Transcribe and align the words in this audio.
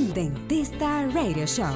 Un 0.00 0.14
Dentista 0.14 1.06
Radio 1.08 1.46
Show. 1.46 1.74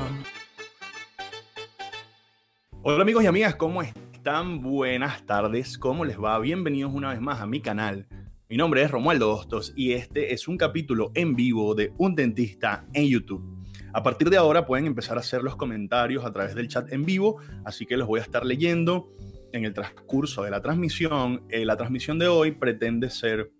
Hola 2.80 3.02
amigos 3.02 3.22
y 3.22 3.26
amigas, 3.26 3.54
¿cómo 3.56 3.82
están? 3.82 4.62
Buenas 4.62 5.26
tardes, 5.26 5.76
¿cómo 5.76 6.06
les 6.06 6.18
va? 6.18 6.38
Bienvenidos 6.38 6.94
una 6.94 7.10
vez 7.10 7.20
más 7.20 7.42
a 7.42 7.46
mi 7.46 7.60
canal. 7.60 8.06
Mi 8.48 8.56
nombre 8.56 8.82
es 8.82 8.90
Romualdo 8.90 9.30
Hostos 9.30 9.74
y 9.76 9.92
este 9.92 10.32
es 10.32 10.48
un 10.48 10.56
capítulo 10.56 11.12
en 11.14 11.36
vivo 11.36 11.74
de 11.74 11.92
Un 11.98 12.14
Dentista 12.14 12.86
en 12.94 13.08
YouTube. 13.08 13.44
A 13.92 14.02
partir 14.02 14.30
de 14.30 14.38
ahora 14.38 14.64
pueden 14.64 14.86
empezar 14.86 15.18
a 15.18 15.20
hacer 15.20 15.42
los 15.42 15.56
comentarios 15.56 16.24
a 16.24 16.32
través 16.32 16.54
del 16.54 16.68
chat 16.68 16.90
en 16.94 17.04
vivo, 17.04 17.42
así 17.66 17.84
que 17.84 17.98
los 17.98 18.08
voy 18.08 18.20
a 18.20 18.22
estar 18.22 18.46
leyendo 18.46 19.10
en 19.52 19.66
el 19.66 19.74
transcurso 19.74 20.44
de 20.44 20.50
la 20.50 20.62
transmisión. 20.62 21.42
Eh, 21.50 21.66
la 21.66 21.76
transmisión 21.76 22.18
de 22.18 22.28
hoy 22.28 22.52
pretende 22.52 23.10
ser 23.10 23.52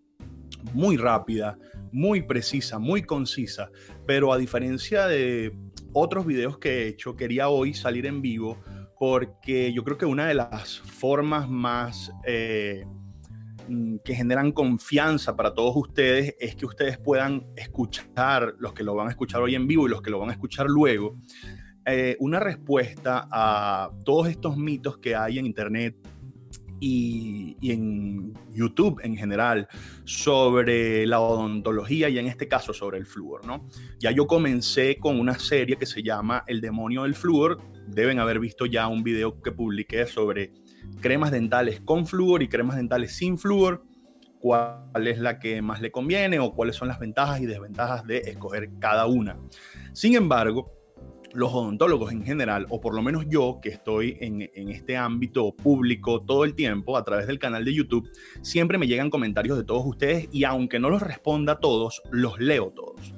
muy 0.72 0.96
rápida, 0.96 1.58
muy 1.95 2.22
precisa, 2.22 2.80
muy 2.80 3.02
concisa, 3.02 3.70
pero 4.05 4.32
a 4.32 4.37
diferencia 4.37 5.06
de 5.06 5.56
otros 5.92 6.27
videos 6.27 6.59
que 6.59 6.82
he 6.82 6.88
hecho, 6.88 7.14
quería 7.14 7.48
hoy 7.48 7.73
salir 7.73 8.05
en 8.06 8.20
vivo 8.20 8.59
porque 8.98 9.73
yo 9.73 9.84
creo 9.84 9.96
que 9.96 10.05
una 10.05 10.27
de 10.27 10.34
las 10.34 10.80
formas 10.80 11.48
más 11.48 12.10
eh, 12.27 12.84
mm, 13.69 13.98
que 14.05 14.16
generan 14.16 14.50
confianza 14.50 15.36
para 15.36 15.55
todos 15.55 15.77
ustedes 15.77 16.34
es 16.41 16.56
que 16.56 16.66
ustedes 16.66 16.98
puedan 16.98 17.46
escuchar, 17.55 18.56
los 18.58 18.72
que 18.72 18.83
lo 18.83 18.97
van 18.97 19.06
a 19.06 19.11
escuchar 19.11 19.41
hoy 19.42 19.55
en 19.55 19.69
vivo 19.69 19.86
y 19.86 19.91
los 19.91 20.02
que 20.02 20.11
lo 20.11 20.19
van 20.19 20.30
a 20.30 20.33
escuchar 20.33 20.66
luego, 20.66 21.16
eh, 21.86 22.16
una 22.19 22.41
respuesta 22.41 23.28
a 23.30 23.91
todos 24.05 24.27
estos 24.27 24.56
mitos 24.56 24.98
que 24.98 25.14
hay 25.14 25.38
en 25.38 25.47
Internet 25.47 25.97
y, 26.80 27.56
en 27.62 28.34
YouTube 28.52 29.01
en 29.02 29.16
general 29.16 29.69
sobre 30.05 31.06
la 31.06 31.20
odontología 31.20 32.09
y 32.09 32.19
en 32.19 32.27
este 32.27 32.47
caso 32.47 32.73
sobre 32.73 32.98
el 32.98 33.06
flúor, 33.06 33.47
¿no? 33.47 33.69
Ya 33.98 34.10
yo 34.10 34.27
comencé 34.27 34.98
con 34.98 35.19
una 35.19 35.38
serie 35.38 35.77
que 35.77 35.86
se 35.86 36.02
llama 36.02 36.45
El 36.47 36.61
demonio 36.61 37.02
del 37.05 37.14
flúor. 37.14 37.62
Deben 37.86 38.19
haber 38.19 38.39
visto 38.39 38.67
ya 38.67 38.86
un 38.89 39.02
video 39.02 39.41
que 39.41 39.52
publiqué 39.52 40.06
sobre 40.06 40.52
cremas 41.00 41.30
dentales 41.30 41.80
con 41.80 42.06
flúor 42.06 42.42
y 42.42 42.48
cremas 42.48 42.77
dentales 42.77 43.17
sin 43.17 43.39
flúor 43.39 43.84
cuál 44.45 45.06
es 45.06 45.19
la 45.19 45.39
que 45.39 45.62
más 45.62 45.80
le 45.80 45.91
conviene 45.91 46.39
o 46.39 46.52
cuáles 46.52 46.77
son 46.77 46.89
las 46.89 46.98
ventajas 46.98 47.41
y 47.41 47.47
desventajas 47.47 48.06
de 48.06 48.19
escoger 48.19 48.69
cada 48.78 49.06
una. 49.06 49.39
Sin 49.95 50.14
embargo, 50.17 50.70
los 51.34 51.52
odontólogos 51.52 52.12
en 52.12 52.24
general, 52.24 52.66
o 52.70 52.80
por 52.80 52.94
lo 52.94 53.02
menos 53.02 53.27
yo 53.28 53.58
que 53.62 53.68
estoy 53.68 54.16
en, 54.20 54.42
este 54.70 54.96
ámbito 54.96 55.54
público 55.54 56.20
todo 56.20 56.44
el 56.44 56.54
tiempo 56.54 56.96
a 56.96 57.04
través 57.04 57.27
del 57.27 57.38
canal 57.38 57.64
de 57.64 57.74
YouTube, 57.74 58.08
siempre 58.40 58.78
me 58.78 58.86
llegan 58.86 59.10
comentarios 59.10 59.58
de 59.58 59.64
todos 59.64 59.84
ustedes 59.84 60.28
y 60.32 60.44
aunque 60.44 60.78
no 60.78 60.90
los 60.90 61.02
responda 61.02 61.55
a 61.55 61.60
todos, 61.60 62.02
los 62.10 62.38
leo 62.38 62.70
todos. 62.70 63.14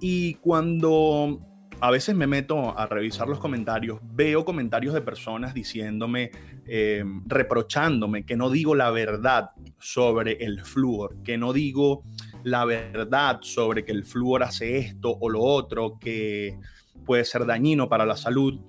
Y 0.00 0.34
cuando 0.34 1.40
a 1.80 1.90
veces 1.90 2.14
me 2.14 2.28
meto 2.28 2.78
a 2.78 2.86
revisar 2.86 3.28
los 3.28 3.40
comentarios, 3.40 3.98
veo 4.02 4.44
comentarios 4.44 4.94
de 4.94 5.00
personas 5.00 5.52
diciéndome, 5.52 6.30
eh, 6.64 7.04
reprochándome 7.26 8.24
que 8.24 8.36
no 8.36 8.50
digo 8.50 8.76
la 8.76 8.90
verdad 8.90 9.50
sobre 9.80 10.44
el 10.44 10.60
flúor, 10.60 11.22
que 11.24 11.38
no 11.38 11.52
digo 11.52 12.04
la 12.44 12.64
verdad 12.64 13.40
sobre 13.42 13.84
que 13.84 13.90
el 13.90 14.04
flúor 14.04 14.44
hace 14.44 14.78
esto 14.78 15.16
o 15.20 15.28
lo 15.28 15.40
otro, 15.40 15.98
que 15.98 16.56
puede 17.04 17.24
ser 17.24 17.46
dañino 17.46 17.88
para 17.88 18.06
la 18.06 18.16
salud. 18.16 18.60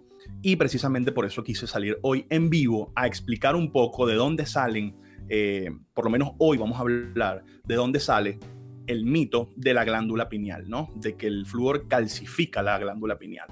Y 0.42 0.56
precisamente 0.56 1.12
por 1.12 1.26
eso 1.26 1.44
quise 1.44 1.68
salir 1.68 1.98
hoy 2.02 2.26
en 2.30 2.50
vivo 2.50 2.92
a 2.96 3.08
explicar 3.08 3.56
un 3.56 3.72
poco 3.72 4.06
de 4.06 4.16
dónde 4.16 4.46
salen, 4.46 4.96
eh, 5.30 5.70
por 5.94 6.06
lo 6.06 6.12
menos 6.12 6.32
hoy 6.38 6.58
vamos 6.58 6.78
a 6.78 6.82
hablar 6.82 7.44
de 7.64 7.76
dónde 7.76 8.00
sale 8.00 8.40
el 8.88 9.06
mito 9.06 9.52
de 9.56 9.74
la 9.74 9.84
glándula 9.84 10.30
pineal, 10.30 10.70
¿no? 10.70 10.90
De 10.96 11.16
que 11.16 11.28
el 11.28 11.46
flúor 11.46 11.88
calcifica 11.88 12.62
la 12.62 12.78
glándula 12.78 13.18
pineal. 13.18 13.48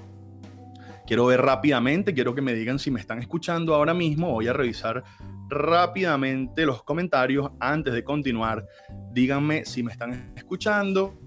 Quiero 1.08 1.26
ver 1.26 1.42
rápidamente, 1.42 2.14
quiero 2.14 2.36
que 2.36 2.42
me 2.42 2.54
digan 2.54 2.80
si 2.80 2.92
me 2.92 3.00
están 3.00 3.20
escuchando 3.20 3.76
ahora 3.76 3.94
mismo. 3.94 4.32
Voy 4.32 4.48
a 4.48 4.54
revisar 4.54 5.04
rápidamente 5.50 6.66
los 6.66 6.84
comentarios 6.84 7.52
antes 7.60 7.94
de 7.94 8.04
continuar. 8.04 8.66
Díganme 9.12 9.66
si 9.66 9.84
me 9.84 9.92
están 9.92 10.34
escuchando. 10.36 11.18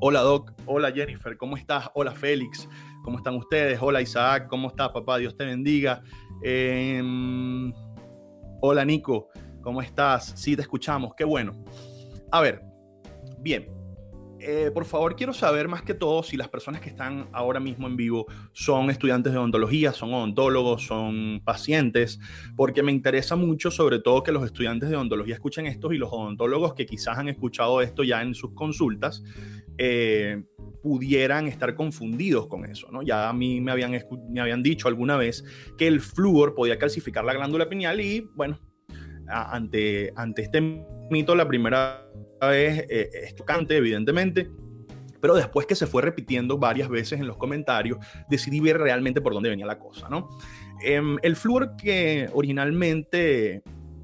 Hola 0.00 0.20
Doc, 0.20 0.52
hola 0.66 0.92
Jennifer, 0.92 1.36
¿cómo 1.36 1.56
estás? 1.56 1.88
Hola 1.94 2.12
Félix, 2.12 2.68
¿cómo 3.02 3.18
están 3.18 3.36
ustedes? 3.36 3.78
Hola 3.80 4.02
Isaac, 4.02 4.48
¿cómo 4.48 4.68
estás 4.68 4.90
papá? 4.90 5.18
Dios 5.18 5.36
te 5.36 5.44
bendiga. 5.44 6.02
Em, 6.42 7.72
hola 8.60 8.84
Nico, 8.84 9.28
¿cómo 9.62 9.80
estás? 9.80 10.32
Sí, 10.36 10.56
te 10.56 10.62
escuchamos, 10.62 11.14
qué 11.14 11.24
bueno. 11.24 11.52
A 12.30 12.40
ver, 12.40 12.62
bien, 13.38 13.68
eh, 14.46 14.70
por 14.72 14.84
favor, 14.84 15.16
quiero 15.16 15.32
saber 15.32 15.68
más 15.68 15.82
que 15.82 15.94
todo 15.94 16.22
si 16.22 16.36
las 16.36 16.48
personas 16.48 16.80
que 16.80 16.88
están 16.88 17.28
ahora 17.32 17.60
mismo 17.60 17.86
en 17.86 17.96
vivo 17.96 18.26
son 18.52 18.90
estudiantes 18.90 19.32
de 19.32 19.38
odontología, 19.38 19.92
son 19.92 20.12
odontólogos, 20.12 20.86
son 20.86 21.40
pacientes, 21.44 22.20
porque 22.56 22.82
me 22.82 22.92
interesa 22.92 23.36
mucho, 23.36 23.70
sobre 23.70 23.98
todo, 23.98 24.22
que 24.22 24.32
los 24.32 24.44
estudiantes 24.44 24.90
de 24.90 24.96
odontología 24.96 25.34
escuchen 25.34 25.66
esto 25.66 25.92
y 25.92 25.98
los 25.98 26.12
odontólogos 26.12 26.74
que 26.74 26.86
quizás 26.86 27.18
han 27.18 27.28
escuchado 27.28 27.80
esto 27.80 28.04
ya 28.04 28.22
en 28.22 28.34
sus 28.34 28.52
consultas 28.52 29.22
eh, 29.78 30.44
pudieran 30.82 31.46
estar 31.46 31.74
confundidos 31.74 32.46
con 32.46 32.64
eso. 32.64 32.88
¿no? 32.92 33.02
Ya 33.02 33.28
a 33.28 33.32
mí 33.32 33.60
me 33.60 33.72
habían, 33.72 33.92
me 34.28 34.40
habían 34.40 34.62
dicho 34.62 34.88
alguna 34.88 35.16
vez 35.16 35.44
que 35.78 35.86
el 35.86 36.00
flúor 36.00 36.54
podía 36.54 36.78
calcificar 36.78 37.24
la 37.24 37.32
glándula 37.32 37.68
pineal 37.68 38.00
y, 38.00 38.28
bueno, 38.34 38.60
ante, 39.26 40.12
ante 40.16 40.42
este 40.42 40.60
mito, 41.10 41.34
la 41.34 41.48
primera 41.48 42.06
vez 42.48 42.86
eh, 42.88 43.10
es 43.24 43.34
tocante, 43.34 43.76
evidentemente, 43.76 44.50
pero 45.20 45.34
después 45.34 45.66
que 45.66 45.74
se 45.74 45.86
fue 45.86 46.02
repitiendo 46.02 46.58
varias 46.58 46.88
veces 46.88 47.18
en 47.18 47.26
los 47.26 47.38
comentarios, 47.38 47.98
decidí 48.28 48.60
ver 48.60 48.78
realmente 48.78 49.20
por 49.22 49.32
dónde 49.32 49.48
venía 49.48 49.64
la 49.64 49.78
cosa, 49.78 50.08
¿no? 50.10 50.28
Em, 50.82 51.16
el 51.22 51.34
flúor 51.34 51.76
que 51.76 52.28
originalmente 52.34 53.62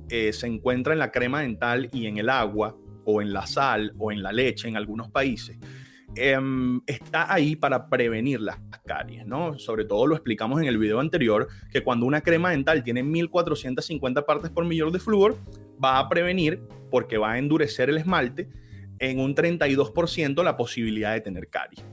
eh, 0.08 0.32
se 0.32 0.46
encuentra 0.46 0.92
en 0.94 0.98
la 0.98 1.12
crema 1.12 1.42
dental 1.42 1.90
y 1.92 2.06
en 2.06 2.16
el 2.16 2.30
agua, 2.30 2.74
o 3.04 3.20
en 3.20 3.32
la 3.32 3.46
sal, 3.46 3.92
o 3.98 4.12
en 4.12 4.22
la 4.22 4.32
leche 4.32 4.68
en 4.68 4.76
algunos 4.76 5.10
países, 5.10 5.58
em, 6.16 6.80
está 6.86 7.32
ahí 7.32 7.54
para 7.54 7.88
prevenir 7.88 8.40
las 8.40 8.58
caries, 8.86 9.26
¿no? 9.26 9.58
Sobre 9.58 9.84
todo 9.84 10.06
lo 10.06 10.14
explicamos 10.14 10.60
en 10.60 10.68
el 10.68 10.78
video 10.78 11.00
anterior, 11.00 11.48
que 11.70 11.82
cuando 11.82 12.06
una 12.06 12.22
crema 12.22 12.50
dental 12.50 12.82
tiene 12.82 13.02
1450 13.02 14.24
partes 14.24 14.50
por 14.50 14.64
millón 14.64 14.90
de 14.90 14.98
flúor, 14.98 15.36
va 15.82 15.98
a 15.98 16.08
prevenir, 16.08 16.62
porque 16.90 17.18
va 17.18 17.32
a 17.32 17.38
endurecer 17.38 17.88
el 17.88 17.98
esmalte, 17.98 18.48
en 18.98 19.18
un 19.18 19.34
32% 19.34 20.44
la 20.44 20.56
posibilidad 20.56 21.12
de 21.12 21.20
tener 21.20 21.48
caries. 21.48 21.84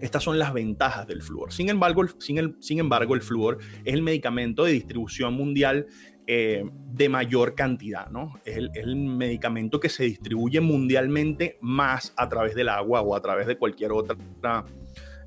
Estas 0.00 0.22
son 0.22 0.38
las 0.38 0.52
ventajas 0.52 1.06
del 1.06 1.22
flúor. 1.22 1.52
Sin 1.52 1.68
embargo, 1.68 2.02
el, 2.02 2.10
sin, 2.18 2.38
el, 2.38 2.56
sin 2.60 2.78
embargo, 2.78 3.14
el 3.14 3.22
flúor 3.22 3.58
es 3.84 3.94
el 3.94 4.02
medicamento 4.02 4.64
de 4.64 4.72
distribución 4.72 5.34
mundial 5.34 5.86
eh, 6.26 6.64
de 6.92 7.08
mayor 7.08 7.54
cantidad, 7.54 8.08
¿no? 8.08 8.40
Es 8.44 8.56
el, 8.56 8.96
medicamento 8.96 9.78
que 9.78 9.88
se 9.88 10.04
distribuye 10.04 10.60
mundialmente 10.60 11.58
más 11.60 12.14
a 12.16 12.28
través 12.28 12.54
del 12.54 12.68
agua 12.68 13.02
o 13.02 13.14
a 13.14 13.20
través 13.20 13.46
de 13.46 13.56
cualquier 13.56 13.92
otra 13.92 14.16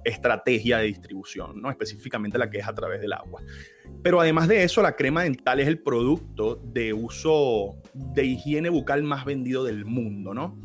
estrategia 0.07 0.79
de 0.79 0.85
distribución, 0.85 1.61
¿no? 1.61 1.69
específicamente 1.69 2.37
la 2.37 2.49
que 2.49 2.59
es 2.59 2.67
a 2.67 2.73
través 2.73 3.01
del 3.01 3.13
agua. 3.13 3.41
Pero 4.01 4.21
además 4.21 4.47
de 4.47 4.63
eso, 4.63 4.81
la 4.81 4.95
crema 4.95 5.23
dental 5.23 5.59
es 5.59 5.67
el 5.67 5.79
producto 5.79 6.61
de 6.63 6.93
uso 6.93 7.77
de 7.93 8.25
higiene 8.25 8.69
bucal 8.69 9.03
más 9.03 9.25
vendido 9.25 9.63
del 9.63 9.85
mundo. 9.85 10.33
¿no? 10.33 10.59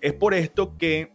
Es 0.00 0.12
por 0.12 0.34
esto 0.34 0.76
que 0.76 1.12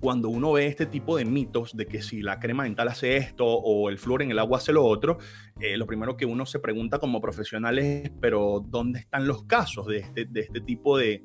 cuando 0.00 0.28
uno 0.28 0.52
ve 0.52 0.66
este 0.66 0.86
tipo 0.86 1.16
de 1.16 1.24
mitos 1.24 1.76
de 1.76 1.86
que 1.86 2.02
si 2.02 2.22
la 2.22 2.40
crema 2.40 2.64
dental 2.64 2.88
hace 2.88 3.16
esto 3.16 3.46
o 3.46 3.88
el 3.88 3.98
flúor 3.98 4.22
en 4.22 4.32
el 4.32 4.38
agua 4.38 4.58
hace 4.58 4.72
lo 4.72 4.84
otro, 4.84 5.18
eh, 5.60 5.76
lo 5.76 5.86
primero 5.86 6.16
que 6.16 6.26
uno 6.26 6.44
se 6.44 6.58
pregunta 6.58 6.98
como 6.98 7.20
profesional 7.20 7.78
es, 7.78 8.10
pero 8.20 8.64
¿dónde 8.66 8.98
están 8.98 9.28
los 9.28 9.44
casos 9.44 9.86
de 9.86 9.98
este, 9.98 10.24
de 10.24 10.40
este 10.40 10.60
tipo 10.60 10.98
de, 10.98 11.24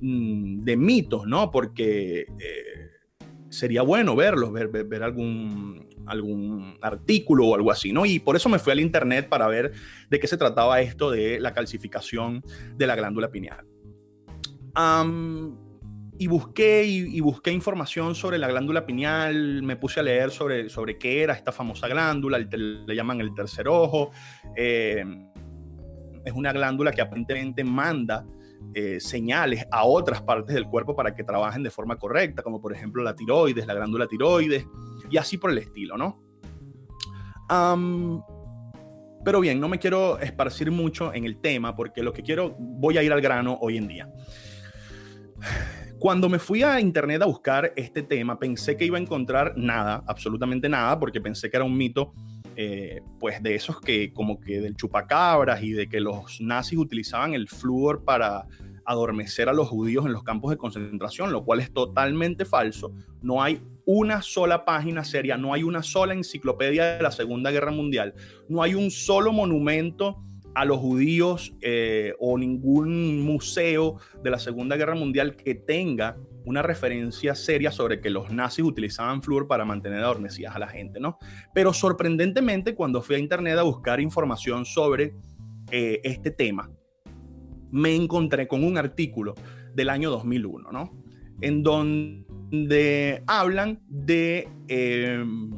mm, 0.00 0.62
de 0.62 0.76
mitos? 0.76 1.26
¿no? 1.26 1.50
Porque... 1.50 2.26
Eh, 2.38 2.91
sería 3.52 3.82
bueno 3.82 4.16
verlos, 4.16 4.52
ver, 4.52 4.68
ver, 4.68 5.02
algún, 5.02 5.88
algún 6.06 6.78
artículo 6.80 7.48
o 7.48 7.54
algo 7.54 7.70
así, 7.70 7.92
¿no? 7.92 8.06
Y 8.06 8.18
por 8.18 8.34
eso 8.34 8.48
me 8.48 8.58
fui 8.58 8.72
al 8.72 8.80
internet 8.80 9.28
para 9.28 9.46
ver 9.46 9.72
de 10.08 10.18
qué 10.18 10.26
se 10.26 10.36
trataba 10.36 10.80
esto 10.80 11.10
de 11.10 11.38
la 11.38 11.52
calcificación 11.52 12.42
de 12.76 12.86
la 12.86 12.96
glándula 12.96 13.30
pineal. 13.30 13.66
y 16.18 16.26
busqué 16.26 16.84
y, 16.84 17.20
busqué 17.20 17.50
información 17.52 18.14
sobre 18.14 18.38
la 18.38 18.48
glándula 18.48 18.86
pineal, 18.86 19.62
me 19.62 19.76
puse 19.76 20.00
a 20.00 20.02
leer 20.02 20.30
sobre, 20.30 20.68
sobre 20.70 20.96
qué 20.96 21.22
era 21.22 21.34
esta 21.34 21.52
famosa 21.52 21.88
glándula, 21.88 22.38
le 22.38 22.94
llaman 22.94 23.20
el 23.20 23.34
tercer 23.34 23.68
ojo. 23.68 24.12
Eh, 24.56 25.04
es 26.24 26.32
una 26.32 26.52
glándula 26.52 26.92
que 26.92 27.02
aparentemente 27.02 27.64
manda 27.64 28.24
eh, 28.74 29.00
señales 29.00 29.66
a 29.70 29.84
otras 29.84 30.22
partes 30.22 30.54
del 30.54 30.66
cuerpo 30.66 30.96
para 30.96 31.14
que 31.14 31.24
trabajen 31.24 31.62
de 31.62 31.70
forma 31.70 31.96
correcta, 31.96 32.42
como 32.42 32.60
por 32.60 32.72
ejemplo 32.72 33.02
la 33.02 33.14
tiroides, 33.14 33.66
la 33.66 33.74
glándula 33.74 34.06
tiroides, 34.06 34.66
y 35.10 35.16
así 35.16 35.38
por 35.38 35.50
el 35.50 35.58
estilo, 35.58 35.96
¿no? 35.96 36.20
pero 39.24 39.40
bien, 39.40 39.60
no 39.60 39.68
me 39.68 39.78
quiero 39.78 40.18
esparcir 40.18 40.70
mucho 40.70 41.12
en 41.12 41.26
el 41.26 41.38
tema 41.38 41.76
porque 41.76 42.02
lo 42.02 42.12
que 42.12 42.22
quiero, 42.22 42.56
voy 42.58 42.96
a 42.96 43.02
ir 43.02 43.12
al 43.12 43.20
grano 43.20 43.58
hoy 43.60 43.76
en 43.76 43.88
día. 43.88 44.10
Cuando 45.98 46.28
me 46.28 46.38
fui 46.38 46.62
a 46.62 46.80
internet 46.80 47.22
a 47.22 47.26
buscar 47.26 47.72
este 47.76 48.02
tema, 48.02 48.38
pensé 48.38 48.76
que 48.76 48.84
iba 48.84 48.98
a 48.98 49.00
encontrar 49.00 49.52
nada, 49.56 50.02
absolutamente 50.06 50.68
nada, 50.68 50.98
porque 50.98 51.20
pensé 51.20 51.48
que 51.50 51.56
era 51.56 51.64
un 51.64 51.76
mito, 51.76 52.12
eh, 52.56 53.00
pues 53.18 53.42
de 53.42 53.54
esos 53.54 53.80
que 53.80 54.12
como 54.12 54.40
que 54.40 54.60
del 54.60 54.76
chupacabras 54.76 55.62
y 55.62 55.72
de 55.72 55.88
que 55.88 56.00
los 56.00 56.40
nazis 56.40 56.78
utilizaban 56.78 57.34
el 57.34 57.48
flúor 57.48 58.04
para 58.04 58.46
adormecer 58.84 59.48
a 59.48 59.52
los 59.52 59.68
judíos 59.68 60.06
en 60.06 60.12
los 60.12 60.22
campos 60.24 60.50
de 60.50 60.56
concentración, 60.56 61.32
lo 61.32 61.44
cual 61.44 61.60
es 61.60 61.72
totalmente 61.72 62.44
falso. 62.44 62.92
No 63.22 63.42
hay 63.42 63.60
una 63.84 64.22
sola 64.22 64.64
página 64.64 65.04
seria, 65.04 65.36
no 65.36 65.54
hay 65.54 65.62
una 65.62 65.82
sola 65.82 66.14
enciclopedia 66.14 66.96
de 66.96 67.02
la 67.02 67.10
Segunda 67.10 67.50
Guerra 67.50 67.70
Mundial, 67.70 68.14
no 68.48 68.62
hay 68.62 68.74
un 68.74 68.90
solo 68.90 69.32
monumento 69.32 70.22
a 70.54 70.64
los 70.64 70.78
judíos 70.78 71.54
eh, 71.62 72.14
o 72.18 72.36
ningún 72.36 73.24
museo 73.24 73.96
de 74.22 74.30
la 74.30 74.38
Segunda 74.38 74.76
Guerra 74.76 74.94
Mundial 74.94 75.36
que 75.36 75.54
tenga 75.54 76.16
una 76.44 76.62
referencia 76.62 77.34
seria 77.34 77.70
sobre 77.70 78.00
que 78.00 78.10
los 78.10 78.30
nazis 78.30 78.64
utilizaban 78.64 79.22
flúor 79.22 79.46
para 79.46 79.64
mantener 79.64 80.00
adormecidas 80.00 80.56
a 80.56 80.58
la 80.58 80.68
gente, 80.68 81.00
¿no? 81.00 81.18
Pero 81.54 81.72
sorprendentemente, 81.72 82.74
cuando 82.74 83.02
fui 83.02 83.16
a 83.16 83.18
internet 83.18 83.58
a 83.58 83.62
buscar 83.62 84.00
información 84.00 84.64
sobre 84.64 85.14
eh, 85.70 86.00
este 86.04 86.30
tema, 86.30 86.70
me 87.70 87.94
encontré 87.94 88.48
con 88.48 88.64
un 88.64 88.76
artículo 88.76 89.34
del 89.74 89.88
año 89.88 90.10
2001, 90.10 90.72
¿no? 90.72 90.90
En 91.40 91.62
donde 91.62 93.22
hablan 93.26 93.80
de... 93.88 94.48
Em, 94.68 95.50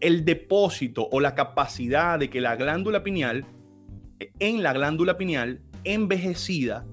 el 0.00 0.24
depósito 0.24 1.08
o 1.10 1.20
la 1.20 1.34
capacidad 1.34 2.18
de 2.18 2.30
que 2.30 2.40
la 2.40 2.56
glándula 2.56 3.02
pineal, 3.02 3.44
en 4.38 4.62
la 4.62 4.72
glándula 4.72 5.16
pineal 5.16 5.60
envejecida, 5.84 6.86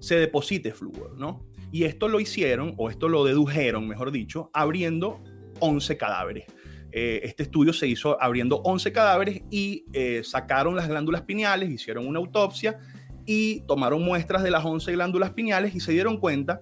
se 0.00 0.16
deposite 0.16 0.72
flúor, 0.72 1.16
¿no? 1.18 1.46
Y 1.74 1.84
esto 1.84 2.08
lo 2.08 2.20
hicieron, 2.20 2.74
o 2.76 2.88
esto 2.88 3.08
lo 3.08 3.24
dedujeron, 3.24 3.88
mejor 3.88 4.12
dicho, 4.12 4.50
abriendo 4.52 5.22
11 5.60 5.96
cadáveres. 5.96 6.44
Eh, 6.92 7.22
este 7.24 7.42
estudio 7.42 7.72
se 7.72 7.88
hizo 7.88 8.22
abriendo 8.22 8.58
11 8.58 8.92
cadáveres 8.92 9.42
y 9.50 9.84
eh, 9.92 10.22
sacaron 10.22 10.76
las 10.76 10.88
glándulas 10.88 11.22
pineales, 11.22 11.70
hicieron 11.70 12.06
una 12.06 12.20
autopsia 12.20 12.78
y 13.26 13.62
tomaron 13.62 14.02
muestras 14.02 14.44
de 14.44 14.52
las 14.52 14.64
11 14.64 14.92
glándulas 14.92 15.32
pineales 15.32 15.74
y 15.74 15.80
se 15.80 15.90
dieron 15.90 16.18
cuenta 16.18 16.60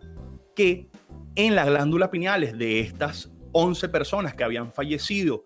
que 0.56 0.88
en 1.35 1.55
las 1.55 1.67
glándulas 1.67 2.09
pineales 2.09 2.56
de 2.56 2.81
estas 2.81 3.31
11 3.53 3.91
personas 3.91 4.35
que 4.35 4.44
habían 4.44 4.73
fallecido 4.73 5.44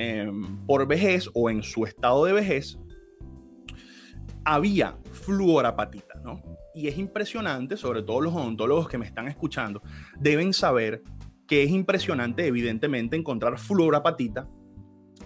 Em, 0.00 0.64
por 0.64 0.86
vejez 0.86 1.28
o 1.34 1.50
en 1.50 1.64
su 1.64 1.84
estado 1.84 2.24
de 2.24 2.32
vejez, 2.32 2.78
había 4.44 4.96
fluorapatita, 5.10 6.20
¿no? 6.24 6.40
Y 6.78 6.86
es 6.86 6.96
impresionante, 6.96 7.76
sobre 7.76 8.04
todo 8.04 8.20
los 8.20 8.32
odontólogos 8.32 8.88
que 8.88 8.98
me 8.98 9.04
están 9.04 9.26
escuchando, 9.26 9.82
deben 10.20 10.52
saber 10.52 11.02
que 11.48 11.64
es 11.64 11.70
impresionante, 11.70 12.46
evidentemente, 12.46 13.16
encontrar 13.16 13.58
fluorapatita 13.58 14.48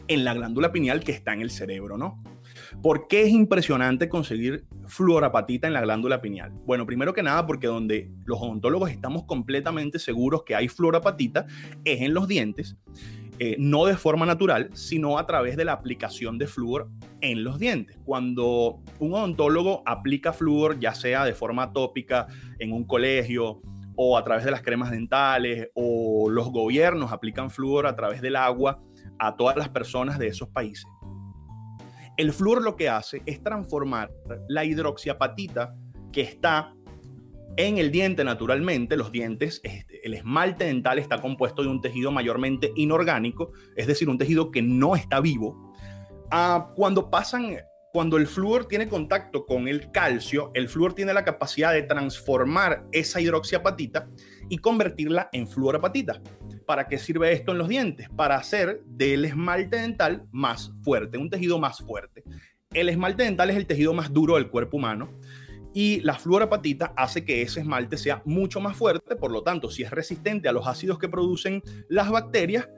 en 0.09 0.25
la 0.25 0.33
glándula 0.33 0.73
pineal 0.73 1.05
que 1.05 1.13
está 1.13 1.35
en 1.35 1.43
el 1.43 1.51
cerebro, 1.51 1.99
¿no? 1.99 2.23
¿Por 2.83 3.07
qué 3.07 3.25
es 3.25 3.29
impresionante 3.29 4.09
conseguir 4.09 4.65
fluorapatita 4.87 5.67
en 5.67 5.75
la 5.75 5.83
glándula 5.83 6.23
pineal? 6.23 6.53
Bueno, 6.65 6.87
primero 6.87 7.13
que 7.13 7.23
nada 7.23 7.47
porque 7.47 7.67
donde 7.67 8.11
los 8.25 8.41
odontólogos 8.41 8.91
estamos 8.91 9.25
completamente 9.25 9.99
seguros 9.99 10.45
que 10.45 10.55
hay 10.55 10.69
fluorapatita 10.69 11.45
es 11.85 12.01
en 12.01 12.15
los 12.15 12.29
dientes 12.29 12.79
eh, 13.45 13.57
no 13.59 13.87
de 13.87 13.97
forma 13.97 14.25
natural, 14.25 14.71
sino 14.73 15.19
a 15.19 15.27
través 15.27 15.57
de 15.57 15.65
la 15.65 15.73
aplicación 15.73 16.39
de 16.39 16.47
flúor 16.47 16.89
en 17.21 17.43
los 17.43 17.59
dientes. 17.59 17.99
Cuando 18.05 18.81
un 19.01 19.15
odontólogo 19.15 19.83
aplica 19.85 20.33
flúor, 20.33 20.79
ya 20.79 20.95
sea 20.95 21.25
de 21.25 21.35
forma 21.35 21.73
tópica 21.73 22.29
en 22.61 22.73
un 22.73 22.85
colegio 22.85 23.61
o 23.97 24.17
a 24.17 24.23
través 24.23 24.45
de 24.45 24.53
las 24.53 24.63
cremas 24.63 24.93
dentales 24.93 25.71
o 25.75 26.31
los 26.31 26.53
gobiernos 26.53 27.11
aplican 27.11 27.51
flúor 27.51 27.89
a 27.89 27.97
través 27.97 28.23
del 28.23 28.37
agua 28.37 28.81
a 29.19 29.35
todas 29.35 29.57
las 29.57 29.71
personas 29.71 30.21
de 30.21 30.29
esos 30.29 30.49
países. 30.51 30.87
El 32.17 32.33
flúor 32.33 32.63
lo 32.63 32.77
que 32.77 32.91
hace 32.91 33.23
es 33.27 33.43
transformar 33.43 34.13
la 34.47 34.65
hidroxiapatita 34.65 35.75
que 36.13 36.21
está 36.21 36.75
en 37.57 37.79
el 37.79 37.91
diente, 37.91 38.23
naturalmente, 38.23 38.97
los 38.97 39.11
dientes, 39.11 39.61
este, 39.65 39.92
el 40.03 40.15
esmalte 40.15 40.65
dental 40.65 40.99
está 40.99 41.21
compuesto 41.21 41.63
de 41.63 41.69
un 41.69 41.81
tejido 41.81 42.11
mayormente 42.11 42.73
inorgánico, 42.77 43.53
es 43.77 43.87
decir, 43.87 44.09
un 44.09 44.19
tejido 44.19 44.51
que 44.51 44.63
no 44.63 44.97
está 44.97 45.21
vivo. 45.21 45.73
Ah, 46.31 46.71
cuando 46.75 47.11
pasan, 47.11 47.57
cuando 47.93 48.17
el 48.17 48.27
flúor 48.27 48.67
tiene 48.67 48.89
contacto 48.89 49.47
con 49.47 49.69
el 49.69 49.91
calcio, 49.91 50.51
el 50.55 50.69
flúor 50.69 50.95
tiene 50.95 51.15
la 51.15 51.25
capacidad 51.25 51.73
de 51.73 51.83
transformar 51.83 52.87
esa 52.91 53.21
hidroxiapatita 53.21 54.09
y 54.49 54.59
convertirla 54.59 55.29
en 55.33 55.47
fluorapatita. 55.47 56.21
¿Para 56.67 56.89
qué 56.89 56.99
sirve 56.99 57.33
esto 57.33 57.53
en 57.53 57.59
los 57.59 57.69
dientes? 57.69 58.09
Para 58.17 58.37
hacer 58.37 58.83
del 58.87 59.25
esmalte 59.25 59.77
dental 59.77 60.27
más 60.33 60.73
fuerte, 60.83 61.19
un 61.19 61.31
tejido 61.31 61.59
más 61.59 61.79
fuerte. 61.79 62.25
El 62.73 62.89
esmalte 62.89 63.25
dental 63.25 63.51
es 63.51 63.57
el 63.57 63.67
tejido 63.67 63.93
más 63.93 64.13
duro 64.13 64.37
del 64.37 64.49
cuerpo 64.49 64.79
humano 64.79 65.11
y 65.75 66.01
la 66.01 66.15
fluorapatita 66.15 66.93
hace 66.97 67.25
que 67.25 67.43
ese 67.43 67.61
esmalte 67.61 67.97
sea 67.97 68.23
mucho 68.25 68.61
más 68.61 68.77
fuerte, 68.77 69.17
por 69.17 69.31
lo 69.31 69.43
tanto, 69.43 69.71
si 69.71 69.83
es 69.83 69.91
resistente 69.91 70.49
a 70.49 70.53
los 70.53 70.67
ácidos 70.67 70.99
que 70.99 71.09
producen 71.09 71.63
las 71.89 72.11
bacterias, 72.11 72.69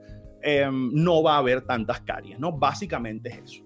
em, 0.43 0.91
no 0.93 1.23
va 1.23 1.35
a 1.35 1.38
haber 1.38 1.62
tantas 1.62 2.00
caries, 2.02 2.38
¿no? 2.38 2.52
Básicamente 2.52 3.31
es 3.31 3.38
eso. 3.38 3.64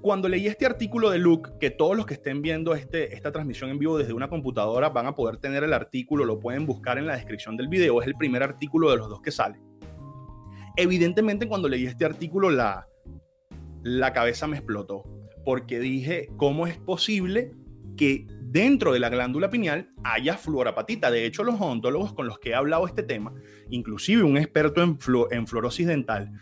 cuando 0.00 0.28
leí 0.28 0.46
este 0.46 0.64
artículo 0.64 1.10
de 1.10 1.18
Luke, 1.18 1.50
que 1.60 1.70
todos 1.70 1.94
los 1.96 2.06
que 2.06 2.14
estén 2.14 2.40
viendo 2.40 2.74
este, 2.74 3.14
esta 3.14 3.32
transmisión 3.32 3.68
en 3.68 3.78
vivo 3.78 3.98
desde 3.98 4.14
una 4.14 4.30
computadora 4.30 4.88
van 4.88 5.06
a 5.06 5.14
poder 5.14 5.36
tener 5.38 5.64
el 5.64 5.74
artículo, 5.74 6.24
lo 6.24 6.38
pueden 6.38 6.64
buscar 6.64 6.96
en 6.96 7.06
la 7.06 7.16
descripción 7.16 7.56
del 7.56 7.68
video, 7.68 8.00
es 8.00 8.06
el 8.06 8.14
primer 8.14 8.42
artículo 8.42 8.90
de 8.90 8.96
los 8.96 9.10
dos 9.10 9.20
que 9.20 9.32
sale. 9.32 9.60
Evidentemente 10.76 11.48
cuando 11.48 11.68
leí 11.68 11.84
este 11.84 12.06
artículo 12.06 12.48
la, 12.48 12.86
la 13.82 14.12
cabeza 14.14 14.46
me 14.46 14.56
explotó 14.56 15.17
porque 15.48 15.80
dije, 15.80 16.28
¿cómo 16.36 16.66
es 16.66 16.76
posible 16.76 17.52
que 17.96 18.26
dentro 18.38 18.92
de 18.92 19.00
la 19.00 19.08
glándula 19.08 19.48
pineal 19.48 19.88
haya 20.04 20.36
fluorapatita? 20.36 21.10
De 21.10 21.24
hecho, 21.24 21.42
los 21.42 21.58
odontólogos 21.58 22.12
con 22.12 22.26
los 22.26 22.38
que 22.38 22.50
he 22.50 22.54
hablado 22.54 22.86
este 22.86 23.02
tema, 23.02 23.32
inclusive 23.70 24.24
un 24.24 24.36
experto 24.36 24.82
en, 24.82 24.98
en 25.30 25.46
fluorosis 25.46 25.86
dental, 25.86 26.32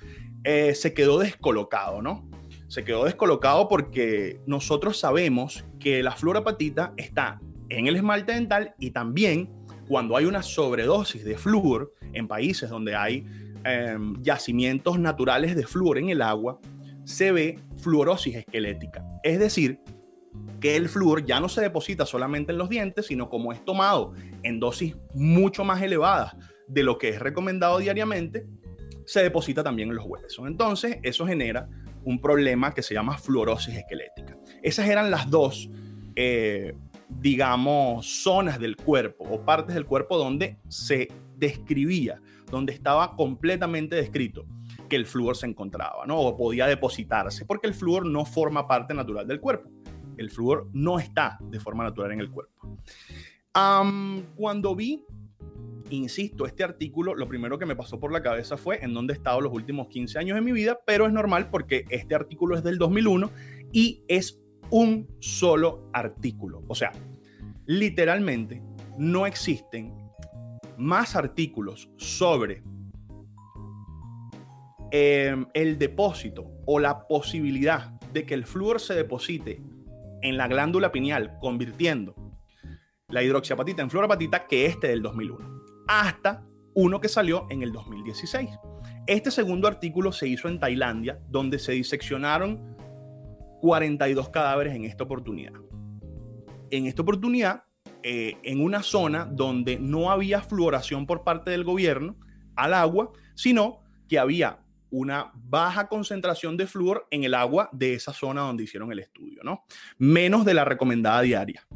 eh, 0.42 0.74
se 0.74 0.92
quedó 0.92 1.20
descolocado, 1.20 2.02
¿no? 2.02 2.28
Se 2.66 2.82
quedó 2.82 3.04
descolocado 3.04 3.68
porque 3.68 4.40
nosotros 4.44 4.98
sabemos 4.98 5.64
que 5.78 6.02
la 6.02 6.10
fluorapatita 6.10 6.92
está 6.96 7.40
en 7.68 7.86
el 7.86 7.94
esmalte 7.94 8.32
dental 8.32 8.74
y 8.80 8.90
también 8.90 9.52
cuando 9.86 10.16
hay 10.16 10.24
una 10.24 10.42
sobredosis 10.42 11.24
de 11.24 11.38
flúor 11.38 11.94
en 12.12 12.26
países 12.26 12.70
donde 12.70 12.96
hay 12.96 13.24
em, 13.62 14.20
yacimientos 14.20 14.98
naturales 14.98 15.54
de 15.54 15.64
flúor 15.64 15.98
en 15.98 16.08
el 16.08 16.22
agua, 16.22 16.58
se 17.06 17.30
ve 17.30 17.58
fluorosis 17.76 18.34
esquelética. 18.34 19.06
Es 19.22 19.38
decir, 19.38 19.80
que 20.60 20.76
el 20.76 20.88
flúor 20.88 21.24
ya 21.24 21.38
no 21.38 21.48
se 21.48 21.60
deposita 21.60 22.04
solamente 22.04 22.52
en 22.52 22.58
los 22.58 22.68
dientes, 22.68 23.06
sino 23.06 23.28
como 23.28 23.52
es 23.52 23.64
tomado 23.64 24.12
en 24.42 24.58
dosis 24.58 24.96
mucho 25.14 25.64
más 25.64 25.80
elevadas 25.80 26.36
de 26.66 26.82
lo 26.82 26.98
que 26.98 27.10
es 27.10 27.20
recomendado 27.20 27.78
diariamente, 27.78 28.46
se 29.04 29.22
deposita 29.22 29.62
también 29.62 29.90
en 29.90 29.96
los 29.96 30.04
huesos. 30.04 30.46
Entonces, 30.48 30.98
eso 31.04 31.26
genera 31.26 31.68
un 32.04 32.20
problema 32.20 32.74
que 32.74 32.82
se 32.82 32.94
llama 32.94 33.16
fluorosis 33.16 33.76
esquelética. 33.76 34.36
Esas 34.62 34.88
eran 34.88 35.12
las 35.12 35.30
dos, 35.30 35.70
eh, 36.16 36.74
digamos, 37.08 38.22
zonas 38.22 38.58
del 38.58 38.76
cuerpo 38.76 39.24
o 39.30 39.42
partes 39.42 39.76
del 39.76 39.86
cuerpo 39.86 40.18
donde 40.18 40.58
se 40.68 41.06
describía, 41.36 42.20
donde 42.50 42.72
estaba 42.72 43.14
completamente 43.14 43.94
descrito 43.94 44.44
que 44.88 44.96
el 44.96 45.06
flúor 45.06 45.36
se 45.36 45.46
encontraba, 45.46 46.06
¿no? 46.06 46.20
O 46.20 46.36
podía 46.36 46.66
depositarse, 46.66 47.44
porque 47.44 47.66
el 47.66 47.74
flúor 47.74 48.06
no 48.06 48.24
forma 48.24 48.66
parte 48.66 48.94
natural 48.94 49.26
del 49.26 49.40
cuerpo. 49.40 49.70
El 50.16 50.30
flúor 50.30 50.68
no 50.72 50.98
está 50.98 51.38
de 51.40 51.60
forma 51.60 51.84
natural 51.84 52.12
en 52.12 52.20
el 52.20 52.30
cuerpo. 52.30 52.78
cuando 54.36 54.74
vi, 54.74 55.04
insisto, 55.90 56.46
este 56.46 56.64
artículo, 56.64 57.14
lo 57.14 57.28
primero 57.28 57.58
que 57.58 57.66
me 57.66 57.76
pasó 57.76 57.98
por 57.98 58.12
la 58.12 58.22
cabeza 58.22 58.56
fue 58.56 58.84
en 58.84 58.92
dónde 58.92 59.14
he 59.14 59.16
estado 59.16 59.40
los 59.40 59.52
últimos 59.52 59.88
15 59.88 60.18
años 60.18 60.34
de 60.34 60.40
mi 60.40 60.52
vida, 60.52 60.78
pero 60.86 61.06
es 61.06 61.12
normal 61.12 61.50
porque 61.50 61.84
este 61.90 62.14
artículo 62.14 62.56
es 62.56 62.62
del 62.62 62.78
2001 62.78 63.30
y 63.72 64.04
es 64.08 64.40
un 64.70 65.08
solo 65.20 65.88
artículo. 65.92 66.62
O 66.68 66.74
sea, 66.74 66.92
literalmente 67.66 68.62
no 68.98 69.26
existen 69.26 69.94
más 70.76 71.16
artículos 71.16 71.90
sobre 71.96 72.62
Em, 74.90 75.46
el 75.52 75.78
depósito 75.78 76.52
o 76.64 76.78
la 76.78 77.06
posibilidad 77.08 77.90
de 78.12 78.24
que 78.24 78.34
el 78.34 78.44
flúor 78.44 78.80
se 78.80 78.94
deposite 78.94 79.60
en 80.22 80.36
la 80.36 80.46
glándula 80.46 80.92
pineal, 80.92 81.38
convirtiendo 81.40 82.14
la 83.08 83.22
hidroxiapatita 83.22 83.82
en 83.82 83.90
fluorapatita, 83.90 84.46
que 84.46 84.66
este 84.66 84.88
del 84.88 85.02
2001, 85.02 85.64
hasta 85.88 86.44
uno 86.74 87.00
que 87.00 87.08
salió 87.08 87.46
en 87.50 87.62
el 87.62 87.72
2016. 87.72 88.50
Este 89.06 89.30
segundo 89.30 89.66
artículo 89.66 90.12
se 90.12 90.28
hizo 90.28 90.48
en 90.48 90.60
Tailandia, 90.60 91.20
donde 91.28 91.58
se 91.58 91.72
diseccionaron 91.72 92.76
42 93.60 94.28
cadáveres 94.28 94.74
en 94.74 94.84
esta 94.84 95.04
oportunidad. 95.04 95.52
En 96.70 96.86
esta 96.86 97.02
oportunidad, 97.02 97.64
eh, 98.02 98.36
en 98.42 98.60
una 98.60 98.82
zona 98.82 99.24
donde 99.24 99.78
no 99.78 100.10
había 100.10 100.42
fluoración 100.42 101.06
por 101.06 101.24
parte 101.24 101.50
del 101.50 101.64
gobierno 101.64 102.16
al 102.54 102.74
agua, 102.74 103.10
sino 103.34 103.82
que 104.08 104.18
había 104.18 104.65
una 104.96 105.30
baja 105.34 105.88
concentración 105.88 106.56
de 106.56 106.66
flúor 106.66 107.06
en 107.10 107.24
el 107.24 107.34
agua 107.34 107.68
de 107.70 107.92
esa 107.92 108.14
zona 108.14 108.40
donde 108.40 108.64
hicieron 108.64 108.90
el 108.92 109.00
estudio, 109.00 109.42
¿no? 109.44 109.64
Menos 109.98 110.46
de 110.46 110.54
la 110.54 110.64
recomendada 110.64 111.20
diaria. 111.20 111.66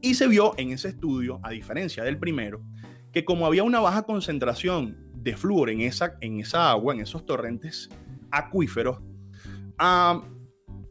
Y 0.00 0.14
se 0.14 0.26
vio 0.26 0.54
en 0.56 0.72
ese 0.72 0.88
estudio, 0.88 1.38
a 1.44 1.50
diferencia 1.50 2.02
del 2.02 2.18
primero, 2.18 2.64
que 3.12 3.24
como 3.24 3.46
había 3.46 3.62
una 3.62 3.78
baja 3.78 4.02
concentración 4.02 5.08
de 5.14 5.36
flúor 5.36 5.70
en 5.70 5.82
esa, 5.82 6.16
en 6.20 6.40
esa 6.40 6.68
agua, 6.68 6.94
en 6.94 7.00
esos 7.00 7.24
torrentes 7.24 7.88
acuíferos, 8.32 8.98
ah, 9.78 10.20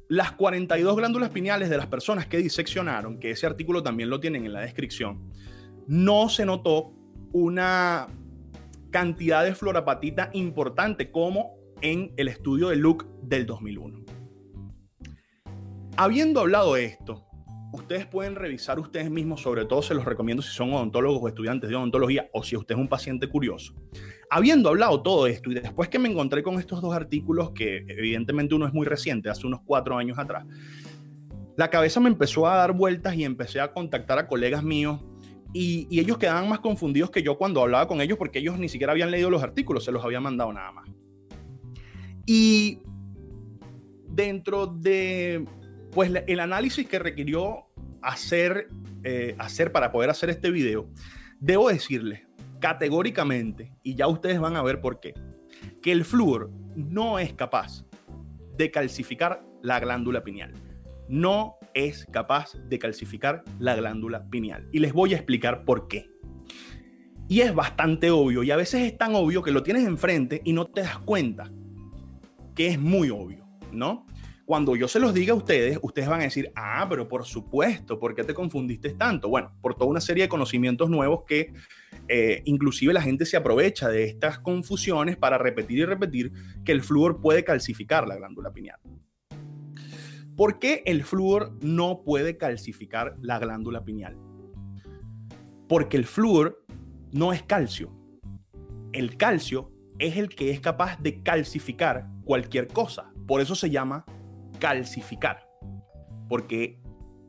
las 0.07 0.31
42 0.31 0.95
glándulas 0.95 1.31
pineales 1.31 1.69
de 1.69 1.75
las 1.75 1.87
personas 1.87 2.27
que 2.27 2.37
diseccionaron, 2.37 3.19
que 3.19 3.31
ese 3.31 3.45
artículo 3.45 3.83
también 3.83 4.09
lo 4.09 4.21
tienen 4.21 4.45
en 4.45 4.53
la 4.53 4.61
descripción, 4.61 5.33
no 5.87 6.29
se 6.29 6.45
notó 6.45 6.93
una 7.33 8.07
cantidad 8.91 9.43
de 9.43 9.55
florapatita 9.55 10.29
importante 10.33 11.11
como 11.11 11.55
en 11.81 12.13
el 12.17 12.27
estudio 12.27 12.69
de 12.69 12.75
Luke 12.75 13.05
del 13.23 13.45
2001. 13.45 14.05
Habiendo 15.97 16.41
hablado 16.41 16.75
de 16.75 16.85
esto, 16.85 17.25
ustedes 17.71 18.05
pueden 18.05 18.35
revisar 18.35 18.79
ustedes 18.79 19.09
mismos, 19.09 19.41
sobre 19.41 19.65
todo 19.65 19.81
se 19.81 19.93
los 19.93 20.05
recomiendo 20.05 20.43
si 20.43 20.53
son 20.53 20.73
odontólogos 20.73 21.21
o 21.23 21.27
estudiantes 21.27 21.69
de 21.69 21.75
odontología 21.75 22.29
o 22.33 22.43
si 22.43 22.55
usted 22.55 22.75
es 22.75 22.81
un 22.81 22.87
paciente 22.87 23.27
curioso. 23.27 23.73
Habiendo 24.29 24.69
hablado 24.69 25.01
todo 25.01 25.25
esto 25.25 25.51
y 25.51 25.55
después 25.55 25.89
que 25.89 25.99
me 25.99 26.09
encontré 26.09 26.43
con 26.43 26.59
estos 26.59 26.81
dos 26.81 26.93
artículos, 26.93 27.51
que 27.51 27.85
evidentemente 27.87 28.55
uno 28.55 28.67
es 28.67 28.73
muy 28.73 28.85
reciente, 28.85 29.29
hace 29.29 29.47
unos 29.47 29.61
cuatro 29.65 29.97
años 29.97 30.19
atrás, 30.19 30.45
la 31.57 31.69
cabeza 31.69 31.99
me 31.99 32.09
empezó 32.09 32.47
a 32.47 32.57
dar 32.57 32.73
vueltas 32.73 33.15
y 33.15 33.23
empecé 33.23 33.59
a 33.59 33.71
contactar 33.71 34.19
a 34.19 34.27
colegas 34.27 34.63
míos 34.63 34.99
y, 35.53 35.99
ellos 35.99 36.17
quedaban 36.17 36.47
más 36.47 36.59
confundidos 36.59 37.11
que 37.11 37.23
yo 37.23 37.37
cuando 37.37 37.61
hablaba 37.61 37.87
con 37.87 38.01
ellos 38.01 38.17
porque 38.17 38.39
ellos 38.39 38.57
ni 38.57 38.69
siquiera 38.69 38.93
habían 38.93 39.11
leído 39.11 39.29
los 39.29 39.43
artículos, 39.43 39.83
se 39.83 39.91
los 39.91 40.03
había 40.03 40.19
mandado 40.19 40.51
nada 40.53 40.71
más. 40.71 40.89
Y 42.25 42.79
dentro 44.07 44.67
de 44.67 45.45
pues 45.91 46.11
el 46.27 46.39
análisis 46.39 46.87
que 46.87 46.99
requirió 46.99 47.65
hacer, 48.01 48.69
eh, 49.03 49.35
hacer 49.37 49.71
para 49.71 49.91
poder 49.91 50.09
hacer 50.09 50.29
este 50.29 50.49
video, 50.51 50.87
debo 51.39 51.69
decirles 51.69 52.21
categóricamente, 52.59 53.73
y 53.83 53.95
ya 53.95 54.07
ustedes 54.07 54.39
van 54.39 54.55
a 54.55 54.61
ver 54.61 54.81
por 54.81 54.99
qué, 54.99 55.13
que 55.81 55.91
el 55.91 56.05
flúor 56.05 56.51
no 56.75 57.19
es 57.19 57.33
capaz 57.33 57.85
de 58.55 58.69
calcificar 58.71 59.43
la 59.61 59.79
glándula 59.79 60.23
pineal. 60.23 60.53
No 61.09 61.57
es 61.73 62.05
capaz 62.11 62.53
de 62.55 62.79
calcificar 62.79 63.43
la 63.59 63.75
glándula 63.75 64.29
pineal. 64.29 64.67
Y 64.71 64.79
les 64.79 64.93
voy 64.93 65.13
a 65.13 65.17
explicar 65.17 65.65
por 65.65 65.87
qué. 65.87 66.09
Y 67.27 67.41
es 67.41 67.55
bastante 67.55 68.11
obvio, 68.11 68.43
y 68.43 68.51
a 68.51 68.57
veces 68.57 68.81
es 68.81 68.97
tan 68.97 69.15
obvio 69.15 69.41
que 69.41 69.51
lo 69.51 69.63
tienes 69.63 69.85
enfrente 69.85 70.41
y 70.43 70.51
no 70.51 70.65
te 70.65 70.81
das 70.81 70.97
cuenta 70.97 71.49
que 72.53 72.67
es 72.67 72.79
muy 72.79 73.09
obvio, 73.09 73.45
¿no? 73.71 74.05
Cuando 74.45 74.75
yo 74.75 74.89
se 74.89 74.99
los 74.99 75.13
diga 75.13 75.31
a 75.31 75.37
ustedes, 75.37 75.79
ustedes 75.81 76.09
van 76.09 76.19
a 76.19 76.23
decir, 76.25 76.51
ah, 76.55 76.85
pero 76.89 77.07
por 77.07 77.25
supuesto, 77.25 77.99
¿por 77.99 78.13
qué 78.15 78.25
te 78.25 78.33
confundiste 78.33 78.89
tanto? 78.95 79.29
Bueno, 79.29 79.53
por 79.61 79.75
toda 79.75 79.89
una 79.89 80.01
serie 80.01 80.23
de 80.23 80.29
conocimientos 80.29 80.89
nuevos 80.89 81.23
que 81.25 81.53
eh, 82.09 82.41
inclusive 82.43 82.91
la 82.91 83.01
gente 83.01 83.25
se 83.25 83.37
aprovecha 83.37 83.87
de 83.87 84.03
estas 84.03 84.39
confusiones 84.39 85.15
para 85.15 85.37
repetir 85.37 85.79
y 85.79 85.85
repetir 85.85 86.33
que 86.65 86.73
el 86.73 86.81
flúor 86.81 87.21
puede 87.21 87.45
calcificar 87.45 88.05
la 88.09 88.17
glándula 88.17 88.51
pineal. 88.51 88.81
¿Por 90.41 90.57
qué 90.57 90.81
el 90.87 91.03
flúor 91.03 91.55
no 91.61 92.01
puede 92.03 92.35
calcificar 92.35 93.15
la 93.21 93.37
glándula 93.37 93.85
pineal? 93.85 94.17
Porque 95.69 95.97
el 95.97 96.05
flúor 96.05 96.65
no 97.11 97.31
es 97.31 97.43
calcio. 97.43 97.91
El 98.91 99.17
calcio 99.17 99.71
es 99.99 100.17
el 100.17 100.29
que 100.29 100.49
es 100.49 100.59
capaz 100.59 100.99
de 100.99 101.21
calcificar 101.21 102.09
cualquier 102.25 102.69
cosa. 102.69 103.13
Por 103.27 103.39
eso 103.39 103.53
se 103.53 103.69
llama 103.69 104.03
calcificar, 104.57 105.47
porque 106.27 106.81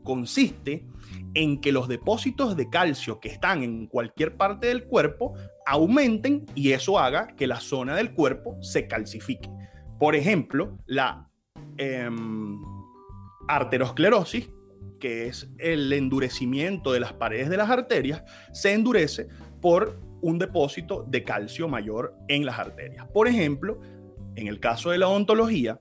consiste 0.05 0.87
en 1.35 1.61
que 1.61 1.71
los 1.71 1.89
depósitos 1.89 2.57
de 2.57 2.71
calcio 2.71 3.21
que 3.21 3.29
están 3.29 3.63
en 3.63 3.89
cualquier 3.89 4.39
parte 4.39 4.69
del 4.69 4.85
cuerpo 4.85 5.35
aumenten 5.67 6.47
y 6.55 6.73
eso 6.73 6.99
haga 6.99 7.27
que 7.37 7.47
la 7.47 7.61
zona 7.61 7.95
del 7.95 8.15
cuerpo 8.15 8.57
se 8.63 8.89
calcifique. 8.89 9.51
Por 9.99 10.17
ejemplo, 10.17 10.79
la 10.87 11.29
em, 11.77 12.59
arteriosclerosis, 13.57 14.49
que 14.99 15.27
es 15.27 15.51
el 15.59 15.93
endurecimiento 15.93 16.93
de 16.93 17.01
las 17.01 17.13
paredes 17.13 17.49
de 17.49 17.57
las 17.57 17.71
arterias, 17.71 18.23
se 18.53 18.73
endurece 18.73 19.29
por 19.61 20.01
un 20.21 20.39
depósito 20.39 21.05
de 21.09 21.25
calcio 21.25 21.69
mayor 21.69 22.15
en 22.29 22.47
las 22.47 22.59
arterias. 22.59 23.07
Por 23.13 23.27
ejemplo, 23.29 23.81
en 24.37 24.47
el 24.47 24.61
caso 24.61 24.91
de 24.91 24.99
la 24.99 25.09
odontología, 25.09 25.81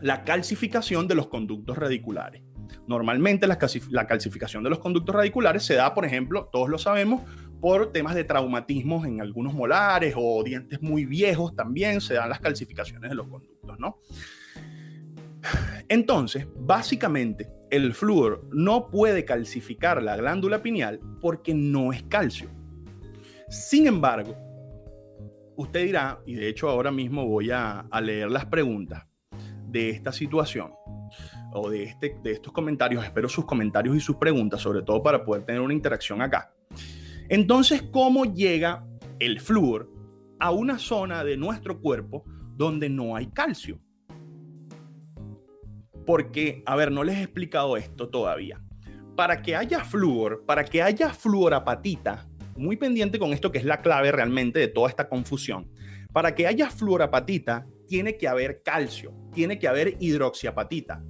la 0.00 0.24
calcificación 0.24 1.06
de 1.08 1.14
los 1.14 1.28
conductos 1.28 1.76
radiculares. 1.76 2.42
Normalmente 2.86 3.46
la, 3.46 3.58
calcificación 3.58 4.62
de 4.62 4.70
los 4.70 4.78
conductos 4.78 5.14
radiculares 5.14 5.62
se 5.64 5.74
da, 5.74 5.94
por 5.94 6.04
ejemplo, 6.04 6.48
todos 6.50 6.68
lo 6.68 6.78
sabemos, 6.78 7.22
por 7.60 7.92
temas 7.92 8.14
de 8.14 8.24
traumatismos 8.24 9.04
en 9.06 9.20
algunos 9.20 9.52
molares 9.52 10.14
o 10.16 10.42
dientes 10.44 10.80
muy 10.80 11.04
viejos 11.04 11.54
también 11.54 12.00
se 12.00 12.14
dan 12.14 12.28
las 12.28 12.40
calcificaciones 12.40 13.10
de 13.10 13.16
los 13.16 13.26
conductos, 13.28 13.78
¿no? 13.78 13.98
Entonces, 15.88 16.46
básicamente, 16.56 17.48
el 17.70 17.94
flúor 17.94 18.48
no 18.52 18.88
puede 18.90 19.24
calcificar 19.24 20.02
la 20.02 20.16
glándula 20.16 20.62
pineal 20.62 21.00
porque 21.20 21.54
no 21.54 21.92
es 21.92 22.02
calcio. 22.04 22.50
Sin 23.48 23.86
embargo, 23.86 24.36
usted 25.56 25.84
dirá, 25.84 26.20
y 26.26 26.34
de 26.34 26.48
hecho 26.48 26.68
ahora 26.68 26.90
mismo 26.90 27.26
voy 27.26 27.50
a, 27.50 27.86
leer 28.02 28.30
las 28.30 28.46
preguntas, 28.46 29.04
de 29.66 29.90
esta 29.90 30.12
situación 30.12 30.72
o 31.52 31.68
de, 31.68 31.82
este, 31.84 32.16
de 32.22 32.32
estos 32.32 32.52
comentarios, 32.54 33.04
espero 33.04 33.28
sus 33.28 33.44
comentarios 33.44 33.96
y 33.96 34.00
sus 34.00 34.16
preguntas, 34.16 34.62
sobre 34.62 34.82
todo 34.82 35.02
para 35.02 35.24
poder 35.24 35.44
tener 35.44 35.60
una 35.60 35.74
interacción 35.74 36.22
acá. 36.22 36.54
Entonces, 37.28 37.82
¿cómo 37.82 38.24
llega 38.24 38.86
el 39.18 39.40
flúor 39.40 39.90
a 40.38 40.50
una 40.52 40.78
zona 40.78 41.22
de 41.24 41.36
nuestro 41.36 41.80
cuerpo 41.80 42.24
donde 42.56 42.88
no 42.88 43.14
hay 43.14 43.26
calcio? 43.26 43.78
Porque, 46.08 46.62
a 46.64 46.74
ver, 46.74 46.90
no 46.90 47.04
les 47.04 47.18
he 47.18 47.22
explicado 47.24 47.76
esto 47.76 48.08
todavía. 48.08 48.62
Para 49.14 49.42
que 49.42 49.54
haya 49.54 49.84
flúor, 49.84 50.42
para 50.46 50.64
que 50.64 50.80
haya 50.80 51.10
fluorapatita, 51.10 52.26
muy 52.56 52.78
pendiente 52.78 53.18
con 53.18 53.34
esto 53.34 53.52
que 53.52 53.58
es 53.58 53.64
la 53.66 53.82
clave 53.82 54.10
realmente 54.10 54.58
de 54.58 54.68
toda 54.68 54.88
esta 54.88 55.10
confusión. 55.10 55.70
Para 56.10 56.34
que 56.34 56.46
haya 56.46 56.70
fluorapatita, 56.70 57.66
tiene 57.86 58.16
que 58.16 58.26
haber 58.26 58.62
calcio, 58.62 59.12
tiene 59.34 59.58
que 59.58 59.68
haber 59.68 59.98
hidroxiapatita. 60.00 61.04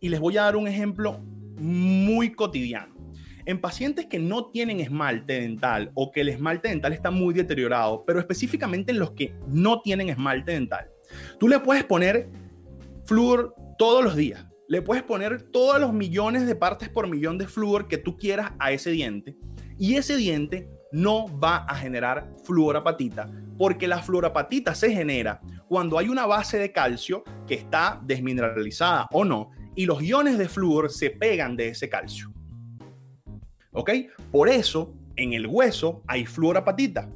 Y 0.00 0.08
les 0.08 0.18
voy 0.18 0.38
a 0.38 0.44
dar 0.44 0.56
un 0.56 0.66
ejemplo 0.66 1.18
muy 1.58 2.32
cotidiano. 2.32 2.96
En 3.44 3.60
pacientes 3.60 4.06
que 4.06 4.18
no 4.18 4.46
tienen 4.46 4.80
esmalte 4.80 5.42
dental 5.42 5.90
o 5.92 6.10
que 6.10 6.22
el 6.22 6.30
esmalte 6.30 6.68
dental 6.68 6.94
está 6.94 7.10
muy 7.10 7.34
deteriorado, 7.34 8.02
pero 8.06 8.18
específicamente 8.18 8.92
en 8.92 8.98
los 8.98 9.10
que 9.10 9.34
no 9.46 9.82
tienen 9.82 10.08
esmalte 10.08 10.52
dental, 10.52 10.88
tú 11.38 11.48
le 11.48 11.60
puedes 11.60 11.84
poner 11.84 12.30
flúor 13.04 13.54
todos 13.78 14.04
los 14.04 14.16
días. 14.16 14.44
Le 14.66 14.82
puedes 14.82 15.02
poner 15.02 15.40
todos 15.50 15.80
los 15.80 15.94
millones 15.94 16.46
de 16.46 16.54
partes 16.54 16.90
por 16.90 17.08
millón 17.08 17.38
de 17.38 17.46
flúor 17.46 17.88
que 17.88 17.96
tú 17.96 18.18
quieras 18.18 18.52
a 18.58 18.72
ese 18.72 18.90
diente 18.90 19.38
y 19.78 19.94
ese 19.94 20.16
diente 20.16 20.68
no 20.92 21.26
va 21.38 21.58
a 21.58 21.74
generar 21.76 22.30
fluorapatita 22.44 23.30
porque 23.56 23.88
la 23.88 24.02
fluorapatita 24.02 24.74
se 24.74 24.92
genera 24.92 25.40
cuando 25.68 25.98
hay 25.98 26.08
una 26.08 26.26
base 26.26 26.58
de 26.58 26.72
calcio 26.72 27.22
que 27.46 27.54
está 27.54 28.00
desmineralizada 28.04 29.06
o 29.12 29.24
no 29.24 29.50
y 29.74 29.86
los 29.86 30.02
iones 30.02 30.36
de 30.36 30.48
flúor 30.48 30.90
se 30.90 31.10
pegan 31.10 31.56
de 31.56 31.68
ese 31.68 31.88
calcio. 31.88 32.32
¿Ok? 33.72 33.90
Por 34.32 34.48
eso 34.48 34.92
en 35.16 35.32
el 35.32 35.46
hueso 35.46 36.02
hay 36.06 36.26
fluorapatita. 36.26 37.08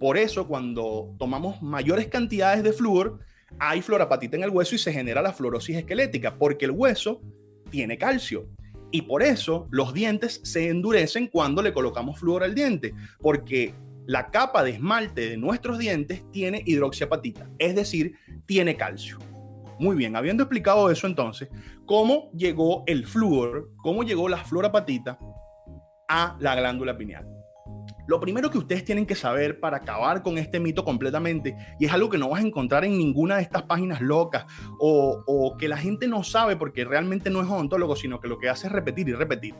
Por 0.00 0.16
eso 0.16 0.46
cuando 0.46 1.14
tomamos 1.18 1.62
mayores 1.62 2.08
cantidades 2.08 2.62
de 2.62 2.72
flúor 2.72 3.20
hay 3.58 3.82
fluorapatita 3.82 4.36
en 4.36 4.42
el 4.42 4.50
hueso 4.50 4.74
y 4.74 4.78
se 4.78 4.92
genera 4.92 5.22
la 5.22 5.32
fluorosis 5.32 5.76
esquelética 5.76 6.36
porque 6.36 6.66
el 6.66 6.72
hueso 6.72 7.20
tiene 7.70 7.98
calcio. 7.98 8.48
Y 8.90 9.02
por 9.02 9.22
eso 9.22 9.68
los 9.70 9.92
dientes 9.92 10.40
se 10.44 10.68
endurecen 10.68 11.28
cuando 11.28 11.62
le 11.62 11.72
colocamos 11.72 12.18
flúor 12.18 12.42
al 12.42 12.54
diente, 12.54 12.94
porque 13.20 13.74
la 14.06 14.30
capa 14.30 14.64
de 14.64 14.70
esmalte 14.70 15.28
de 15.28 15.36
nuestros 15.36 15.78
dientes 15.78 16.24
tiene 16.32 16.62
hidroxiapatita, 16.64 17.50
es 17.58 17.74
decir, 17.74 18.14
tiene 18.46 18.76
calcio. 18.76 19.18
Muy 19.78 19.96
bien, 19.96 20.16
habiendo 20.16 20.42
explicado 20.42 20.90
eso 20.90 21.06
entonces, 21.06 21.50
¿cómo 21.84 22.30
llegó 22.32 22.84
el 22.86 23.06
flúor, 23.06 23.70
cómo 23.76 24.02
llegó 24.02 24.28
la 24.28 24.38
fluorapatita 24.38 25.18
a 26.08 26.36
la 26.40 26.54
glándula 26.54 26.96
pineal? 26.96 27.37
Lo 28.08 28.20
primero 28.20 28.50
que 28.50 28.56
ustedes 28.56 28.86
tienen 28.86 29.04
que 29.04 29.14
saber 29.14 29.60
para 29.60 29.76
acabar 29.76 30.22
con 30.22 30.38
este 30.38 30.58
mito 30.58 30.82
completamente, 30.82 31.54
y 31.78 31.84
es 31.84 31.92
algo 31.92 32.08
que 32.08 32.16
no 32.16 32.30
vas 32.30 32.42
a 32.42 32.46
encontrar 32.46 32.86
en 32.86 32.96
ninguna 32.96 33.36
de 33.36 33.42
estas 33.42 33.64
páginas 33.64 34.00
locas 34.00 34.46
o, 34.80 35.54
que 35.58 35.68
la 35.68 35.76
gente 35.76 36.08
no 36.08 36.24
sabe 36.24 36.56
porque 36.56 36.86
realmente 36.86 37.28
no 37.28 37.42
es 37.42 37.48
odontólogo, 37.48 37.96
sino 37.96 38.18
que 38.18 38.28
lo 38.28 38.38
que 38.38 38.48
hace 38.48 38.68
es 38.68 38.72
repetir 38.72 39.10
y 39.10 39.12
repetir. 39.12 39.54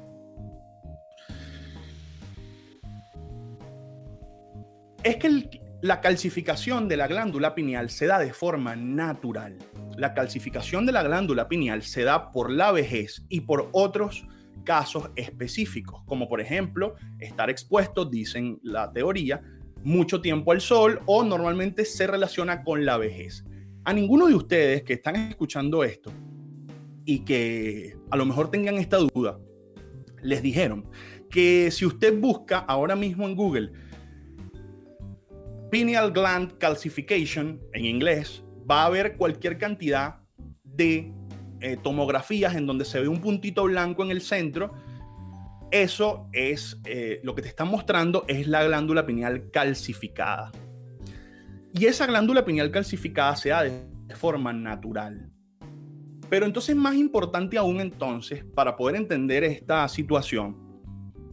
Es 5.02 5.17
que 5.17 5.61
la 5.83 6.00
calcificación 6.00 6.88
de 6.88 6.97
la 6.97 7.07
glándula 7.07 7.55
pineal 7.55 7.90
se 7.90 8.07
da 8.07 8.19
de 8.19 8.33
forma 8.33 8.76
natural. 8.76 9.59
La 9.95 10.14
calcificación 10.14 10.87
de 10.87 10.93
la 10.93 11.02
glándula 11.02 11.49
pineal 11.49 11.83
se 11.83 12.02
da 12.02 12.33
por 12.33 12.50
la 12.50 12.73
vejez 12.73 13.26
y 13.28 13.43
por 13.43 13.69
otros 13.73 14.26
casos 14.64 15.10
específicos, 15.16 16.02
como 16.06 16.28
por 16.28 16.40
ejemplo 16.40 16.94
estar 17.18 17.50
expuesto, 17.50 18.04
dicen 18.04 18.58
la 18.62 18.92
teoría, 18.92 19.42
mucho 19.82 20.20
tiempo 20.20 20.52
al 20.52 20.60
sol 20.60 21.00
o 21.06 21.24
normalmente 21.24 21.84
se 21.84 22.06
relaciona 22.06 22.62
con 22.62 22.84
la 22.84 22.96
vejez. 22.96 23.44
A 23.84 23.92
ninguno 23.92 24.26
de 24.26 24.34
ustedes 24.34 24.82
que 24.82 24.94
están 24.94 25.16
escuchando 25.16 25.84
esto 25.84 26.12
y 27.04 27.20
que 27.20 27.96
a 28.10 28.16
lo 28.16 28.26
mejor 28.26 28.50
tengan 28.50 28.76
esta 28.76 28.98
duda, 28.98 29.38
les 30.22 30.42
dijeron 30.42 30.88
que 31.30 31.70
si 31.70 31.86
usted 31.86 32.18
busca 32.18 32.58
ahora 32.58 32.96
mismo 32.96 33.26
en 33.26 33.36
Google 33.36 33.72
pineal 35.70 36.12
gland 36.12 36.56
calcification 36.58 37.60
en 37.72 37.84
inglés, 37.84 38.42
va 38.70 38.84
a 38.84 38.90
ver 38.90 39.16
cualquier 39.16 39.58
cantidad 39.58 40.20
de 40.64 41.12
eh, 41.60 41.76
tomografías 41.82 42.54
en 42.54 42.66
donde 42.66 42.84
se 42.84 43.00
ve 43.00 43.08
un 43.08 43.20
puntito 43.20 43.64
blanco 43.64 44.04
en 44.04 44.10
el 44.10 44.20
centro, 44.20 44.72
eso 45.70 46.28
es 46.32 46.80
eh, 46.84 47.20
lo 47.22 47.34
que 47.34 47.42
te 47.42 47.48
está 47.48 47.64
mostrando 47.64 48.24
es 48.28 48.46
la 48.46 48.64
glándula 48.64 49.04
pineal 49.04 49.50
calcificada. 49.50 50.50
Y 51.74 51.86
esa 51.86 52.06
glándula 52.06 52.44
pineal 52.44 52.70
calcificada 52.70 53.36
se 53.36 53.50
da 53.50 53.62
de 53.62 54.16
forma 54.16 54.52
natural. 54.52 55.30
Pero 56.30 56.46
entonces 56.46 56.76
más 56.76 56.94
importante 56.94 57.58
aún 57.58 57.80
entonces, 57.80 58.44
para 58.44 58.76
poder 58.76 58.96
entender 58.96 59.44
esta 59.44 59.86
situación, 59.88 60.56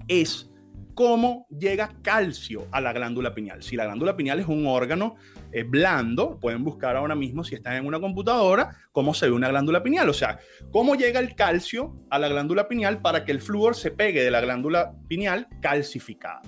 es 0.07 0.51
cómo 0.93 1.45
llega 1.49 1.93
calcio 2.01 2.67
a 2.71 2.79
la 2.81 2.93
glándula 2.93 3.35
pineal. 3.35 3.61
Si 3.61 3.75
la 3.75 3.85
glándula 3.85 4.15
pineal 4.15 4.39
es 4.39 4.47
un 4.47 4.65
órgano 4.65 5.15
eh, 5.55 5.63
blando, 5.63 6.37
pueden 6.37 6.65
buscar 6.65 6.97
ahora 6.97 7.15
mismo 7.15 7.41
si 7.45 7.55
están 7.55 7.75
en 7.77 7.85
una 7.85 7.97
computadora 8.01 8.75
cómo 8.91 9.13
se 9.13 9.27
ve 9.27 9.31
una 9.31 9.47
glándula 9.47 9.81
pineal. 9.81 10.09
O 10.09 10.13
sea, 10.13 10.37
cómo 10.69 10.95
llega 10.95 11.21
el 11.21 11.33
calcio 11.33 11.95
a 12.09 12.19
la 12.19 12.27
glándula 12.27 12.67
pineal 12.67 13.01
para 13.01 13.23
que 13.23 13.31
el 13.31 13.39
flúor 13.39 13.73
se 13.73 13.91
pegue 13.91 14.21
de 14.21 14.31
la 14.31 14.41
glándula 14.41 14.93
pineal 15.07 15.47
calcificada. 15.61 16.41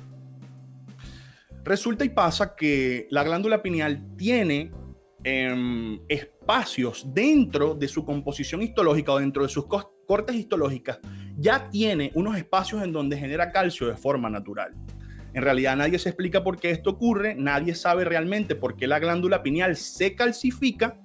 Resulta 1.64 2.04
y 2.04 2.10
pasa 2.10 2.54
que 2.54 3.08
la 3.10 3.24
glándula 3.24 3.62
pineal 3.62 4.06
tiene 4.18 4.72
em, 5.24 6.02
espacios 6.10 7.06
dentro 7.14 7.76
de 7.76 7.88
su 7.88 8.04
composición 8.04 8.62
histológica 8.62 9.14
o 9.14 9.20
dentro 9.20 9.44
de 9.44 9.50
sus 9.50 9.68
cortes 10.06 10.36
histológicas 10.36 11.00
ya 11.38 11.70
tiene 11.70 12.12
unos 12.14 12.36
espacios 12.36 12.84
en 12.84 12.92
donde 12.92 13.18
genera 13.18 13.54
calcio 13.54 13.88
de 13.88 13.96
forma 13.96 14.30
natural. 14.30 14.74
En 15.38 15.44
realidad 15.44 15.78
nadie 15.78 16.00
se 16.00 16.10
explica 16.10 16.44
por 16.44 16.60
qué 16.60 16.72
esto 16.72 16.90
ocurre, 16.90 17.36
nadie 17.36 17.76
sabe 17.76 18.04
realmente 18.06 18.56
por 18.56 18.76
qué 18.76 18.88
la 18.88 18.98
glándula 18.98 19.44
pineal 19.44 19.78
se 19.78 20.16
calcifica, 20.16 21.00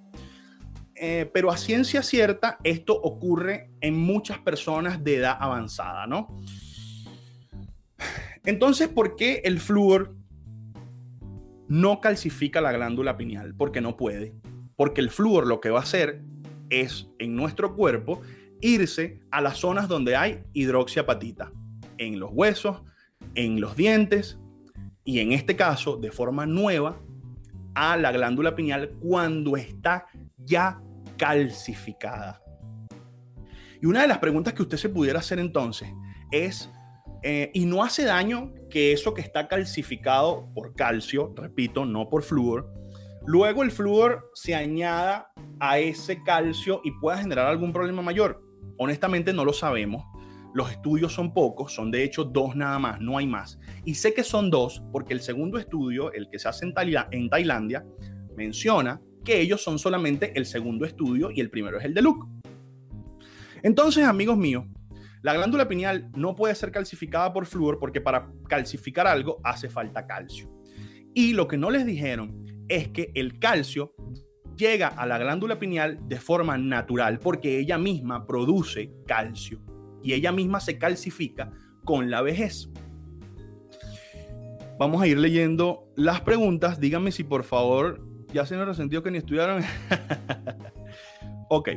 eh, 0.94 1.30
pero 1.34 1.50
a 1.50 1.58
ciencia 1.58 2.02
cierta 2.02 2.56
esto 2.64 2.98
ocurre 2.98 3.68
en 3.82 3.94
muchas 3.94 4.38
personas 4.38 5.04
de 5.04 5.16
edad 5.16 5.36
avanzada, 5.38 6.06
¿no? 6.06 6.40
Entonces, 8.46 8.88
¿por 8.88 9.16
qué 9.16 9.42
el 9.44 9.60
flúor 9.60 10.16
no 11.68 12.00
calcifica 12.00 12.62
la 12.62 12.72
glándula 12.72 13.18
pineal? 13.18 13.54
Porque 13.54 13.82
no 13.82 13.98
puede. 13.98 14.34
Porque 14.76 15.02
el 15.02 15.10
flúor 15.10 15.46
lo 15.46 15.60
que 15.60 15.68
va 15.68 15.80
a 15.80 15.82
hacer 15.82 16.22
es 16.70 17.06
en 17.18 17.36
nuestro 17.36 17.76
cuerpo 17.76 18.22
irse 18.62 19.20
a 19.30 19.42
las 19.42 19.58
zonas 19.58 19.88
donde 19.88 20.16
hay 20.16 20.42
hidroxiapatita, 20.54 21.52
en 21.98 22.18
los 22.18 22.30
huesos, 22.32 22.80
en 23.34 23.60
los 23.60 23.76
dientes 23.76 24.38
y 25.04 25.20
en 25.20 25.32
este 25.32 25.56
caso, 25.56 25.96
de 25.96 26.10
forma 26.10 26.46
nueva, 26.46 27.00
a 27.74 27.96
la 27.96 28.12
glándula 28.12 28.54
pineal 28.54 28.92
cuando 29.00 29.56
está 29.56 30.06
ya 30.38 30.80
calcificada. 31.16 32.42
Y 33.80 33.86
una 33.86 34.02
de 34.02 34.08
las 34.08 34.18
preguntas 34.18 34.54
que 34.54 34.62
usted 34.62 34.76
se 34.76 34.88
pudiera 34.88 35.18
hacer 35.18 35.38
entonces 35.38 35.88
es, 36.30 36.70
eh, 37.22 37.50
¿y 37.52 37.64
no 37.64 37.82
hace 37.82 38.04
daño 38.04 38.52
que 38.70 38.92
eso 38.92 39.12
que 39.12 39.22
está 39.22 39.48
calcificado 39.48 40.48
por 40.54 40.74
calcio, 40.74 41.32
repito, 41.36 41.84
no 41.84 42.08
por 42.08 42.22
flúor, 42.22 42.72
luego 43.26 43.62
el 43.62 43.72
flúor 43.72 44.30
se 44.34 44.54
añada 44.54 45.32
a 45.58 45.78
ese 45.78 46.22
calcio 46.22 46.80
y 46.84 46.92
pueda 46.92 47.18
generar 47.18 47.46
algún 47.46 47.72
problema 47.72 48.02
mayor? 48.02 48.40
Honestamente 48.78 49.32
no 49.32 49.44
lo 49.44 49.52
sabemos. 49.52 50.04
Los 50.54 50.70
estudios 50.70 51.14
son 51.14 51.32
pocos, 51.32 51.72
son 51.72 51.90
de 51.90 52.04
hecho 52.04 52.24
dos 52.24 52.54
nada 52.54 52.78
más, 52.78 53.00
no 53.00 53.16
hay 53.16 53.26
más. 53.26 53.58
Y 53.84 53.94
sé 53.94 54.12
que 54.12 54.22
son 54.22 54.50
dos 54.50 54.82
porque 54.92 55.14
el 55.14 55.20
segundo 55.20 55.58
estudio, 55.58 56.12
el 56.12 56.28
que 56.28 56.38
se 56.38 56.48
hace 56.48 56.66
en, 56.66 57.30
Tailandia, 57.30 57.86
menciona 58.36 59.00
que 59.24 59.40
ellos 59.40 59.62
son 59.62 59.78
solamente 59.78 60.32
el 60.36 60.44
segundo 60.44 60.84
estudio 60.84 61.30
y 61.30 61.40
el 61.40 61.48
primero 61.48 61.78
es 61.78 61.84
el 61.86 61.94
de 61.94 62.02
Luke. 62.02 62.26
Entonces, 63.62 64.04
amigos 64.04 64.36
míos, 64.36 64.66
la 65.22 65.32
glándula 65.32 65.68
pineal 65.68 66.10
no 66.16 66.34
puede 66.34 66.54
ser 66.54 66.70
calcificada 66.70 67.32
por 67.32 67.46
flúor 67.46 67.78
porque 67.78 68.00
para 68.00 68.30
calcificar 68.46 69.06
algo 69.06 69.40
hace 69.44 69.70
falta 69.70 70.06
calcio. 70.06 70.50
Y 71.14 71.32
lo 71.32 71.48
que 71.48 71.56
no 71.56 71.70
les 71.70 71.86
dijeron 71.86 72.44
es 72.68 72.88
que 72.88 73.10
el 73.14 73.38
calcio 73.38 73.94
llega 74.56 74.88
a 74.88 75.06
la 75.06 75.18
glándula 75.18 75.58
pineal 75.58 75.98
de 76.08 76.20
forma 76.20 76.58
natural 76.58 77.20
porque 77.20 77.58
ella 77.58 77.78
misma 77.78 78.26
produce 78.26 78.92
calcio 79.06 79.62
y 80.02 80.12
ella 80.12 80.32
misma 80.32 80.60
se 80.60 80.78
calcifica 80.78 81.50
con 81.84 82.10
la 82.10 82.22
vejez. 82.22 82.68
Vamos 84.78 85.02
a 85.02 85.06
ir 85.06 85.18
leyendo 85.18 85.92
las 85.96 86.20
preguntas. 86.22 86.80
Díganme 86.80 87.12
si 87.12 87.24
por 87.24 87.44
favor 87.44 88.04
ya 88.32 88.46
se 88.46 88.56
nos 88.56 88.66
resentió 88.66 89.02
que 89.02 89.10
ni 89.10 89.18
estudiaron. 89.18 89.62
ok. 91.48 91.70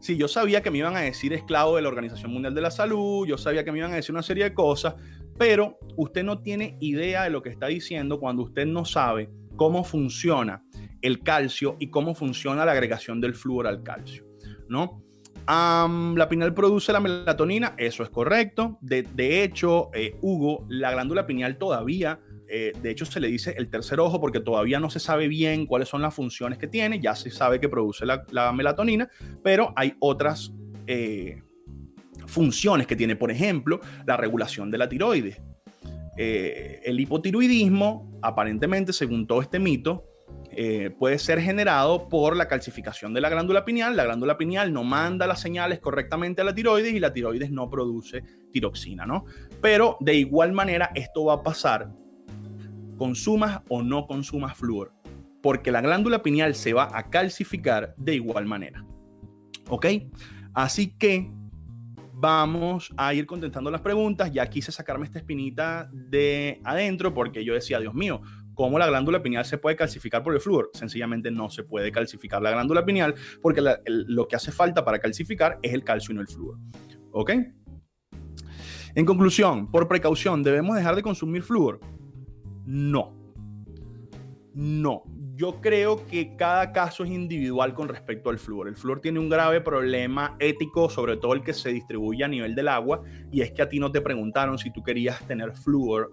Sí, 0.00 0.18
yo 0.18 0.28
sabía 0.28 0.62
que 0.62 0.70
me 0.70 0.78
iban 0.78 0.96
a 0.96 1.00
decir 1.00 1.32
esclavo 1.32 1.76
de 1.76 1.82
la 1.82 1.88
Organización 1.88 2.30
Mundial 2.30 2.54
de 2.54 2.60
la 2.60 2.70
Salud, 2.70 3.26
yo 3.26 3.38
sabía 3.38 3.64
que 3.64 3.72
me 3.72 3.78
iban 3.78 3.92
a 3.92 3.96
decir 3.96 4.12
una 4.12 4.22
serie 4.22 4.44
de 4.44 4.52
cosas, 4.52 4.96
pero 5.38 5.78
usted 5.96 6.22
no 6.24 6.40
tiene 6.40 6.76
idea 6.80 7.22
de 7.22 7.30
lo 7.30 7.40
que 7.40 7.48
está 7.48 7.68
diciendo 7.68 8.20
cuando 8.20 8.42
usted 8.42 8.66
no 8.66 8.84
sabe 8.84 9.30
cómo 9.56 9.82
funciona 9.82 10.62
el 11.00 11.20
calcio 11.20 11.76
y 11.78 11.88
cómo 11.88 12.14
funciona 12.14 12.66
la 12.66 12.72
agregación 12.72 13.18
del 13.20 13.34
flúor 13.34 13.66
al 13.66 13.82
calcio, 13.82 14.26
¿no? 14.68 15.03
La 15.46 16.26
pineal 16.28 16.54
produce 16.54 16.92
la 16.92 17.00
melatonina, 17.00 17.74
eso 17.76 18.02
es 18.02 18.10
correcto. 18.10 18.78
De, 18.80 19.42
hecho, 19.42 19.90
eh, 19.94 20.16
Hugo, 20.20 20.64
la 20.68 20.92
glándula 20.92 21.26
pineal 21.26 21.58
todavía, 21.58 22.20
eh, 22.48 22.72
de 22.80 22.90
hecho 22.90 23.04
se 23.04 23.20
le 23.20 23.28
dice 23.28 23.54
el 23.56 23.68
tercer 23.68 24.00
ojo 24.00 24.20
porque 24.20 24.40
todavía 24.40 24.80
no 24.80 24.90
se 24.90 25.00
sabe 25.00 25.28
bien 25.28 25.66
cuáles 25.66 25.88
son 25.88 26.02
las 26.02 26.14
funciones 26.14 26.58
que 26.58 26.66
tiene, 26.66 27.00
ya 27.00 27.14
se 27.14 27.30
sabe 27.30 27.60
que 27.60 27.68
produce 27.68 28.04
la, 28.06 28.52
melatonina, 28.52 29.08
pero 29.42 29.72
hay 29.76 29.94
otras 30.00 30.52
eh, 30.86 31.42
funciones 32.26 32.86
que 32.86 32.96
tiene, 32.96 33.16
por 33.16 33.30
ejemplo, 33.30 33.80
la 34.06 34.16
regulación 34.16 34.70
de 34.70 34.78
la 34.78 34.88
tiroides. 34.88 35.40
el 36.16 37.00
hipotiroidismo, 37.00 38.10
aparentemente, 38.22 38.92
según 38.92 39.26
todo 39.26 39.42
este 39.42 39.58
mito, 39.58 40.04
eh, 40.56 40.90
puede 40.90 41.18
ser 41.18 41.40
generado 41.40 42.08
por 42.08 42.36
la 42.36 42.48
calcificación 42.48 43.14
de 43.14 43.20
la 43.20 43.28
glándula 43.28 43.64
pineal. 43.64 43.96
La 43.96 44.04
glándula 44.04 44.36
pineal 44.36 44.72
no 44.72 44.84
manda 44.84 45.26
las 45.26 45.40
señales 45.40 45.80
correctamente 45.80 46.42
a 46.42 46.44
la 46.44 46.54
tiroides 46.54 46.92
y 46.92 47.00
la 47.00 47.12
tiroides 47.12 47.50
no 47.50 47.68
produce 47.68 48.22
tiroxina, 48.52 49.06
¿no? 49.06 49.24
Pero 49.60 49.96
de 50.00 50.14
igual 50.14 50.52
manera 50.52 50.90
esto 50.94 51.24
va 51.24 51.34
a 51.34 51.42
pasar 51.42 51.90
consumas 52.96 53.62
o 53.68 53.82
no 53.82 54.06
consumas 54.06 54.56
flúor, 54.56 54.92
porque 55.42 55.72
la 55.72 55.80
glándula 55.80 56.22
pineal 56.22 56.54
se 56.54 56.72
va 56.72 56.88
a 56.96 57.10
calcificar 57.10 57.94
de 57.96 58.14
igual 58.14 58.46
manera. 58.46 58.84
¿Ok? 59.68 59.86
Así 60.52 60.96
que 60.96 61.30
vamos 62.12 62.92
a 62.96 63.12
ir 63.12 63.26
contestando 63.26 63.70
las 63.70 63.80
preguntas. 63.80 64.32
Ya 64.32 64.48
quise 64.48 64.72
sacarme 64.72 65.06
esta 65.06 65.18
espinita 65.18 65.90
de 65.92 66.60
adentro 66.64 67.12
porque 67.12 67.44
yo 67.44 67.54
decía, 67.54 67.80
Dios 67.80 67.94
mío, 67.94 68.22
¿Cómo 68.54 68.78
la 68.78 68.86
glándula 68.86 69.22
pineal 69.22 69.44
se 69.44 69.58
puede 69.58 69.76
calcificar 69.76 70.22
por 70.22 70.34
el 70.34 70.40
flúor? 70.40 70.70
Sencillamente 70.74 71.30
no 71.30 71.50
se 71.50 71.64
puede 71.64 71.90
calcificar 71.90 72.40
la 72.40 72.52
glándula 72.52 72.84
pineal 72.84 73.14
porque 73.42 73.62
lo 73.86 74.28
que 74.28 74.36
hace 74.36 74.52
falta 74.52 74.84
para 74.84 74.98
calcificar 74.98 75.58
es 75.62 75.74
el 75.74 75.82
calcio 75.82 76.12
y 76.12 76.14
no 76.14 76.20
el 76.20 76.28
flúor. 76.28 76.58
¿Ok? 77.10 77.32
En 78.94 79.04
conclusión, 79.04 79.70
por 79.70 79.88
precaución, 79.88 80.44
¿debemos 80.44 80.76
dejar 80.76 80.94
de 80.94 81.02
consumir 81.02 81.42
flúor? 81.42 81.80
No. 82.64 83.12
No. 84.54 85.02
Yo 85.36 85.60
creo 85.60 86.06
que 86.06 86.36
cada 86.36 86.70
caso 86.70 87.02
es 87.02 87.10
individual 87.10 87.74
con 87.74 87.88
respecto 87.88 88.30
al 88.30 88.38
flúor. 88.38 88.68
El 88.68 88.76
flúor 88.76 89.00
tiene 89.00 89.18
un 89.18 89.28
grave 89.28 89.60
problema 89.60 90.36
ético, 90.38 90.88
sobre 90.88 91.16
todo 91.16 91.34
el 91.34 91.42
que 91.42 91.52
se 91.52 91.70
distribuye 91.70 92.22
a 92.22 92.28
nivel 92.28 92.54
del 92.54 92.68
agua, 92.68 93.02
y 93.32 93.40
es 93.40 93.50
que 93.50 93.62
a 93.62 93.68
ti 93.68 93.80
no 93.80 93.90
te 93.90 94.00
preguntaron 94.00 94.58
si 94.58 94.72
tú 94.72 94.84
querías 94.84 95.26
tener 95.26 95.56
flúor 95.56 96.12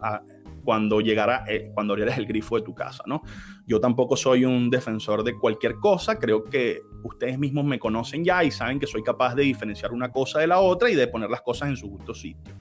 cuando 0.63 1.02
llegara, 1.02 1.43
eh, 1.47 1.71
cuando 1.74 1.93
abrieras 1.93 2.17
el 2.17 2.26
grifo 2.26 2.56
de 2.56 2.63
tu 2.63 2.74
casa, 2.74 3.04
¿no? 3.06 3.21
Yo 3.65 3.80
tampoco 3.80 4.15
soy 4.15 4.45
un 4.45 4.69
defensor 4.69 5.24
de 5.24 5.38
cualquier 5.38 5.76
cosa, 5.76 6.19
creo 6.19 6.43
que 6.43 6.82
ustedes 7.04 7.38
mismos 7.39 7.65
me 7.65 7.80
conocen 7.80 8.24
ya 8.24 8.43
y 8.43 8.52
saben 8.52 8.80
que 8.80 8.88
soy 8.88 9.04
capaz 9.04 9.36
de 9.36 9.43
diferenciar 9.43 9.93
una 9.93 10.12
cosa 10.12 10.39
de 10.39 10.47
la 10.47 10.60
otra 10.60 10.89
y 10.89 10.95
de 10.95 11.08
poner 11.08 11.30
las 11.30 11.41
cosas 11.41 11.69
en 11.69 11.78
su 11.78 11.89
justo 11.89 12.13
sitio. 12.13 12.54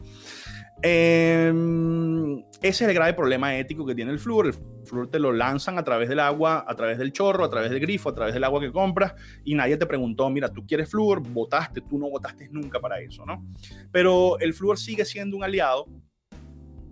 Em, 0.82 2.38
ese 2.62 2.68
es 2.68 2.80
el 2.82 2.94
grave 2.94 3.12
problema 3.12 3.54
ético 3.56 3.84
que 3.84 3.94
tiene 3.94 4.12
el 4.12 4.18
flúor. 4.18 4.46
El 4.46 4.54
flúor 4.86 5.10
te 5.10 5.18
lo 5.18 5.32
lanzan 5.32 5.78
a 5.78 5.84
través 5.84 6.08
del 6.08 6.20
agua, 6.20 6.64
a 6.66 6.74
través 6.74 6.98
del 6.98 7.12
chorro, 7.12 7.44
a 7.44 7.50
través 7.50 7.70
del 7.70 7.80
grifo, 7.80 8.08
a 8.08 8.14
través 8.14 8.32
del 8.32 8.44
agua 8.44 8.60
que 8.60 8.72
compras 8.72 9.14
y 9.44 9.54
nadie 9.54 9.76
te 9.76 9.86
preguntó, 9.86 10.28
mira, 10.30 10.48
tú 10.48 10.66
quieres 10.66 10.90
flúor, 10.90 11.20
votaste, 11.20 11.82
tú 11.82 11.98
no 11.98 12.08
votaste 12.08 12.48
nunca 12.50 12.80
para 12.80 12.98
eso, 13.00 13.26
¿no? 13.26 13.46
Pero 13.92 14.38
el 14.38 14.54
flúor 14.54 14.78
sigue 14.78 15.04
siendo 15.04 15.36
un 15.36 15.44
aliado. 15.44 15.86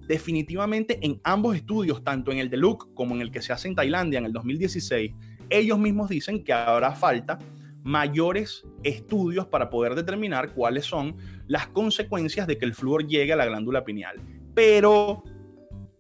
Definitivamente 0.08 0.98
en 1.02 1.20
ambos 1.22 1.54
estudios, 1.54 2.02
tanto 2.02 2.32
en 2.32 2.38
el 2.38 2.48
de 2.48 2.56
Luke 2.56 2.86
como 2.94 3.14
en 3.14 3.20
el 3.20 3.30
que 3.30 3.42
se 3.42 3.52
hace 3.52 3.68
en 3.68 3.74
Tailandia 3.74 4.18
en 4.18 4.24
el 4.24 4.32
2016, 4.32 5.12
ellos 5.50 5.78
mismos 5.78 6.08
dicen 6.08 6.42
que 6.42 6.54
habrá 6.54 6.92
falta 6.92 7.38
mayores 7.84 8.66
estudios 8.82 9.46
para 9.48 9.68
poder 9.68 9.94
determinar 9.94 10.54
cuáles 10.54 10.86
son 10.86 11.14
las 11.46 11.66
consecuencias 11.66 12.46
de 12.46 12.56
que 12.56 12.64
el 12.64 12.74
flúor 12.74 13.06
llegue 13.06 13.34
a 13.34 13.36
la 13.36 13.44
glándula 13.44 13.84
pineal. 13.84 14.16
Pero, 14.54 15.22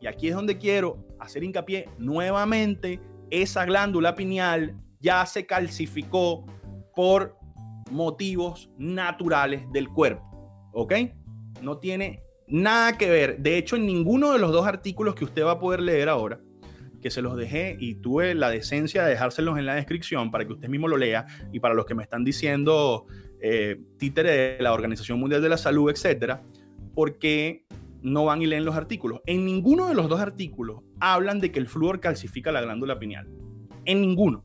y 0.00 0.06
aquí 0.06 0.28
es 0.28 0.34
donde 0.34 0.56
quiero 0.56 1.06
hacer 1.20 1.44
hincapié 1.44 1.90
nuevamente, 1.98 3.02
esa 3.30 3.66
glándula 3.66 4.14
pineal 4.14 4.74
ya 5.00 5.26
se 5.26 5.44
calcificó 5.44 6.46
por 6.96 7.36
motivos 7.90 8.70
naturales 8.78 9.70
del 9.70 9.88
cuerpo, 9.90 10.70
¿ok? 10.72 10.94
No 11.60 11.76
tiene 11.76 12.22
nada 12.48 12.96
que 12.98 13.10
ver. 13.10 13.38
De 13.38 13.58
hecho, 13.58 13.76
en 13.76 13.86
ninguno 13.86 14.32
de 14.32 14.38
los 14.38 14.52
dos 14.52 14.66
artículos 14.66 15.14
que 15.14 15.24
usted 15.24 15.44
va 15.44 15.52
a 15.52 15.58
poder 15.60 15.80
leer 15.80 16.08
ahora, 16.08 16.40
que 17.00 17.10
se 17.10 17.22
los 17.22 17.36
dejé 17.36 17.76
y 17.78 17.96
tuve 17.96 18.34
la 18.34 18.50
decencia 18.50 19.04
de 19.04 19.10
dejárselos 19.10 19.58
en 19.58 19.66
la 19.66 19.74
descripción 19.74 20.30
para 20.30 20.46
que 20.46 20.52
usted 20.52 20.68
mismo 20.68 20.88
lo 20.88 20.96
lea 20.96 21.26
y 21.52 21.60
para 21.60 21.74
los 21.74 21.86
que 21.86 21.94
me 21.94 22.02
están 22.02 22.24
diciendo 22.24 23.06
eh, 23.40 23.80
títere 23.98 24.56
de 24.56 24.62
la 24.62 24.72
Organización 24.72 25.20
Mundial 25.20 25.42
de 25.42 25.48
la 25.48 25.58
Salud, 25.58 25.90
etcétera, 25.90 26.42
porque 26.94 27.66
no 28.02 28.24
van 28.24 28.42
y 28.42 28.46
leen 28.46 28.64
los 28.64 28.76
artículos. 28.76 29.20
En 29.26 29.44
ninguno 29.44 29.88
de 29.88 29.94
los 29.94 30.08
dos 30.08 30.20
artículos 30.20 30.82
hablan 31.00 31.40
de 31.40 31.52
que 31.52 31.58
el 31.58 31.66
flúor 31.66 32.00
calcifica 32.00 32.52
la 32.52 32.62
glándula 32.62 32.98
pineal. 32.98 33.28
En 33.84 34.00
ninguno. 34.00 34.44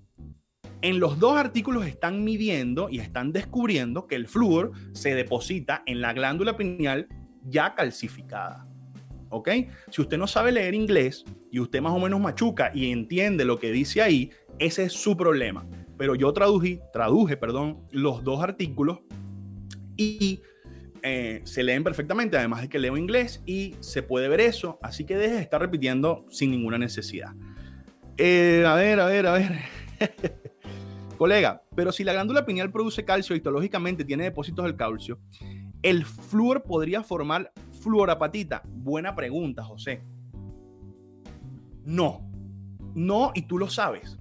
En 0.81 0.99
los 0.99 1.17
dos 1.17 1.37
artículos 1.37 1.85
están 1.85 2.23
midiendo 2.23 2.89
y 2.89 2.99
están 2.99 3.31
descubriendo 3.31 4.05
que 4.05 4.15
el 4.15 4.27
flúor 4.27 4.71
se 4.91 5.15
deposita 5.15 5.81
en 5.85 6.01
la 6.01 6.13
glándula 6.13 6.57
pineal 6.57 7.07
ya 7.45 7.73
calcificada. 7.75 8.65
¿ok? 9.33 9.49
Si 9.89 10.01
usted 10.01 10.17
no 10.17 10.27
sabe 10.27 10.51
leer 10.51 10.75
inglés 10.75 11.25
y 11.51 11.59
usted 11.59 11.81
más 11.81 11.93
o 11.93 11.99
menos 11.99 12.19
machuca 12.19 12.71
y 12.73 12.91
entiende 12.91 13.45
lo 13.45 13.59
que 13.59 13.71
dice 13.71 14.01
ahí, 14.01 14.31
ese 14.59 14.83
es 14.83 14.93
su 14.93 15.17
problema. 15.17 15.65
Pero 15.97 16.15
yo 16.15 16.31
traduje, 16.33 16.81
traduje, 16.91 17.35
perdón, 17.35 17.79
los 17.91 18.23
dos 18.23 18.43
artículos 18.43 18.99
y 19.97 20.41
eh, 21.01 21.41
se 21.43 21.63
leen 21.63 21.83
perfectamente, 21.83 22.37
además 22.37 22.61
de 22.61 22.69
que 22.69 22.79
leo 22.79 22.95
inglés 22.95 23.41
y 23.45 23.75
se 23.79 24.03
puede 24.03 24.27
ver 24.27 24.39
eso, 24.39 24.77
así 24.81 25.03
que 25.03 25.17
deje 25.17 25.35
de 25.35 25.41
estar 25.41 25.59
repitiendo 25.59 26.25
sin 26.29 26.51
ninguna 26.51 26.77
necesidad. 26.77 27.33
Eh, 28.17 28.63
a 28.67 28.75
ver, 28.75 28.99
a 28.99 29.05
ver, 29.05 29.25
a 29.25 29.33
ver. 29.33 29.51
Colega, 31.17 31.63
pero 31.75 31.91
si 31.91 32.03
la 32.03 32.13
glándula 32.13 32.45
pineal 32.45 32.71
produce 32.71 33.05
calcio 33.05 33.35
histológicamente 33.35 34.03
tiene 34.05 34.25
depósitos 34.25 34.65
del 34.65 34.75
calcio, 34.75 35.19
el 35.83 36.05
flúor 36.05 36.63
podría 36.63 37.03
formar 37.03 37.51
fluorapatita? 37.81 38.63
Buena 38.67 39.15
pregunta, 39.15 39.63
José. 39.63 40.01
No, 41.85 42.29
no, 42.95 43.31
y 43.35 43.43
tú 43.43 43.57
lo 43.57 43.69
sabes. 43.69 44.17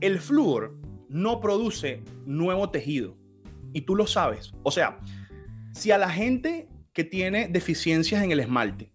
El 0.00 0.18
flúor 0.18 0.76
no 1.08 1.40
produce 1.40 2.02
nuevo 2.26 2.70
tejido, 2.70 3.16
y 3.74 3.82
tú 3.82 3.94
lo 3.94 4.06
sabes. 4.06 4.52
O 4.62 4.70
sea, 4.70 4.98
si 5.72 5.90
a 5.90 5.98
la 5.98 6.08
gente 6.08 6.68
que 6.94 7.04
tiene 7.04 7.48
deficiencias 7.48 8.22
en 8.22 8.30
el 8.30 8.40
esmalte, 8.40 8.90